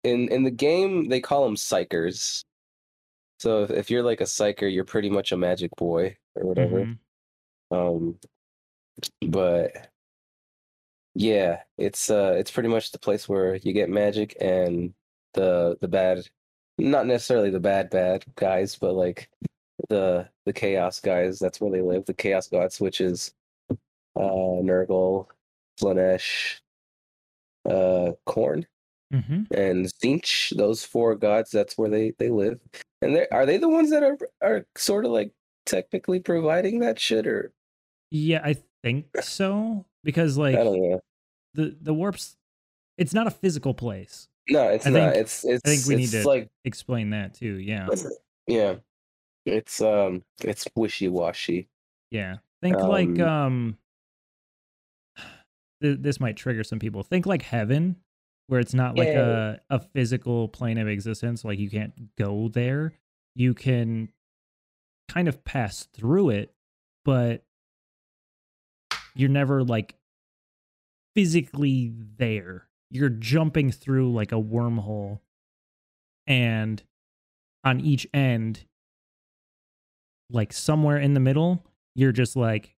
[0.04, 2.46] in in the game they call them psykers
[3.40, 6.86] so if, if you're like a psyker you're pretty much a magic boy or whatever
[6.86, 7.76] mm-hmm.
[7.76, 8.16] um
[9.28, 9.90] but
[11.16, 14.94] yeah it's uh it's pretty much the place where you get magic and
[15.34, 16.22] the the bad
[16.78, 19.30] not necessarily the bad bad guys but like
[19.90, 23.34] the the chaos guys that's where they live the chaos gods which is
[23.72, 25.28] uh nurgle
[27.66, 28.66] uh Khorne
[29.14, 29.44] mm-hmm.
[29.54, 32.60] and Tzeentch, those four gods that's where they they live
[33.02, 35.32] and are they the ones that are are sort of like
[35.66, 37.54] technically providing that shit or?
[38.12, 42.38] Yeah i think so because like the the warps
[42.98, 44.28] it's not a physical place.
[44.50, 45.14] No it's I not.
[45.14, 47.88] think, it's it's i think we need to like explain that too yeah.
[48.48, 48.76] Yeah.
[49.46, 51.70] It's um it's wishy-washy.
[52.12, 52.38] Yeah.
[52.62, 53.78] Think um, like um
[55.82, 57.04] th- this might trigger some people.
[57.04, 57.96] Think like heaven
[58.50, 59.56] where it's not like yeah.
[59.70, 62.94] a, a physical plane of existence like you can't go there
[63.36, 64.10] you can
[65.08, 66.54] kind of pass through it
[67.06, 67.44] but
[69.16, 69.96] you're never like
[71.16, 72.68] physically there.
[72.90, 75.20] You're jumping through like a wormhole,
[76.26, 76.82] and
[77.64, 78.66] on each end,
[80.32, 81.66] like somewhere in the middle,
[81.96, 82.76] you're just like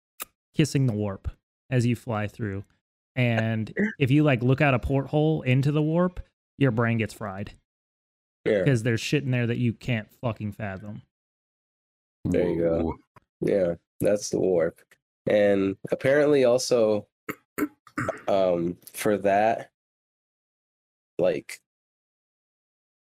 [0.54, 1.30] kissing the warp
[1.70, 2.64] as you fly through.
[3.14, 6.20] And if you like look out a porthole into the warp,
[6.58, 7.52] your brain gets fried.
[8.44, 8.58] Yeah.
[8.58, 11.02] Because there's shit in there that you can't fucking fathom.
[12.24, 12.94] There you go.
[13.40, 14.80] Yeah, that's the warp.
[15.26, 17.06] And apparently also
[18.28, 19.70] um for that
[21.18, 21.60] like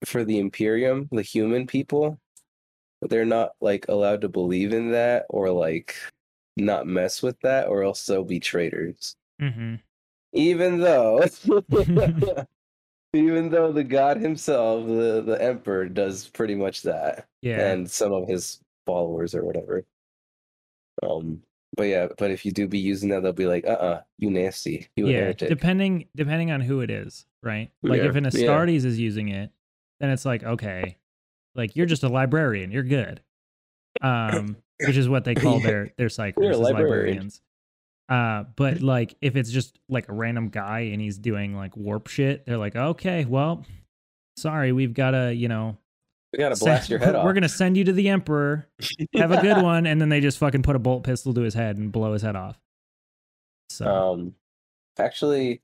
[0.05, 2.18] for the imperium the human people
[3.02, 5.94] they're not like allowed to believe in that or like
[6.56, 9.74] not mess with that or else they'll be traitors mm-hmm.
[10.35, 11.24] Even though
[13.15, 18.12] even though the god himself the the emperor does pretty much that yeah and some
[18.12, 19.85] of his followers or whatever
[21.02, 21.40] um
[21.77, 24.01] but yeah, but if you do be using that, they'll be like, "Uh, uh-uh, uh
[24.19, 25.48] you nasty, you yeah." Heretic.
[25.48, 27.70] Depending depending on who it is, right?
[27.82, 28.09] Like yeah.
[28.09, 28.89] if an Astartes yeah.
[28.89, 29.51] is using it,
[30.01, 30.97] then it's like, okay,
[31.55, 33.20] like you're just a librarian, you're good.
[34.02, 37.40] Um, which is what they call their their psykers, librarians.
[38.09, 42.09] Uh, but like if it's just like a random guy and he's doing like warp
[42.09, 43.64] shit, they're like, okay, well,
[44.36, 45.78] sorry, we've got to, you know,
[46.35, 47.24] we gotta blast your head off.
[47.24, 48.68] We're gonna send you to the Emperor.
[49.14, 51.55] Have a good one, and then they just fucking put a bolt pistol to his
[51.55, 52.59] head and blow his head off.
[53.70, 54.35] So, um,
[54.98, 55.62] actually,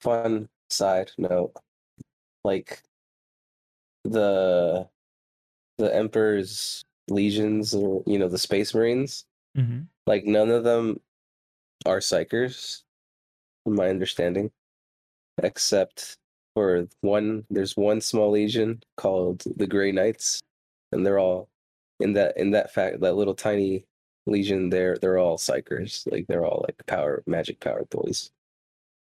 [0.00, 1.52] fun side note,
[2.44, 2.82] like
[4.04, 4.88] the
[5.78, 9.24] the Emperor's legions, or you know, the Space Marines,
[9.56, 9.82] mm-hmm.
[10.08, 11.00] like none of them
[11.86, 12.82] are psykers,
[13.66, 14.50] in my understanding,
[15.42, 16.16] except
[16.54, 20.40] for one there's one small legion called the Grey Knights,
[20.92, 21.48] and they're all
[22.00, 23.84] in that in that fact that little tiny
[24.26, 24.70] legion.
[24.70, 26.10] They're they're all psykers.
[26.10, 28.30] like they're all like power magic powered boys.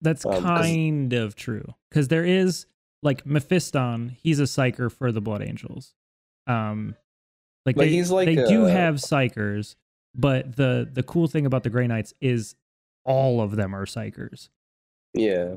[0.02, 2.66] That's um, kind of true because there is
[3.02, 4.16] like Mephiston.
[4.22, 5.94] He's a psyker for the Blood Angels.
[6.46, 6.96] Um,
[7.66, 8.48] like they, he's like they a...
[8.48, 9.76] do have psykers,
[10.18, 12.56] but the the cool thing about the Grey Knights is
[13.06, 14.50] all of them are psykers.
[15.14, 15.56] Yeah,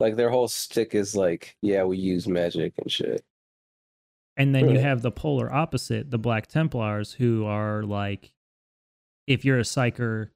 [0.00, 3.24] like their whole stick is like, yeah, we use magic and shit.
[4.36, 8.32] And then you have the polar opposite, the Black Templars, who are like,
[9.26, 10.28] if you're a psyker,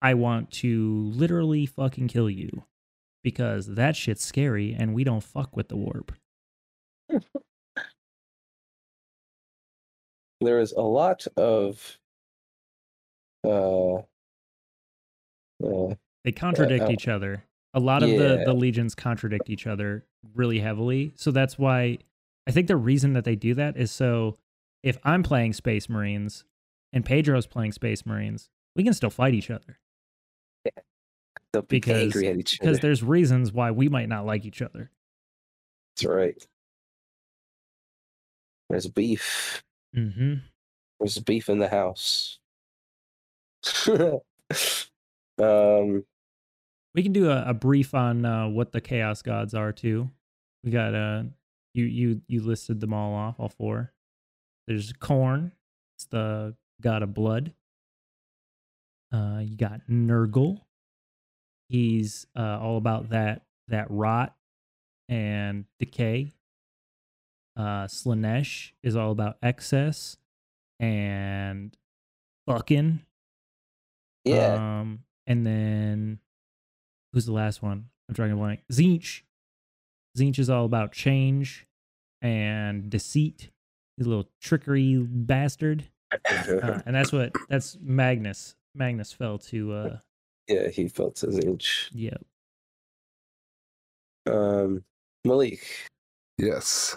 [0.00, 2.64] I want to literally fucking kill you
[3.22, 6.12] because that shit's scary and we don't fuck with the warp.
[10.40, 11.98] there is a lot of
[13.44, 13.94] uh,
[15.64, 15.94] uh
[16.24, 17.44] they contradict uh, each other.
[17.74, 18.18] A lot of yeah.
[18.18, 20.04] the the legions contradict each other
[20.34, 21.12] really heavily.
[21.16, 21.98] So that's why
[22.46, 24.36] I think the reason that they do that is so
[24.82, 26.44] if I'm playing Space Marines
[26.92, 29.78] and Pedro's playing Space Marines, we can still fight each other.
[30.64, 30.82] Yeah.
[31.52, 32.70] They'll be because, angry at each other.
[32.70, 34.90] Because there's reasons why we might not like each other.
[35.96, 36.46] That's right.
[38.68, 39.64] There's beef.
[39.96, 40.34] Mm-hmm.
[41.00, 42.37] There's beef in the house.
[45.38, 46.04] um,
[46.94, 50.10] we can do a, a brief on uh, what the chaos gods are too.
[50.64, 51.24] We got uh,
[51.74, 53.92] you you you listed them all off, all four.
[54.66, 55.52] There's Khorne,
[55.96, 57.52] It's the god of blood.
[59.12, 60.60] Uh, you got Nurgle.
[61.68, 64.34] He's uh, all about that that rot
[65.08, 66.32] and decay.
[67.56, 70.16] Uh, Slaanesh is all about excess
[70.78, 71.76] and
[72.46, 73.00] fucking.
[74.28, 74.80] Yeah.
[74.80, 76.18] Um, and then
[77.12, 77.86] who's the last one?
[78.08, 78.60] I'm drawing a blank.
[78.72, 79.22] Tzeentch.
[80.16, 81.66] Tzeentch is all about change
[82.22, 83.50] and deceit.
[83.96, 85.84] He's a little trickery bastard.
[86.12, 88.54] uh, and that's what that's Magnus.
[88.74, 89.96] Magnus fell to uh
[90.48, 91.88] Yeah, he fell to Tzeentch.
[91.92, 92.24] Yep.
[94.26, 94.84] Um
[95.24, 95.64] Malik.
[96.38, 96.96] Yes.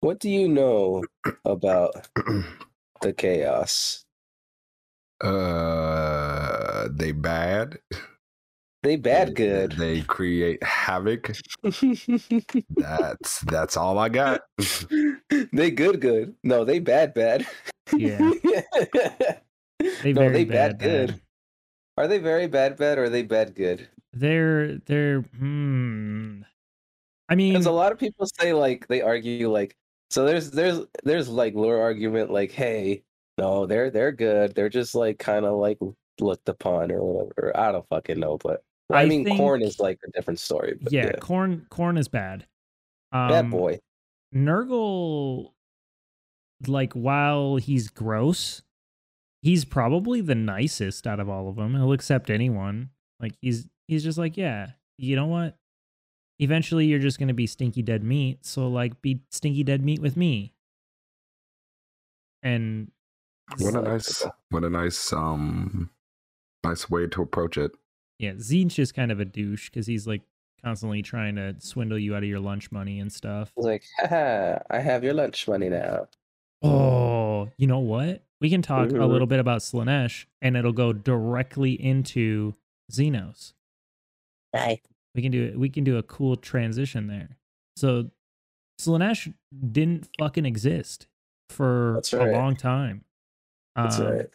[0.00, 1.04] What do you know
[1.44, 2.08] about
[3.02, 4.04] the chaos?
[5.22, 5.28] Uh,
[6.98, 7.78] they bad.
[8.82, 9.72] They bad good.
[9.72, 11.32] They create havoc.
[12.76, 14.42] that's that's all I got.
[15.52, 16.34] they good good.
[16.42, 17.46] No, they bad bad.
[17.94, 18.30] Yeah.
[19.78, 21.08] they no, they bad, bad good.
[21.08, 21.20] Bad.
[21.98, 23.86] Are they very bad bad or are they bad good?
[24.14, 26.40] They're they're hmm.
[27.28, 29.76] I mean, because a lot of people say like they argue like
[30.10, 33.02] so there's there's there's like lore argument like hey
[33.38, 35.78] no they're they're good they're just like kind of like
[36.20, 39.78] looked upon or whatever I don't fucking know but I, I mean think, Khorne is
[39.78, 42.46] like a different story yeah, yeah Khorne Khorne is bad
[43.12, 43.80] um, bad boy
[44.34, 45.52] Nurgle
[46.66, 48.62] like while he's gross
[49.42, 52.90] he's probably the nicest out of all of them he'll accept anyone
[53.20, 55.56] like he's he's just like yeah you know what
[56.40, 58.44] eventually you're just going to be stinky dead meat.
[58.44, 60.54] So like be stinky dead meat with me.
[62.42, 62.90] And
[63.58, 65.90] what a nice what a nice um
[66.64, 67.72] nice way to approach it.
[68.18, 70.22] Yeah, Tzeentch is kind of a douche because he's like
[70.62, 73.52] constantly trying to swindle you out of your lunch money and stuff.
[73.56, 76.08] like, haha, I have your lunch money now.
[76.62, 78.22] Oh, you know what?
[78.40, 79.02] We can talk Ooh.
[79.02, 82.54] a little bit about Slaanesh and it'll go directly into
[82.92, 83.54] Xenos.
[84.52, 84.80] Bye
[85.14, 85.58] we can do it.
[85.58, 87.36] we can do a cool transition there.
[87.76, 88.10] So
[88.80, 89.32] Slaanesh
[89.72, 91.06] didn't fucking exist
[91.48, 92.28] for right.
[92.28, 93.04] a long time.
[93.76, 94.30] That's um, right.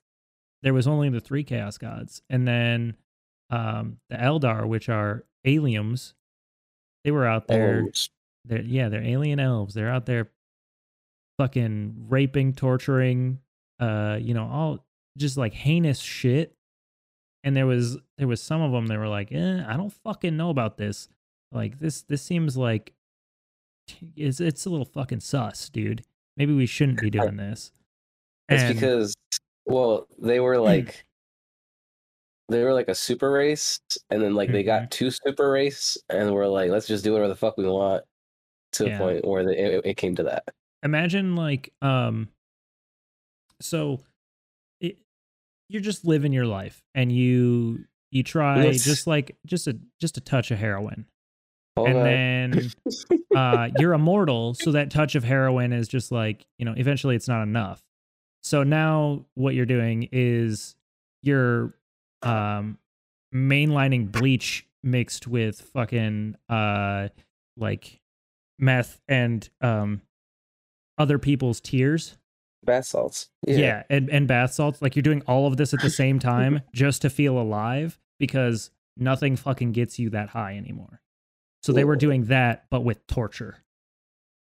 [0.65, 2.97] There was only the three chaos gods, and then
[3.49, 6.13] um, the Eldar, which are aliens,
[7.05, 7.85] they were out there.
[8.43, 9.73] They're, yeah, they're alien elves.
[9.73, 10.29] They're out there,
[11.37, 13.39] fucking raping, torturing,
[13.79, 14.85] uh, you know, all
[15.17, 16.55] just like heinous shit
[17.45, 20.35] and there was there was some of them that were like, eh, I don't fucking
[20.35, 21.07] know about this.
[21.51, 22.91] Like this this seems like
[24.17, 26.03] it's it's a little fucking sus, dude.
[26.35, 27.71] Maybe we shouldn't be doing this.
[28.49, 29.15] It's and, because
[29.65, 31.05] well, they were like
[32.49, 33.79] they were like a super race,
[34.09, 34.53] and then like mm-hmm.
[34.57, 34.89] they got mm-hmm.
[34.89, 38.03] two super race, and we're like, let's just do whatever the fuck we want.
[38.73, 38.95] To yeah.
[38.95, 40.43] a point where it, it came to that.
[40.83, 42.27] Imagine like um,
[43.61, 44.01] so
[44.81, 44.97] it,
[45.69, 48.83] you're just living your life and you you try yes.
[48.83, 51.05] just like just a just a touch of heroin
[51.77, 52.71] and then
[53.35, 57.27] uh, you're immortal so that touch of heroin is just like you know eventually it's
[57.27, 57.81] not enough
[58.45, 60.75] so now what you're doing is
[61.23, 61.73] you're
[62.21, 62.77] um
[63.33, 67.07] mainlining bleach mixed with fucking uh
[67.57, 67.99] like
[68.59, 70.01] meth and um
[70.97, 72.17] other people's tears
[72.65, 73.29] bath salts.
[73.47, 73.57] Yeah.
[73.57, 74.81] yeah, and, and bath salts.
[74.81, 78.71] Like you're doing all of this at the same time just to feel alive because
[78.97, 81.01] nothing fucking gets you that high anymore.
[81.63, 83.57] So they were doing that, but with torture.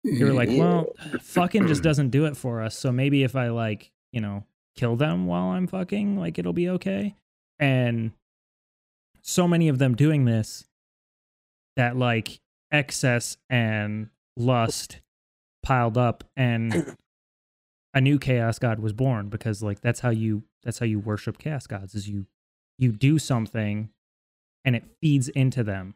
[0.05, 2.77] They were like, well, fucking just doesn't do it for us.
[2.77, 4.45] So maybe if I like, you know,
[4.75, 7.15] kill them while I'm fucking, like it'll be okay.
[7.59, 8.11] And
[9.21, 10.65] so many of them doing this
[11.75, 12.39] that like
[12.71, 15.01] excess and lust
[15.63, 16.95] piled up and
[17.93, 21.37] a new chaos god was born because like that's how you that's how you worship
[21.37, 22.27] chaos gods is you
[22.77, 23.89] you do something
[24.63, 25.95] and it feeds into them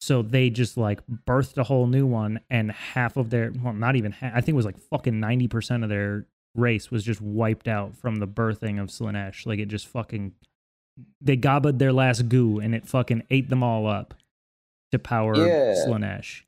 [0.00, 3.96] so they just like birthed a whole new one and half of their well not
[3.96, 6.26] even half, i think it was like fucking 90% of their
[6.58, 9.46] race was just wiped out from the birthing of Slaanesh.
[9.46, 10.32] Like it just fucking
[11.20, 14.14] they gobbled their last goo and it fucking ate them all up
[14.92, 15.74] to power yeah.
[15.86, 16.42] Slaanesh.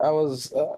[0.00, 0.76] I was uh,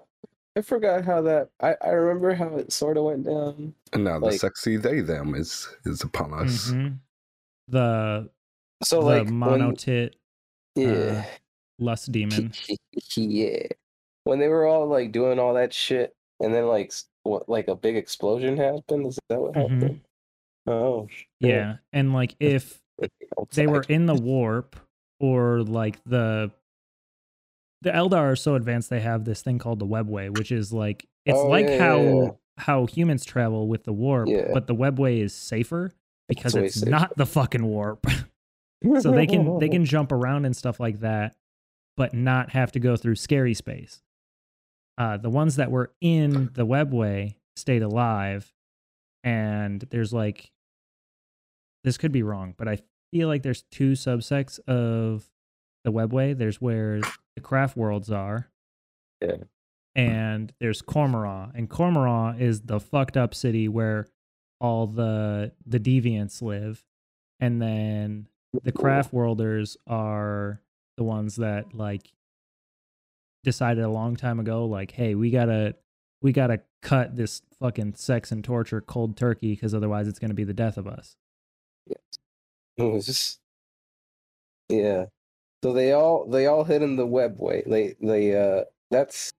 [0.57, 3.73] I forgot how that I, I remember how it sort of went down.
[3.93, 6.69] And now like, the sexy they them is is upon us.
[6.69, 6.95] Mm-hmm.
[7.69, 8.29] The
[8.83, 10.11] so the like monotit
[10.73, 11.23] when, yeah uh,
[11.79, 12.51] lust demon.
[13.15, 13.67] yeah.
[14.25, 16.93] When they were all like doing all that shit and then like
[17.23, 19.07] what like a big explosion happened?
[19.07, 19.73] Is that what mm-hmm.
[19.73, 20.01] happened?
[20.65, 21.27] Oh, shit.
[21.39, 21.75] yeah.
[21.91, 22.79] And like if
[23.51, 24.75] they were in the warp
[25.19, 26.51] or like the
[27.81, 31.05] the Eldar are so advanced they have this thing called the webway, which is like
[31.25, 35.21] it's oh, like yeah, how yeah, how humans travel with the warp, but the webway
[35.21, 35.91] is safer
[36.27, 36.91] because it's, it's safer.
[36.91, 38.05] not the fucking warp.
[38.99, 41.35] so they can they can jump around and stuff like that,
[41.97, 44.01] but not have to go through scary space.
[44.97, 48.53] Uh, the ones that were in the webway stayed alive,
[49.23, 50.51] and there's like
[51.83, 52.79] this could be wrong, but I
[53.11, 55.29] feel like there's two subsects of
[55.83, 56.37] the webway.
[56.37, 57.01] There's where
[57.35, 58.49] the craft worlds are.
[59.21, 59.37] Yeah.
[59.95, 61.51] And there's Commorragh.
[61.53, 64.07] And Commorragh is the fucked up city where
[64.59, 66.83] all the the deviants live.
[67.39, 68.27] And then
[68.63, 70.61] the craft worlders are
[70.97, 72.11] the ones that like
[73.43, 75.75] decided a long time ago like hey we gotta
[76.21, 80.43] we gotta cut this fucking sex and torture cold turkey because otherwise it's gonna be
[80.43, 81.15] the death of us
[81.87, 81.97] yes
[82.77, 83.39] it was just
[84.69, 85.05] yeah
[85.63, 89.31] so they all they all hit in the webway they they uh that's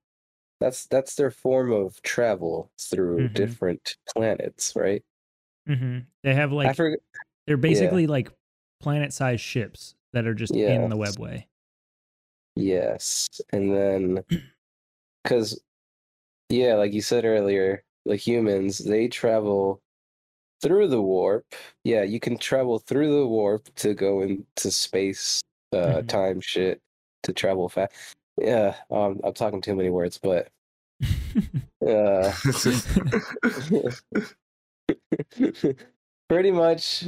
[0.59, 3.33] that's that's their form of travel through mm-hmm.
[3.33, 5.03] different planets right
[5.67, 5.99] mm-hmm.
[6.23, 6.99] they have like forget,
[7.47, 8.09] they're basically yeah.
[8.09, 8.31] like
[8.81, 10.71] planet-sized ships that are just yeah.
[10.71, 11.45] in the webway
[12.55, 13.29] Yes.
[13.51, 14.23] And then,
[15.23, 15.61] because,
[16.49, 19.81] yeah, like you said earlier, the humans, they travel
[20.61, 21.45] through the warp.
[21.83, 25.41] Yeah, you can travel through the warp to go into space,
[25.73, 26.07] uh, mm-hmm.
[26.07, 26.81] time shit
[27.23, 27.93] to travel fast.
[28.39, 30.49] Yeah, um, I'm talking too many words, but.
[31.87, 32.33] uh,
[36.29, 37.05] pretty much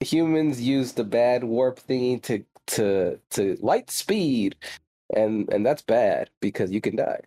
[0.00, 4.56] humans use the bad warp thingy to to to light speed,
[5.14, 7.20] and and that's bad because you can die,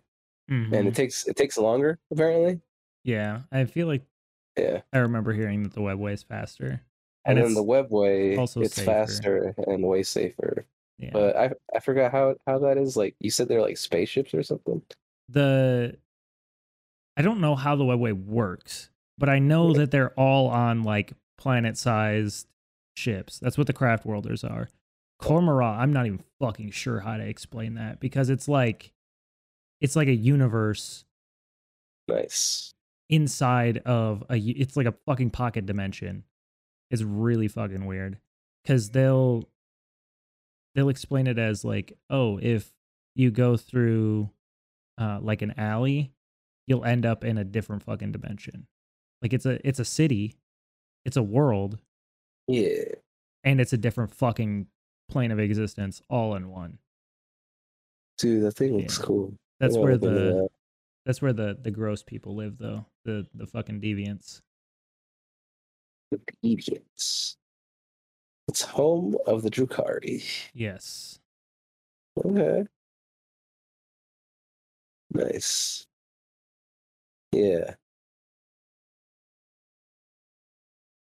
[0.50, 0.72] mm-hmm.
[0.74, 0.96] and it mm-hmm.
[0.96, 2.60] takes it takes longer apparently.
[3.04, 4.02] Yeah, I feel like
[4.58, 6.82] yeah, I remember hearing that the webway is faster,
[7.24, 8.90] and, and then the webway also it's safer.
[8.90, 10.66] faster and way safer.
[10.98, 11.10] Yeah.
[11.12, 12.96] But I I forgot how how that is.
[12.96, 14.82] Like you said, they're like spaceships or something.
[15.30, 15.96] The
[17.16, 21.14] I don't know how the webway works, but I know that they're all on like
[21.38, 22.46] planet-sized
[23.00, 23.38] ships.
[23.38, 24.68] That's what the craft worlders are.
[25.20, 28.92] Commorragh, I'm not even fucking sure how to explain that because it's like
[29.80, 31.04] it's like a universe
[32.08, 32.74] nice
[33.08, 36.24] inside of a it's like a fucking pocket dimension.
[36.90, 38.18] It's really fucking weird
[38.66, 39.48] cuz they'll
[40.74, 42.72] they'll explain it as like, "Oh, if
[43.14, 44.30] you go through
[44.98, 46.12] uh like an alley,
[46.66, 48.66] you'll end up in a different fucking dimension."
[49.22, 50.36] Like it's a it's a city,
[51.04, 51.78] it's a world.
[52.50, 52.94] Yeah.
[53.44, 54.66] And it's a different fucking
[55.08, 56.78] plane of existence all in one.
[58.18, 59.32] Dude, that thing looks cool.
[59.60, 60.48] That's where the that.
[61.06, 62.84] that's where the the gross people live though.
[63.04, 64.40] The the fucking deviants.
[66.10, 67.36] The deviants.
[68.48, 70.24] It's home of the Drukhari.
[70.52, 71.20] Yes.
[72.24, 72.64] Okay.
[75.12, 75.86] Nice.
[77.30, 77.74] Yeah.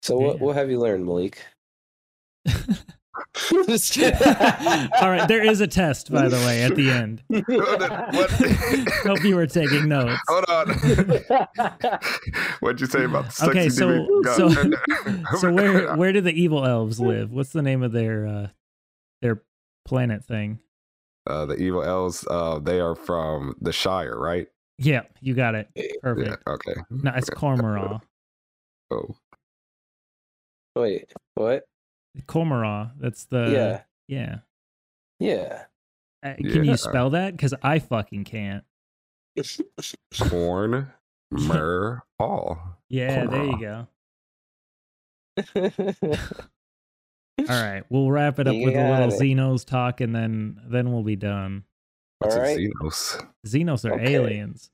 [0.07, 0.27] So yeah.
[0.27, 1.37] what what have you learned, Malik?
[2.47, 2.53] All
[5.09, 7.21] right, there is a test, by the way, at the end.
[9.03, 10.17] Hope you were taking notes.
[10.29, 10.69] Hold on.
[12.61, 13.67] What'd you say about the okay?
[13.67, 14.49] So, so,
[15.39, 17.33] so where where do the evil elves live?
[17.33, 18.47] What's the name of their uh,
[19.21, 19.43] their
[19.83, 20.59] planet thing?
[21.25, 22.25] Uh, the evil elves.
[22.29, 24.47] Uh, they are from the Shire, right?
[24.77, 25.67] Yeah, you got it.
[26.01, 26.29] Perfect.
[26.29, 26.75] Yeah, okay.
[26.91, 27.99] No, it's Commorragh.
[28.89, 29.17] Oh.
[30.81, 31.67] Wait, what?
[32.27, 32.91] Commorragh.
[32.99, 34.39] That's the yeah yeah
[35.19, 35.63] yeah.
[36.23, 36.71] Uh, can yeah.
[36.71, 37.35] you spell that?
[37.35, 38.63] Because I fucking can't.
[40.19, 40.91] Corn,
[41.31, 42.59] mer, all.
[42.89, 43.87] Yeah, there you go.
[47.39, 49.19] All right, we'll wrap it up you with a little it.
[49.19, 51.65] Xenos talk, and then then we'll be done.
[52.19, 52.57] What's All right.
[52.57, 53.27] Xenos?
[53.45, 54.15] Xenos are okay.
[54.15, 54.71] aliens.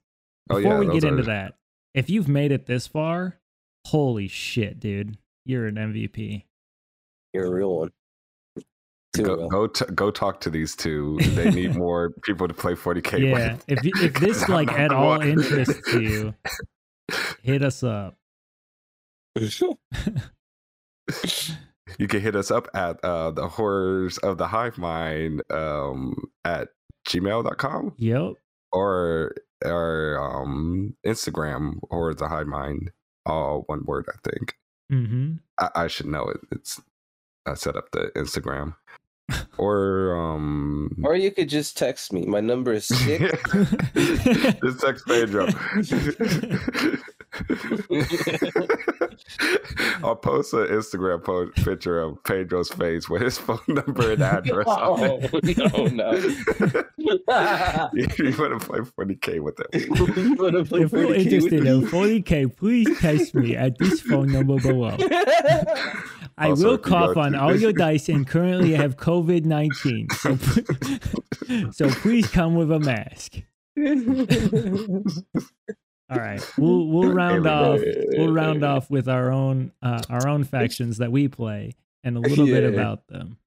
[0.48, 1.08] Before oh, yeah, we get are...
[1.08, 1.56] into that,
[1.96, 3.40] if you've made it this far,
[3.88, 5.18] holy shit, dude.
[5.46, 6.44] You're an MVP.
[7.34, 7.92] You're a real one.
[9.18, 11.18] go go, t- go talk to these two.
[11.20, 13.20] They need more people to play 40k.
[13.20, 13.64] Yeah, with.
[13.68, 16.34] if if this like at all interests you,
[17.42, 18.16] hit us up.
[19.36, 19.78] you
[22.08, 26.16] can hit us up at uh, the horrors of the hive mind um,
[26.46, 26.70] at
[27.08, 27.94] gmail.com.
[27.98, 28.34] Yep.
[28.72, 29.34] Or
[29.66, 32.92] or um, Instagram or the hive mind,
[33.26, 34.56] all one word, I think.
[34.92, 35.34] Mm-hmm.
[35.60, 36.40] I, I should know it.
[36.52, 36.82] It's
[37.46, 38.76] I set up the Instagram.
[39.58, 43.24] or um or you could just text me my number is six
[43.96, 45.48] just text pedro
[50.04, 54.68] I'll post an Instagram post picture of Pedro's face with his phone number and address.
[54.68, 56.12] oh, no, no.
[57.94, 58.08] you,
[58.38, 59.66] want to play 40K with him.
[59.72, 64.96] if you're interested in 40K, please text me at this phone number below.
[66.38, 70.10] I also, will cough on all your dice and currently have COVID 19.
[70.12, 70.36] So,
[71.72, 73.42] so please come with a mask.
[76.14, 77.80] All right, we'll we'll round off
[78.14, 81.74] we'll round off with our own uh, our own factions that we play
[82.04, 82.56] and a little yeah.
[82.56, 83.38] bit about them.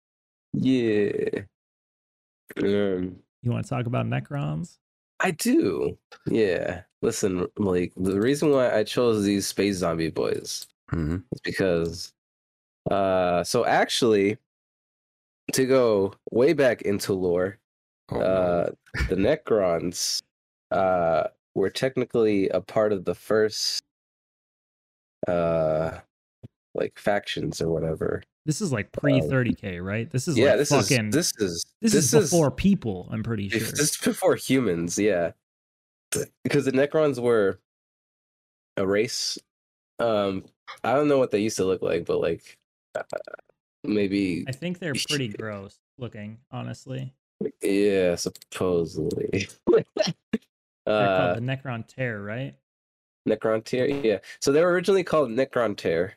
[0.53, 1.43] Yeah.
[2.63, 4.79] Um, you want to talk about Necrons?
[5.21, 5.97] I do.
[6.27, 6.83] Yeah.
[7.03, 11.17] Listen, like the reason why I chose these space zombie boys mm-hmm.
[11.33, 12.13] is because,
[12.91, 14.39] uh, so actually,
[15.53, 17.59] to go way back into lore,
[18.11, 18.71] oh, uh,
[19.09, 20.23] the Necrons,
[20.71, 21.25] uh,
[21.57, 23.83] we're technically a part of the first
[25.27, 25.99] uh
[26.75, 28.23] like factions or whatever.
[28.45, 30.11] This is like pre 30k, um, right?
[30.11, 31.09] This is yeah, like this fucking.
[31.09, 33.09] Is, this is this, this is before people.
[33.11, 33.59] I'm pretty sure.
[33.59, 35.33] This is before humans, yeah.
[36.45, 37.59] Because the Necrons were
[38.77, 39.39] a race.
[39.99, 40.45] Um,
[40.85, 42.59] I don't know what they used to look like, but like
[42.95, 43.03] uh,
[43.83, 44.45] maybe.
[44.47, 47.15] I think they're pretty gross looking, honestly.
[47.63, 49.49] Yeah, supposedly.
[50.87, 52.55] They're uh, called the Necrontyr, right?
[53.29, 54.19] Necrontyr, yeah.
[54.41, 56.13] So they were originally called Necrontyr.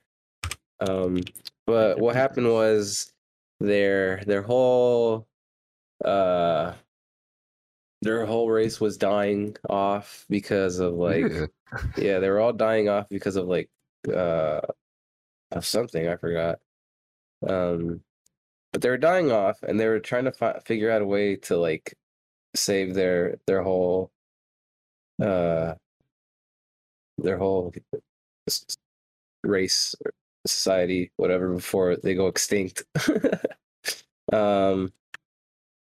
[0.80, 1.24] Um,
[1.66, 3.12] but what happened was
[3.60, 5.28] their their whole
[6.06, 6.74] uh
[8.02, 11.46] their whole race was dying off because of like yeah,
[11.98, 13.70] yeah they were all dying off because of like
[14.14, 14.62] uh
[15.52, 16.60] of something I forgot.
[17.48, 18.02] Um
[18.72, 21.36] but they were dying off and they were trying to fi- figure out a way
[21.36, 21.94] to like
[22.56, 24.12] save their their whole
[25.22, 25.76] uh,
[27.18, 27.74] their whole
[29.44, 29.96] race,
[30.46, 32.84] society, whatever, before they go extinct.
[34.34, 34.91] um,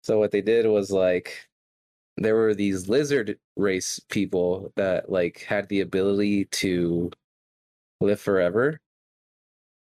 [0.02, 1.48] so what they did was like
[2.16, 7.10] there were these lizard race people that like had the ability to
[8.00, 8.80] live forever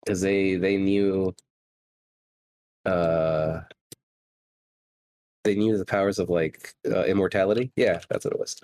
[0.05, 1.33] because they they knew
[2.85, 3.61] uh
[5.43, 8.55] they knew the powers of like uh, immortality yeah that's what it was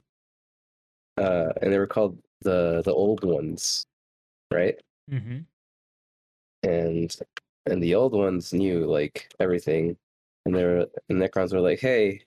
[1.18, 3.86] uh, and they were called the the old ones,
[4.52, 4.76] right?
[5.12, 5.40] Mm-hmm.
[6.64, 7.16] And
[7.66, 9.98] and the old ones knew like everything,
[10.46, 12.24] and they were and Necrons were like, "Hey,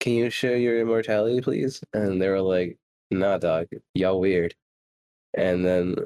[0.00, 2.78] can you show your immortality, please?" And they were like,
[3.10, 4.54] "Nah, dog, y'all weird."
[5.34, 5.96] And then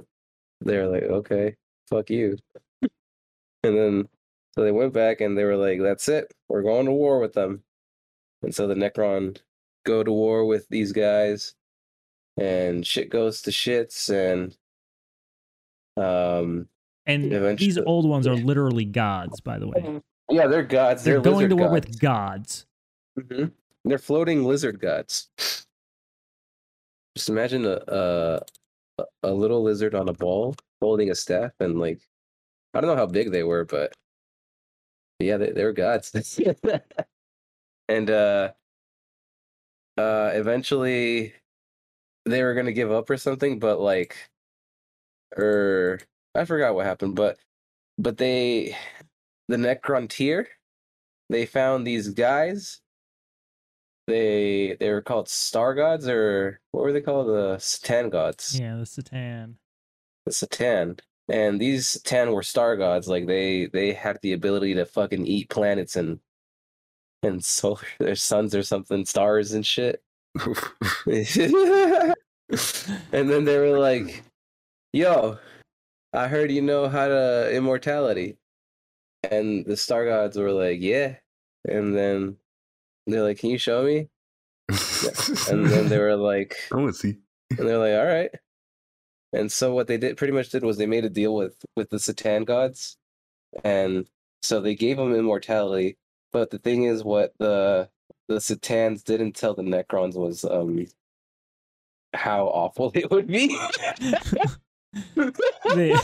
[0.64, 1.56] they were like, "Okay,
[1.88, 2.38] fuck you."
[2.82, 4.08] and then
[4.54, 7.34] so they went back and they were like, "That's it, we're going to war with
[7.34, 7.62] them."
[8.42, 9.38] And so the Necron
[9.86, 11.54] go to war with these guys
[12.36, 14.56] and shit goes to shits and
[16.02, 16.68] um
[17.06, 20.34] and these old ones are literally gods by the way mm-hmm.
[20.34, 21.86] yeah they're gods they're, they're going to war gods.
[21.86, 22.66] with gods
[23.18, 23.46] mm-hmm.
[23.84, 25.28] they're floating lizard gods
[27.16, 28.40] just imagine a, a
[29.22, 32.00] a little lizard on a ball holding a staff and like
[32.74, 33.92] i don't know how big they were but
[35.20, 36.40] yeah they, they were gods
[37.88, 38.50] and uh
[39.96, 41.32] uh eventually
[42.24, 44.16] they were gonna give up or something, but like,
[45.36, 46.00] or er,
[46.34, 47.38] I forgot what happened, but
[47.98, 48.76] but they,
[49.48, 50.46] the Necrontyr,
[51.30, 52.80] they found these guys.
[54.06, 57.28] They they were called star gods, or what were they called?
[57.28, 58.58] The C'tan gods.
[58.58, 59.54] Yeah, the C'tan.
[60.26, 63.08] The C'tan, and these C'tan were star gods.
[63.08, 66.20] Like they they had the ability to fucking eat planets and
[67.22, 70.02] and solar their suns or something, stars and shit.
[73.12, 74.22] and then they were like,
[74.92, 75.38] "Yo,
[76.12, 78.38] I heard you know how to immortality."
[79.30, 81.16] And the star gods were like, "Yeah."
[81.66, 82.36] And then
[83.06, 84.08] they're like, "Can you show me?"
[84.70, 85.10] yeah.
[85.50, 87.16] And then they were like, I want to see.
[87.58, 88.30] And they're like, all right.
[89.32, 91.90] And so what they did pretty much did was they made a deal with with
[91.90, 92.96] the C'tan gods,
[93.64, 94.06] and
[94.42, 95.96] so they gave them immortality.
[96.32, 97.88] But the thing is, what the
[98.28, 100.86] the C'tans didn't tell the Necrons was um
[102.14, 103.58] how awful it would be.
[105.74, 105.96] they,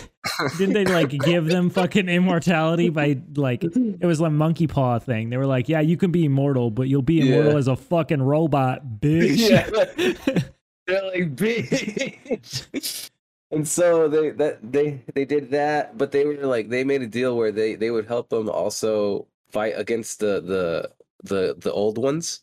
[0.58, 5.30] didn't they like give them fucking immortality by like it was like monkey paw thing.
[5.30, 7.58] They were like, yeah, you can be immortal, but you'll be immortal yeah.
[7.58, 9.38] as a fucking robot, bitch.
[9.50, 10.42] Yeah.
[10.86, 13.10] They're like bitch.
[13.52, 17.06] and so they that they they did that, but they were like they made a
[17.06, 20.90] deal where they they would help them also fight against the the
[21.24, 22.42] the the old ones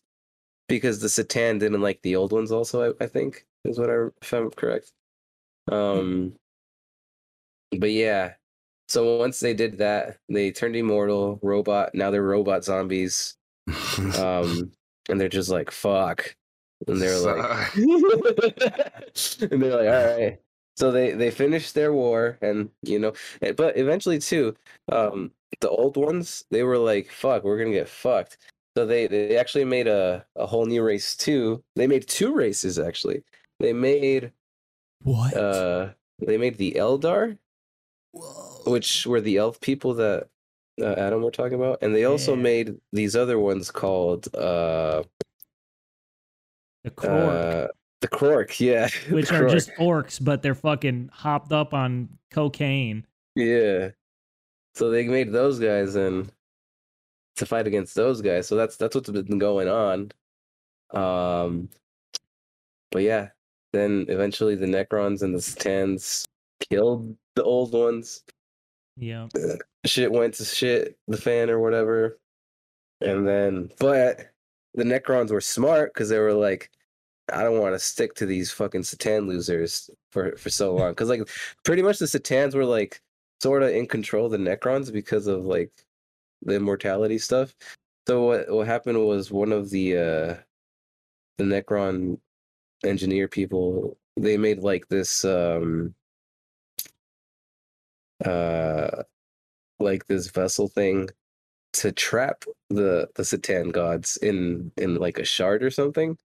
[0.67, 4.07] because the C'tan didn't like the old ones also I, I think is what I
[4.21, 4.91] if I'm correct.
[5.71, 6.33] Um
[7.77, 8.33] but yeah.
[8.89, 13.35] So once they did that, they turned immortal, robot, now they're robot zombies.
[14.17, 14.71] um
[15.09, 16.35] and they're just like fuck.
[16.87, 20.39] And they're like and they're like all right.
[20.75, 23.13] So they they finished their war and you know
[23.55, 24.55] but eventually too
[24.91, 25.31] um
[25.61, 28.37] the old ones they were like fuck we're going to get fucked
[28.77, 31.63] so they they actually made a a whole new race too.
[31.75, 33.23] They made two races actually.
[33.59, 34.31] They made
[35.01, 35.35] what?
[35.35, 35.89] Uh,
[36.19, 37.39] they made the Eldar,
[38.11, 38.61] Whoa.
[38.67, 40.27] which were the elf people that
[40.79, 42.41] uh, Adam were talking about, and they also yeah.
[42.43, 45.01] made these other ones called uh,
[46.83, 47.63] the Krork.
[47.63, 47.67] Uh,
[48.01, 53.07] the Krork, yeah, which are just orcs, but they're fucking hopped up on cocaine.
[53.35, 53.89] Yeah,
[54.75, 56.31] so they made those guys, and
[57.37, 58.47] to fight against those guys.
[58.47, 60.11] So that's that's what's been going on.
[60.91, 61.69] Um,
[62.91, 63.29] but yeah,
[63.73, 66.27] then eventually the Necrons and the C'tans
[66.69, 68.23] killed the old ones.
[68.97, 69.27] Yeah,
[69.85, 72.19] shit went to shit the fan or whatever,
[73.01, 74.31] and then but
[74.73, 76.71] the Necrons were smart because they were like,
[77.31, 81.09] I don't want to stick to these fucking C'tan losers for for so long because
[81.09, 81.27] like
[81.63, 83.01] pretty much the C'tans were like
[83.41, 85.71] sort of in control of the Necrons because of like
[86.41, 87.53] the immortality stuff.
[88.07, 90.35] So what what happened was one of the uh
[91.37, 92.19] the Necron
[92.83, 95.93] engineer people they made like this um
[98.25, 99.03] uh
[99.79, 101.09] like this vessel thing
[101.73, 106.17] to trap the the C'tan gods in in like a shard or something.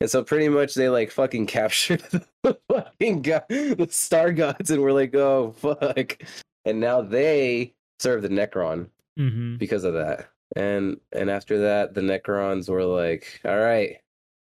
[0.00, 2.02] And so pretty much they like fucking captured
[2.42, 6.22] the fucking god, the star gods and we're like, oh fuck.
[6.64, 8.88] And now they serve the Necron
[9.18, 9.56] mm-hmm.
[9.56, 10.28] because of that.
[10.56, 13.96] And and after that, the Necrons were like, "All right,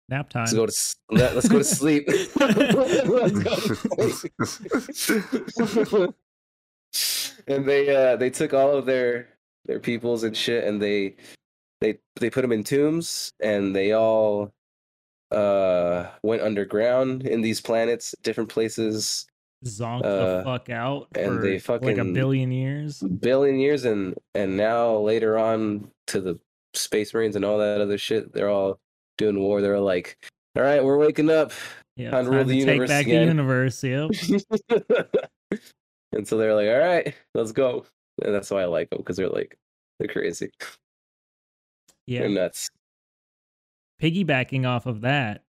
[0.08, 0.42] nap time.
[0.42, 0.72] Let's go to
[1.10, 2.08] let, us go to sleep."
[7.46, 9.28] and they uh they took all of their
[9.66, 11.14] their peoples and shit, and they
[11.80, 14.52] they they put them in tombs, and they all
[15.30, 19.26] uh went underground in these planets, different places
[19.64, 23.00] zonked uh, the fuck out and they fucking like a billion years?
[23.00, 26.38] billion years and and now later on to the
[26.74, 28.78] space marines and all that other shit they're all
[29.18, 29.60] doing war.
[29.60, 30.16] They're like
[30.56, 31.52] all right we're waking up.
[31.96, 33.22] Yeah time to rule the universe take back again.
[33.22, 34.10] the universe yep.
[36.14, 37.86] And so they're like all right let's go.
[38.22, 39.56] And that's why i like them because they're like
[39.98, 40.50] they're crazy.
[42.06, 42.20] Yeah.
[42.20, 42.68] They're nuts.
[44.00, 45.44] Piggybacking off of that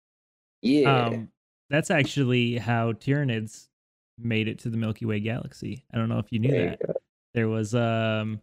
[0.62, 1.06] yeah.
[1.06, 1.28] um,
[1.68, 3.68] that's actually how Tyranids
[4.22, 5.84] made it to the Milky Way galaxy.
[5.92, 6.78] I don't know if you knew there that.
[6.80, 6.94] You
[7.34, 8.40] there was um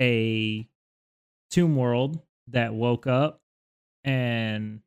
[0.00, 0.68] a
[1.50, 3.40] tomb world that woke up
[4.04, 4.80] and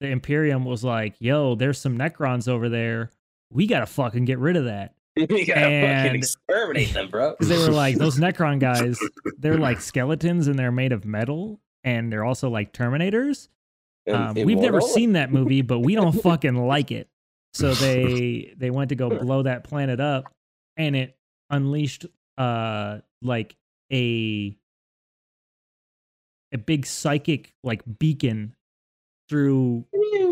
[0.00, 3.10] the Imperium was like, "Yo, there's some Necrons over there.
[3.50, 7.30] We gotta fucking get rid of that." we gotta and, fucking exterminate them, bro.
[7.38, 8.98] Because they were like, those Necron guys,
[9.38, 13.48] they're like skeletons and they're made of metal, and they're also like Terminators.
[14.10, 17.08] Um, we've never seen that movie, but we don't fucking like it.
[17.54, 20.32] So they they went to go blow that planet up,
[20.76, 21.16] and it
[21.50, 22.06] unleashed
[22.38, 23.56] uh like
[23.92, 24.56] a
[26.52, 28.54] a big psychic like beacon
[29.28, 29.84] through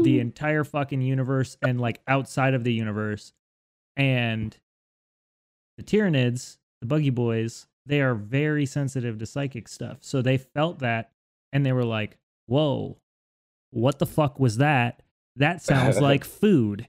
[0.02, 3.32] the entire fucking universe and like outside of the universe.
[3.96, 4.56] And
[5.76, 9.98] the Tyranids, the Buggy Boys, they are very sensitive to psychic stuff.
[10.00, 11.12] So they felt that
[11.52, 12.98] and they were like, whoa,
[13.70, 15.02] what the fuck was that?
[15.36, 16.88] That sounds like food.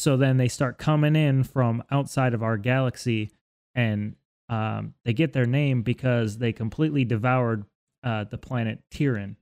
[0.00, 3.32] So then they start coming in from outside of our galaxy,
[3.74, 4.16] and
[4.48, 7.66] um, they get their name because they completely devoured
[8.02, 9.36] uh, the planet Tyran,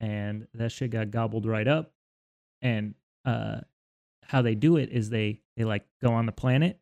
[0.00, 1.94] and that shit got gobbled right up.
[2.60, 3.60] And uh,
[4.24, 6.78] how they do it is they they like go on the planet.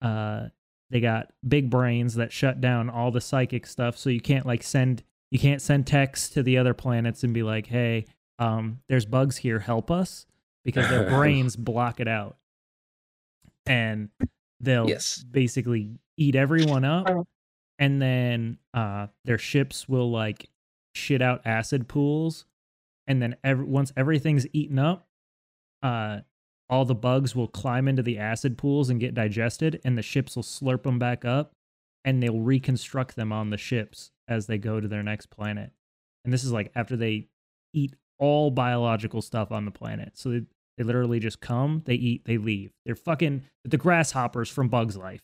[0.00, 0.50] Uh,
[0.90, 4.62] they got big brains that shut down all the psychic stuff, so you can't like
[4.62, 8.06] send you can't send texts to the other planets and be like, "Hey,
[8.38, 10.26] um, there's bugs here, help us,"
[10.64, 12.36] because their brains block it out,
[13.66, 14.08] and
[14.60, 15.24] they'll yes.
[15.30, 17.26] basically eat everyone up, oh.
[17.78, 20.48] and then uh, their ships will like
[20.94, 22.46] shit out acid pools,
[23.06, 25.06] and then every, once everything's eaten up,
[25.82, 26.20] uh,
[26.70, 30.36] all the bugs will climb into the acid pools and get digested, and the ships
[30.36, 31.52] will slurp them back up,
[32.04, 35.70] and they'll reconstruct them on the ships as they go to their next planet.
[36.24, 37.28] And this is like after they
[37.74, 40.12] eat all biological stuff on the planet.
[40.14, 40.40] So
[40.76, 42.72] they, literally just come, they eat, they leave.
[42.84, 45.22] They're fucking the grasshoppers from Bugs Life.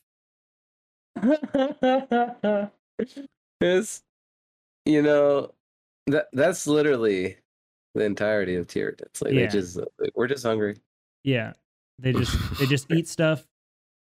[3.60, 4.02] it's
[4.86, 5.50] you know
[6.06, 7.36] that that's literally
[7.94, 9.22] the entirety of Tyranids.
[9.22, 9.40] Like yeah.
[9.40, 9.78] they just
[10.14, 10.76] we're just hungry.
[11.24, 11.52] Yeah.
[11.98, 13.46] They just they just eat stuff.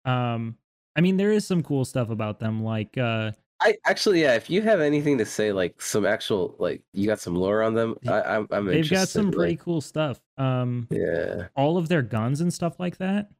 [0.06, 0.58] Um
[0.96, 4.36] I mean there is some cool stuff about them like uh I actually, yeah.
[4.36, 7.74] If you have anything to say, like some actual, like you got some lore on
[7.74, 8.66] them, I, I'm, I'm.
[8.66, 10.20] They've got some pretty like, cool stuff.
[10.38, 11.48] Um, yeah.
[11.56, 13.32] All of their guns and stuff like that,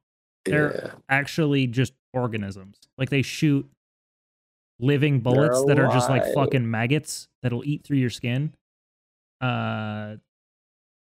[0.44, 0.90] they're yeah.
[1.08, 2.78] actually just organisms.
[2.96, 3.68] Like they shoot
[4.80, 8.54] living bullets that are just like fucking maggots that'll eat through your skin.
[9.40, 10.16] Uh,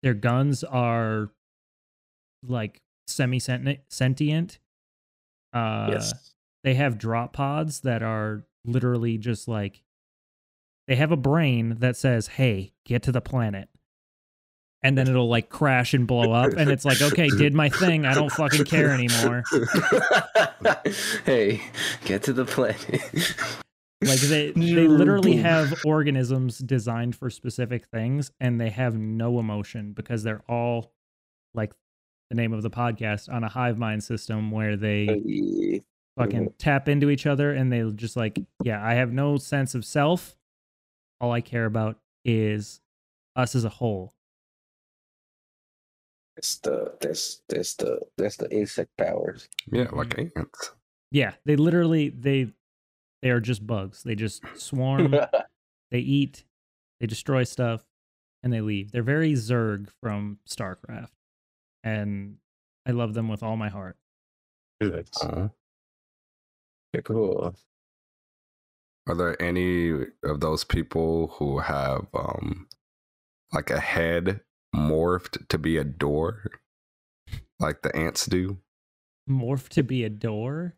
[0.01, 1.29] their guns are
[2.43, 4.59] like semi sentient.
[5.53, 6.33] Uh, yes.
[6.63, 9.81] They have drop pods that are literally just like
[10.87, 13.69] they have a brain that says, "Hey, get to the planet."
[14.83, 18.05] And then it'll like crash and blow up and it's like, "Okay, did my thing.
[18.05, 19.43] I don't fucking care anymore."
[21.25, 21.61] hey,
[22.05, 23.01] get to the planet.
[24.03, 29.93] like they they literally have organisms designed for specific things and they have no emotion
[29.93, 30.91] because they're all
[31.55, 31.71] like
[32.29, 35.81] the name of the podcast on a hive mind system where they
[36.17, 39.85] fucking tap into each other and they just like, yeah, I have no sense of
[39.85, 40.35] self.
[41.19, 42.81] All I care about is
[43.35, 44.13] us as a whole.
[46.37, 49.47] It's the that's that's the that's the insect powers.
[49.71, 50.39] Yeah, like mm-hmm.
[50.39, 50.71] ants.
[51.11, 52.51] Yeah, they literally they
[53.21, 54.03] they are just bugs.
[54.03, 55.15] They just swarm,
[55.91, 56.43] they eat,
[56.99, 57.85] they destroy stuff,
[58.43, 58.91] and they leave.
[58.91, 61.09] They're very Zerg from StarCraft.
[61.83, 62.37] And
[62.85, 63.97] I love them with all my heart.
[64.79, 65.09] Good.
[67.03, 67.55] Cool.
[69.07, 69.91] Are there any
[70.23, 72.67] of those people who have um
[73.53, 74.41] like a head
[74.75, 76.51] morphed to be a door?
[77.59, 78.57] Like the ants do?
[79.29, 80.75] Morphed to be a door?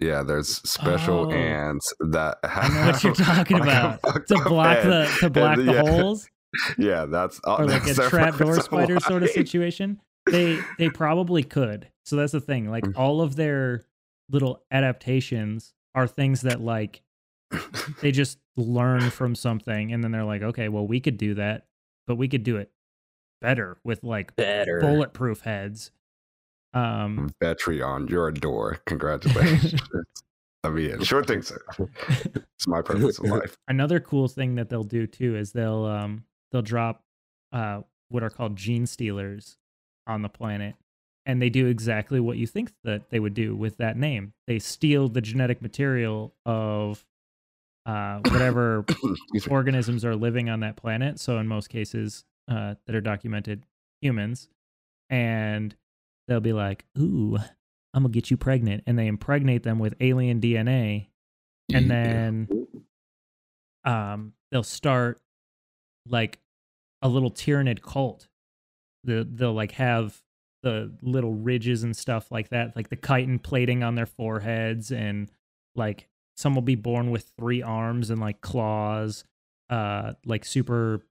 [0.00, 4.26] Yeah, there's special oh, ants that have I know what you're talking like about.
[4.28, 5.80] To block the to block and, the yeah.
[5.90, 6.28] holes.
[6.78, 10.00] Yeah, that's uh, or like that's a trapdoor spider sort of situation.
[10.26, 11.88] They they probably could.
[12.04, 12.70] So that's the thing.
[12.70, 12.96] Like mm.
[12.96, 13.84] all of their
[14.30, 17.02] little adaptations are things that like
[18.02, 21.66] they just learn from something and then they're like, okay, well, we could do that,
[22.06, 22.70] but we could do it
[23.40, 25.90] better with like better bulletproof heads.
[26.74, 28.78] Um, Vetreon, you're a door.
[28.86, 29.80] Congratulations.
[30.64, 31.60] I mean, sure thing, sir.
[32.34, 33.56] It's my purpose in life.
[33.68, 37.04] Another cool thing that they'll do too is they'll um they'll drop
[37.52, 39.56] uh what are called gene stealers
[40.06, 40.74] on the planet
[41.28, 44.32] and they do exactly what you think that they would do with that name.
[44.46, 47.04] They steal the genetic material of
[47.84, 48.86] uh, whatever
[49.48, 51.20] organisms are living on that planet.
[51.20, 53.64] So in most cases uh, that are documented,
[54.00, 54.48] humans,
[55.10, 55.76] and
[56.26, 57.36] they'll be like, "Ooh,
[57.92, 61.08] I'm gonna get you pregnant," and they impregnate them with alien DNA,
[61.72, 62.48] and then
[63.84, 65.20] um, they'll start
[66.08, 66.38] like
[67.02, 68.28] a little Tyranid cult.
[69.04, 70.22] They'll, they'll like have
[70.62, 75.30] the little ridges and stuff like that, like the chitin plating on their foreheads, and
[75.74, 79.24] like some will be born with three arms and like claws,
[79.70, 81.04] uh, like super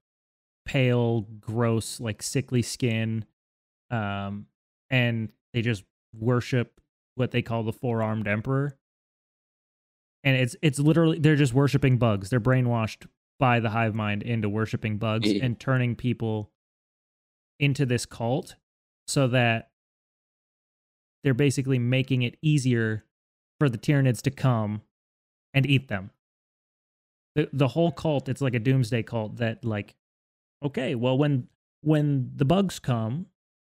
[0.66, 3.24] pale, gross, like sickly skin,
[3.90, 4.46] um,
[4.90, 5.84] and they just
[6.18, 6.80] worship
[7.14, 8.76] what they call the four armed emperor.
[10.24, 12.28] And it's it's literally they're just worshiping bugs.
[12.28, 13.06] They're brainwashed
[13.38, 16.50] by the hive mind into worshiping bugs and turning people
[17.60, 18.56] into this cult
[19.08, 19.70] so that
[21.24, 23.04] they're basically making it easier
[23.58, 24.82] for the Tyranids to come
[25.52, 26.10] and eat them.
[27.34, 29.96] The the whole cult, it's like a doomsday cult that like,
[30.64, 31.48] okay, well when
[31.80, 33.26] when the bugs come,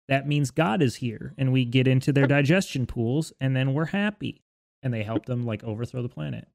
[0.07, 3.85] that means God is here and we get into their digestion pools and then we're
[3.85, 4.41] happy.
[4.83, 6.47] And they help them like overthrow the planet.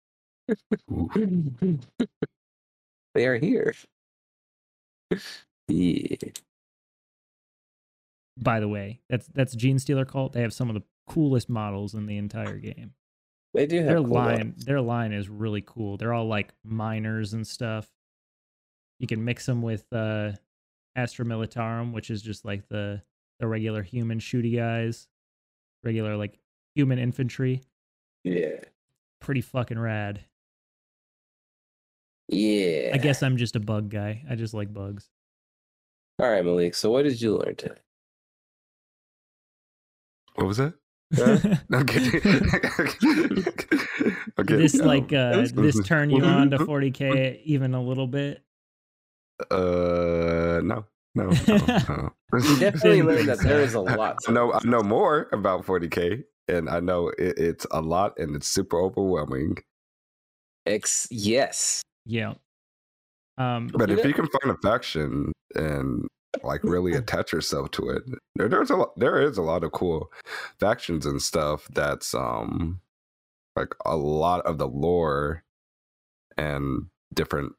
[3.15, 3.74] they are here.
[5.69, 6.16] yeah
[8.36, 9.01] by the way.
[9.09, 10.32] That's that's Gene Stealer Cult.
[10.32, 12.93] They have some of the coolest models in the entire game.
[13.52, 14.55] They do have their cool line.
[14.59, 15.97] Their line is really cool.
[15.97, 17.89] They're all like miners and stuff.
[18.98, 20.32] You can mix them with uh,
[20.94, 23.02] Astra Militarum, which is just like the
[23.40, 25.09] the regular human shooty guys,
[25.82, 26.39] regular like
[26.74, 27.62] human infantry.
[28.23, 28.61] Yeah.
[29.20, 30.24] Pretty fucking rad.
[32.28, 32.90] Yeah.
[32.94, 34.24] I guess I'm just a bug guy.
[34.31, 35.09] I just like bugs.
[36.20, 36.74] All right, Malik.
[36.74, 37.81] So what did you learn today?
[40.35, 40.74] What was that?
[41.15, 41.39] Huh?
[41.74, 42.07] okay.
[44.39, 44.57] okay.
[44.57, 48.43] This like uh this turn you on to 40k even a little bit?
[49.51, 50.85] Uh no.
[51.15, 51.57] No, no,
[51.89, 52.12] no.
[52.39, 54.16] you definitely learned that there is a lot.
[54.28, 58.36] I know, I know more about 40k, and I know it, it's a lot, and
[58.36, 59.57] it's super overwhelming.
[60.66, 62.35] X, yes, yeah.
[63.39, 66.07] Um, but if you can find a faction and
[66.43, 68.02] like really attach yourself to it,
[68.36, 70.11] there, there's a lot, there is a lot of cool
[70.59, 71.66] factions and stuff.
[71.73, 72.81] That's um,
[73.57, 75.44] like a lot of the lore
[76.36, 77.52] and different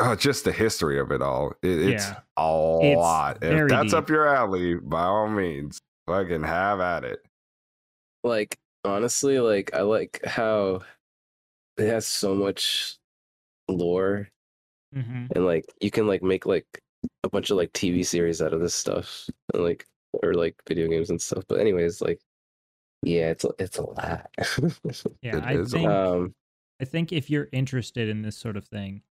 [0.00, 1.52] uh, just the history of it all.
[1.62, 2.20] It, it's yeah.
[2.36, 3.38] a it's lot.
[3.42, 3.98] If that's deep.
[3.98, 7.20] up your alley, by all means, fucking have at it.
[8.22, 10.82] Like honestly, like I like how
[11.76, 12.96] it has so much
[13.68, 14.28] lore,
[14.94, 15.26] mm-hmm.
[15.34, 16.66] and like you can like make like
[17.24, 20.88] a bunch of like TV series out of this stuff, and like or like video
[20.88, 21.44] games and stuff.
[21.48, 22.20] But anyways, like
[23.02, 24.30] yeah, it's it's a lot.
[25.22, 26.34] yeah, it I think um,
[26.80, 29.02] I think if you're interested in this sort of thing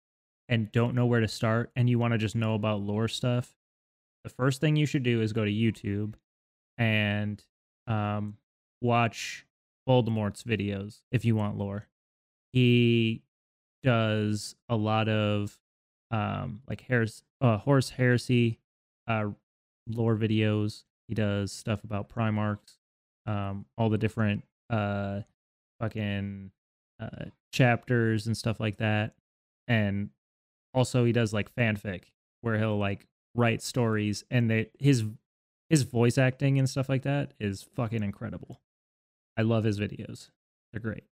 [0.48, 3.56] and don't know where to start and you want to just know about lore stuff,
[4.24, 6.16] the first thing you should do is go to YouTube
[6.78, 7.44] and
[7.88, 8.36] um,
[8.82, 9.46] watch
[9.88, 11.88] Baldermort's videos if you want lore.
[12.54, 13.24] He
[13.84, 15.58] does a lot of
[16.12, 18.60] um, like Harris, uh, Horus Heresy
[19.08, 19.30] uh,
[19.88, 20.84] lore videos.
[21.08, 22.78] He does stuff about Primarchs,
[23.26, 25.22] um, all the different uh,
[25.80, 26.52] fucking
[27.00, 29.16] uh, chapters and stuff like that.
[29.68, 30.10] And
[30.74, 32.06] also he does like fanfic
[32.42, 35.04] where he'll like write stories and they his
[35.70, 38.62] his voice acting and stuff like that is fucking incredible.
[39.38, 40.30] I love his videos.
[40.72, 41.06] They're great.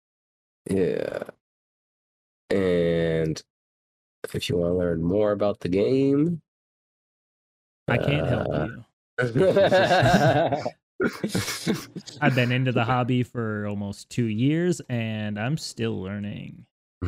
[0.69, 1.23] Yeah.
[2.51, 3.43] And
[4.35, 6.41] if you want to learn more about the game,
[7.89, 8.85] I can't help uh, you.
[12.21, 16.67] I've been into the hobby for almost two years and I'm still learning.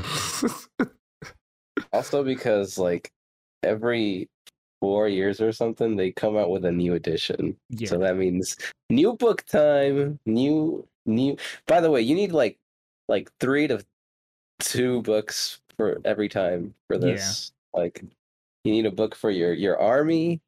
[1.93, 3.11] also because like
[3.62, 4.28] every
[4.81, 7.57] four years or something, they come out with a new edition.
[7.70, 7.89] Yeah.
[7.89, 8.57] So that means
[8.90, 11.36] new book time, new new.
[11.66, 12.59] By the way, you need like
[13.09, 13.85] like three to
[14.61, 17.52] two books for every time for this.
[17.74, 17.80] Yeah.
[17.80, 18.05] Like
[18.64, 20.42] you need a book for your your army,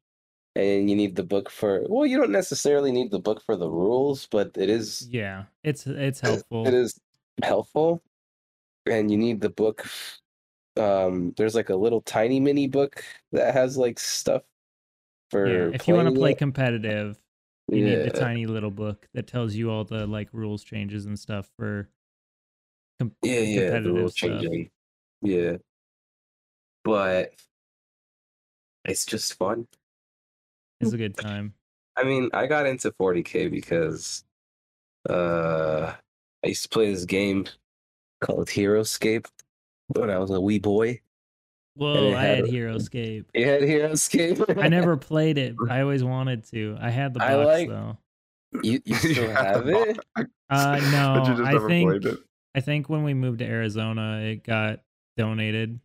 [0.55, 1.83] and you need the book for.
[1.89, 5.07] Well, you don't necessarily need the book for the rules, but it is.
[5.09, 6.67] Yeah, it's it's helpful.
[6.67, 6.99] It is
[7.41, 8.03] helpful,
[8.85, 9.87] and you need the book
[10.77, 14.43] um there's like a little tiny mini book that has like stuff
[15.29, 16.37] for yeah, if you want to play it.
[16.37, 17.17] competitive
[17.67, 17.97] you yeah.
[17.97, 21.49] need the tiny little book that tells you all the like rules changes and stuff
[21.57, 21.89] for
[22.99, 24.69] com- yeah yeah the rules changing
[25.21, 25.57] yeah
[26.83, 27.31] but
[28.85, 29.67] it's just fun
[30.79, 31.53] it's a good time
[31.95, 34.23] i mean i got into 40k because
[35.09, 35.93] uh
[36.43, 37.45] i used to play this game
[38.21, 39.25] called Heroscape
[39.87, 41.01] when I was a wee boy.
[41.75, 43.25] Whoa, I had, Heroscape.
[43.33, 44.57] You had Heroscape?
[44.61, 45.55] I never played it.
[45.69, 46.77] I always wanted to.
[46.79, 47.97] I had the box I like, though.
[48.61, 49.97] You, you still have it?
[50.49, 51.43] Uh no.
[51.45, 52.05] I think
[52.53, 54.81] I think when we moved to Arizona it got
[55.17, 55.79] donated.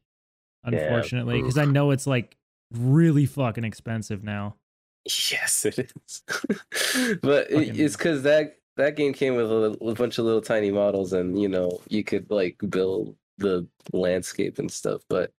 [0.64, 1.62] Unfortunately, because yeah.
[1.62, 2.36] I know it's like
[2.72, 4.56] really fucking expensive now.
[5.30, 6.22] Yes, it is.
[7.22, 10.72] but it, it's because that that game came with a, a bunch of little tiny
[10.72, 15.02] models, and you know you could like build the landscape and stuff.
[15.08, 15.32] But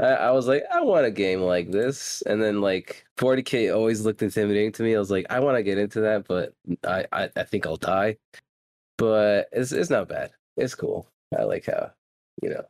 [0.00, 2.22] I, I, was like, I want a game like this.
[2.26, 4.94] And then like 40k always looked intimidating to me.
[4.94, 6.54] I was like, I want to get into that, but
[6.84, 8.16] I, I, I think I'll die.
[8.98, 10.30] But it's it's not bad.
[10.56, 11.08] It's cool.
[11.36, 11.92] I like how
[12.42, 12.64] you know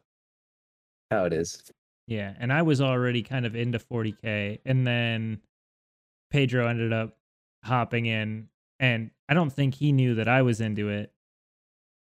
[1.12, 1.62] how it is.
[2.06, 5.40] Yeah, and I was already kind of into 40k, and then
[6.30, 7.16] Pedro ended up
[7.64, 8.48] hopping in,
[8.80, 11.12] and I don't think he knew that I was into it.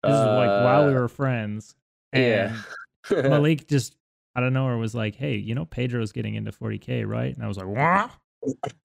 [0.03, 1.75] This uh, is like while we uh, were friends,
[2.13, 2.55] and
[3.11, 3.21] yeah.
[3.23, 3.95] Malik just
[4.35, 7.43] I don't know, or was like, "Hey, you know, Pedro's getting into 40k, right?" And
[7.43, 8.11] I was like, "What?"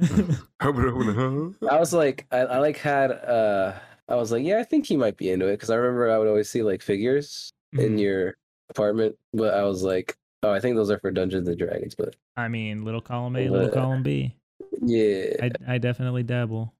[1.70, 3.74] I was like, I, I like had uh,
[4.08, 6.18] I was like, yeah, I think he might be into it because I remember I
[6.18, 7.84] would always see like figures mm-hmm.
[7.84, 8.34] in your
[8.70, 11.94] apartment, but I was like, oh, I think those are for Dungeons and Dragons.
[11.94, 14.34] But I mean, little column A, but, little column B.
[14.80, 16.74] Yeah, I I definitely dabble.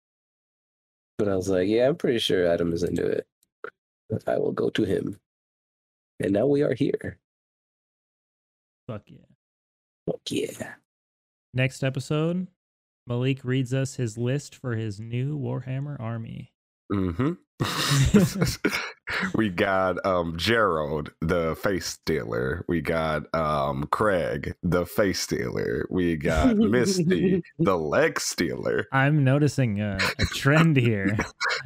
[1.18, 3.26] But I was like, yeah, I'm pretty sure Adam is into it.
[4.26, 5.18] I will go to him
[6.22, 7.18] and now we are here.
[8.86, 9.18] Fuck yeah.
[10.06, 10.74] Fuck yeah.
[11.54, 12.46] Next episode,
[13.06, 16.52] Malik reads us his list for his new Warhammer army.
[16.92, 17.32] Mm-hmm.
[19.34, 22.64] we got um Gerald, the face stealer.
[22.68, 25.86] We got um Craig, the face stealer.
[25.90, 28.86] We got Misty, the leg stealer.
[28.92, 31.16] I'm noticing a, a trend here.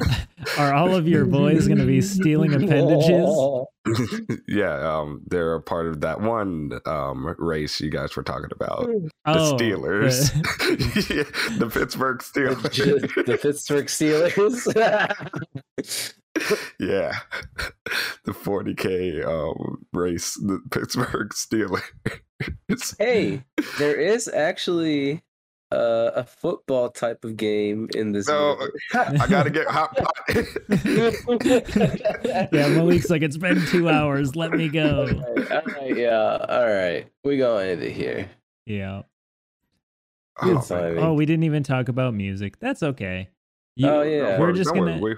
[0.58, 3.28] Are all of your boys going to be stealing appendages?
[4.48, 8.88] yeah, um, they're a part of that one um race you guys were talking about.
[9.26, 10.32] Oh, the Steelers.
[10.58, 11.14] The,
[11.50, 12.62] yeah, the Pittsburgh Steelers.
[12.62, 14.66] The, the Pittsburgh Steelers.
[16.80, 17.12] yeah,
[18.24, 22.94] the 40k um, race, the Pittsburgh Steelers.
[22.98, 23.44] hey,
[23.78, 25.22] there is actually
[25.76, 28.28] uh, a football type of game in this.
[28.28, 28.56] No,
[28.94, 30.14] I gotta get hot pot.
[32.52, 34.34] yeah, Malik's like, it's been two hours.
[34.34, 35.06] Let me go.
[35.06, 37.06] All right, all right yeah, all right.
[37.24, 38.30] We going into here.
[38.64, 39.02] Yeah.
[40.42, 42.58] Oh, oh, we didn't even talk about music.
[42.58, 43.28] That's okay.
[43.74, 44.98] You, oh yeah, we're just gonna.
[44.98, 45.16] We,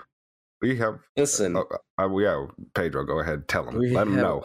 [0.61, 1.57] we have listen.
[1.57, 1.63] Uh,
[2.03, 3.05] uh, we have Pedro.
[3.05, 3.79] Go ahead, tell him.
[3.79, 4.45] We Let him know.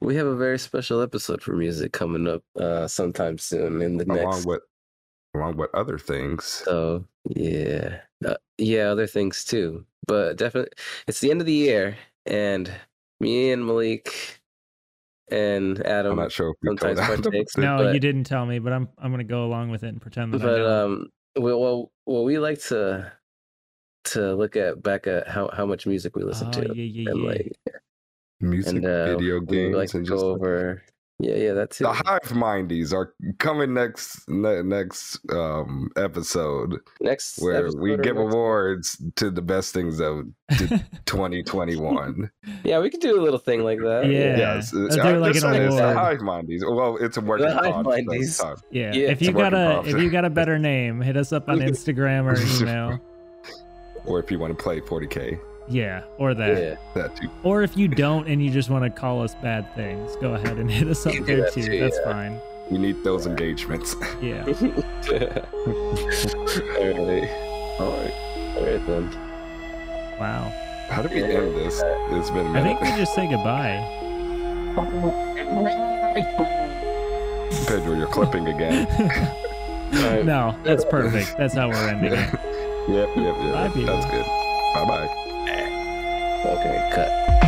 [0.00, 4.04] We have a very special episode for music coming up uh, sometime soon in the
[4.04, 4.46] along next.
[4.46, 4.62] With,
[5.34, 6.44] along with other things.
[6.44, 9.84] So yeah, uh, yeah, other things too.
[10.06, 10.72] But definitely,
[11.06, 11.96] it's the end of the year,
[12.26, 12.70] and
[13.20, 14.40] me and Malik
[15.30, 16.12] and Adam.
[16.12, 16.54] I'm not sure.
[16.64, 17.56] sometimes partakes.
[17.56, 20.00] No, but, you didn't tell me, but I'm I'm gonna go along with it and
[20.00, 20.42] pretend that.
[20.42, 23.12] But um, well, well, we like to
[24.04, 27.10] to look at back at how, how much music we listen oh, to yeah, yeah,
[27.10, 27.28] and yeah.
[27.28, 27.52] like
[28.40, 30.82] music, and, uh, video games, like and go just over.
[31.22, 31.84] Yeah, yeah, that's it.
[31.84, 36.80] The Hive Mindies are coming next ne- next um episode.
[37.00, 40.24] Next, where episode we give awards to the best things of
[41.06, 42.28] 2021.
[42.64, 44.06] yeah, we could do a little thing like that.
[44.06, 44.72] Yeah, yes.
[44.74, 45.72] Let's do like an award.
[45.72, 46.60] the Hive Mindies.
[46.62, 48.62] Well, it's a working the Hive Mindies.
[48.72, 48.92] Yeah.
[48.92, 51.60] yeah, if you got a if you got a better name, hit us up on
[51.60, 53.00] Instagram or email
[54.04, 55.38] or if you want to play 40k.
[55.68, 56.62] Yeah, or that.
[56.62, 56.76] Yeah.
[56.94, 57.30] That too.
[57.42, 60.58] Or if you don't and you just want to call us bad things, go ahead
[60.58, 61.62] and hit us up there that too.
[61.62, 61.80] too.
[61.80, 62.12] That's yeah.
[62.12, 62.40] fine.
[62.70, 63.94] We need those engagements.
[64.22, 64.44] Yeah.
[64.44, 64.54] All
[67.06, 67.28] right.
[67.80, 68.14] All right.
[68.56, 69.10] All right then.
[70.20, 70.52] Wow.
[70.88, 71.82] How did we end this?
[71.84, 72.56] It's been.
[72.56, 73.80] I think we just say goodbye.
[77.66, 78.86] Pedro, you're clipping again.
[80.24, 81.36] no, that's perfect.
[81.36, 82.34] That's how we're ending it.
[82.88, 83.52] Yep, yep, yep.
[83.52, 84.26] Bye, That's good.
[84.74, 85.28] Bye bye.
[86.44, 87.41] Okay, cut.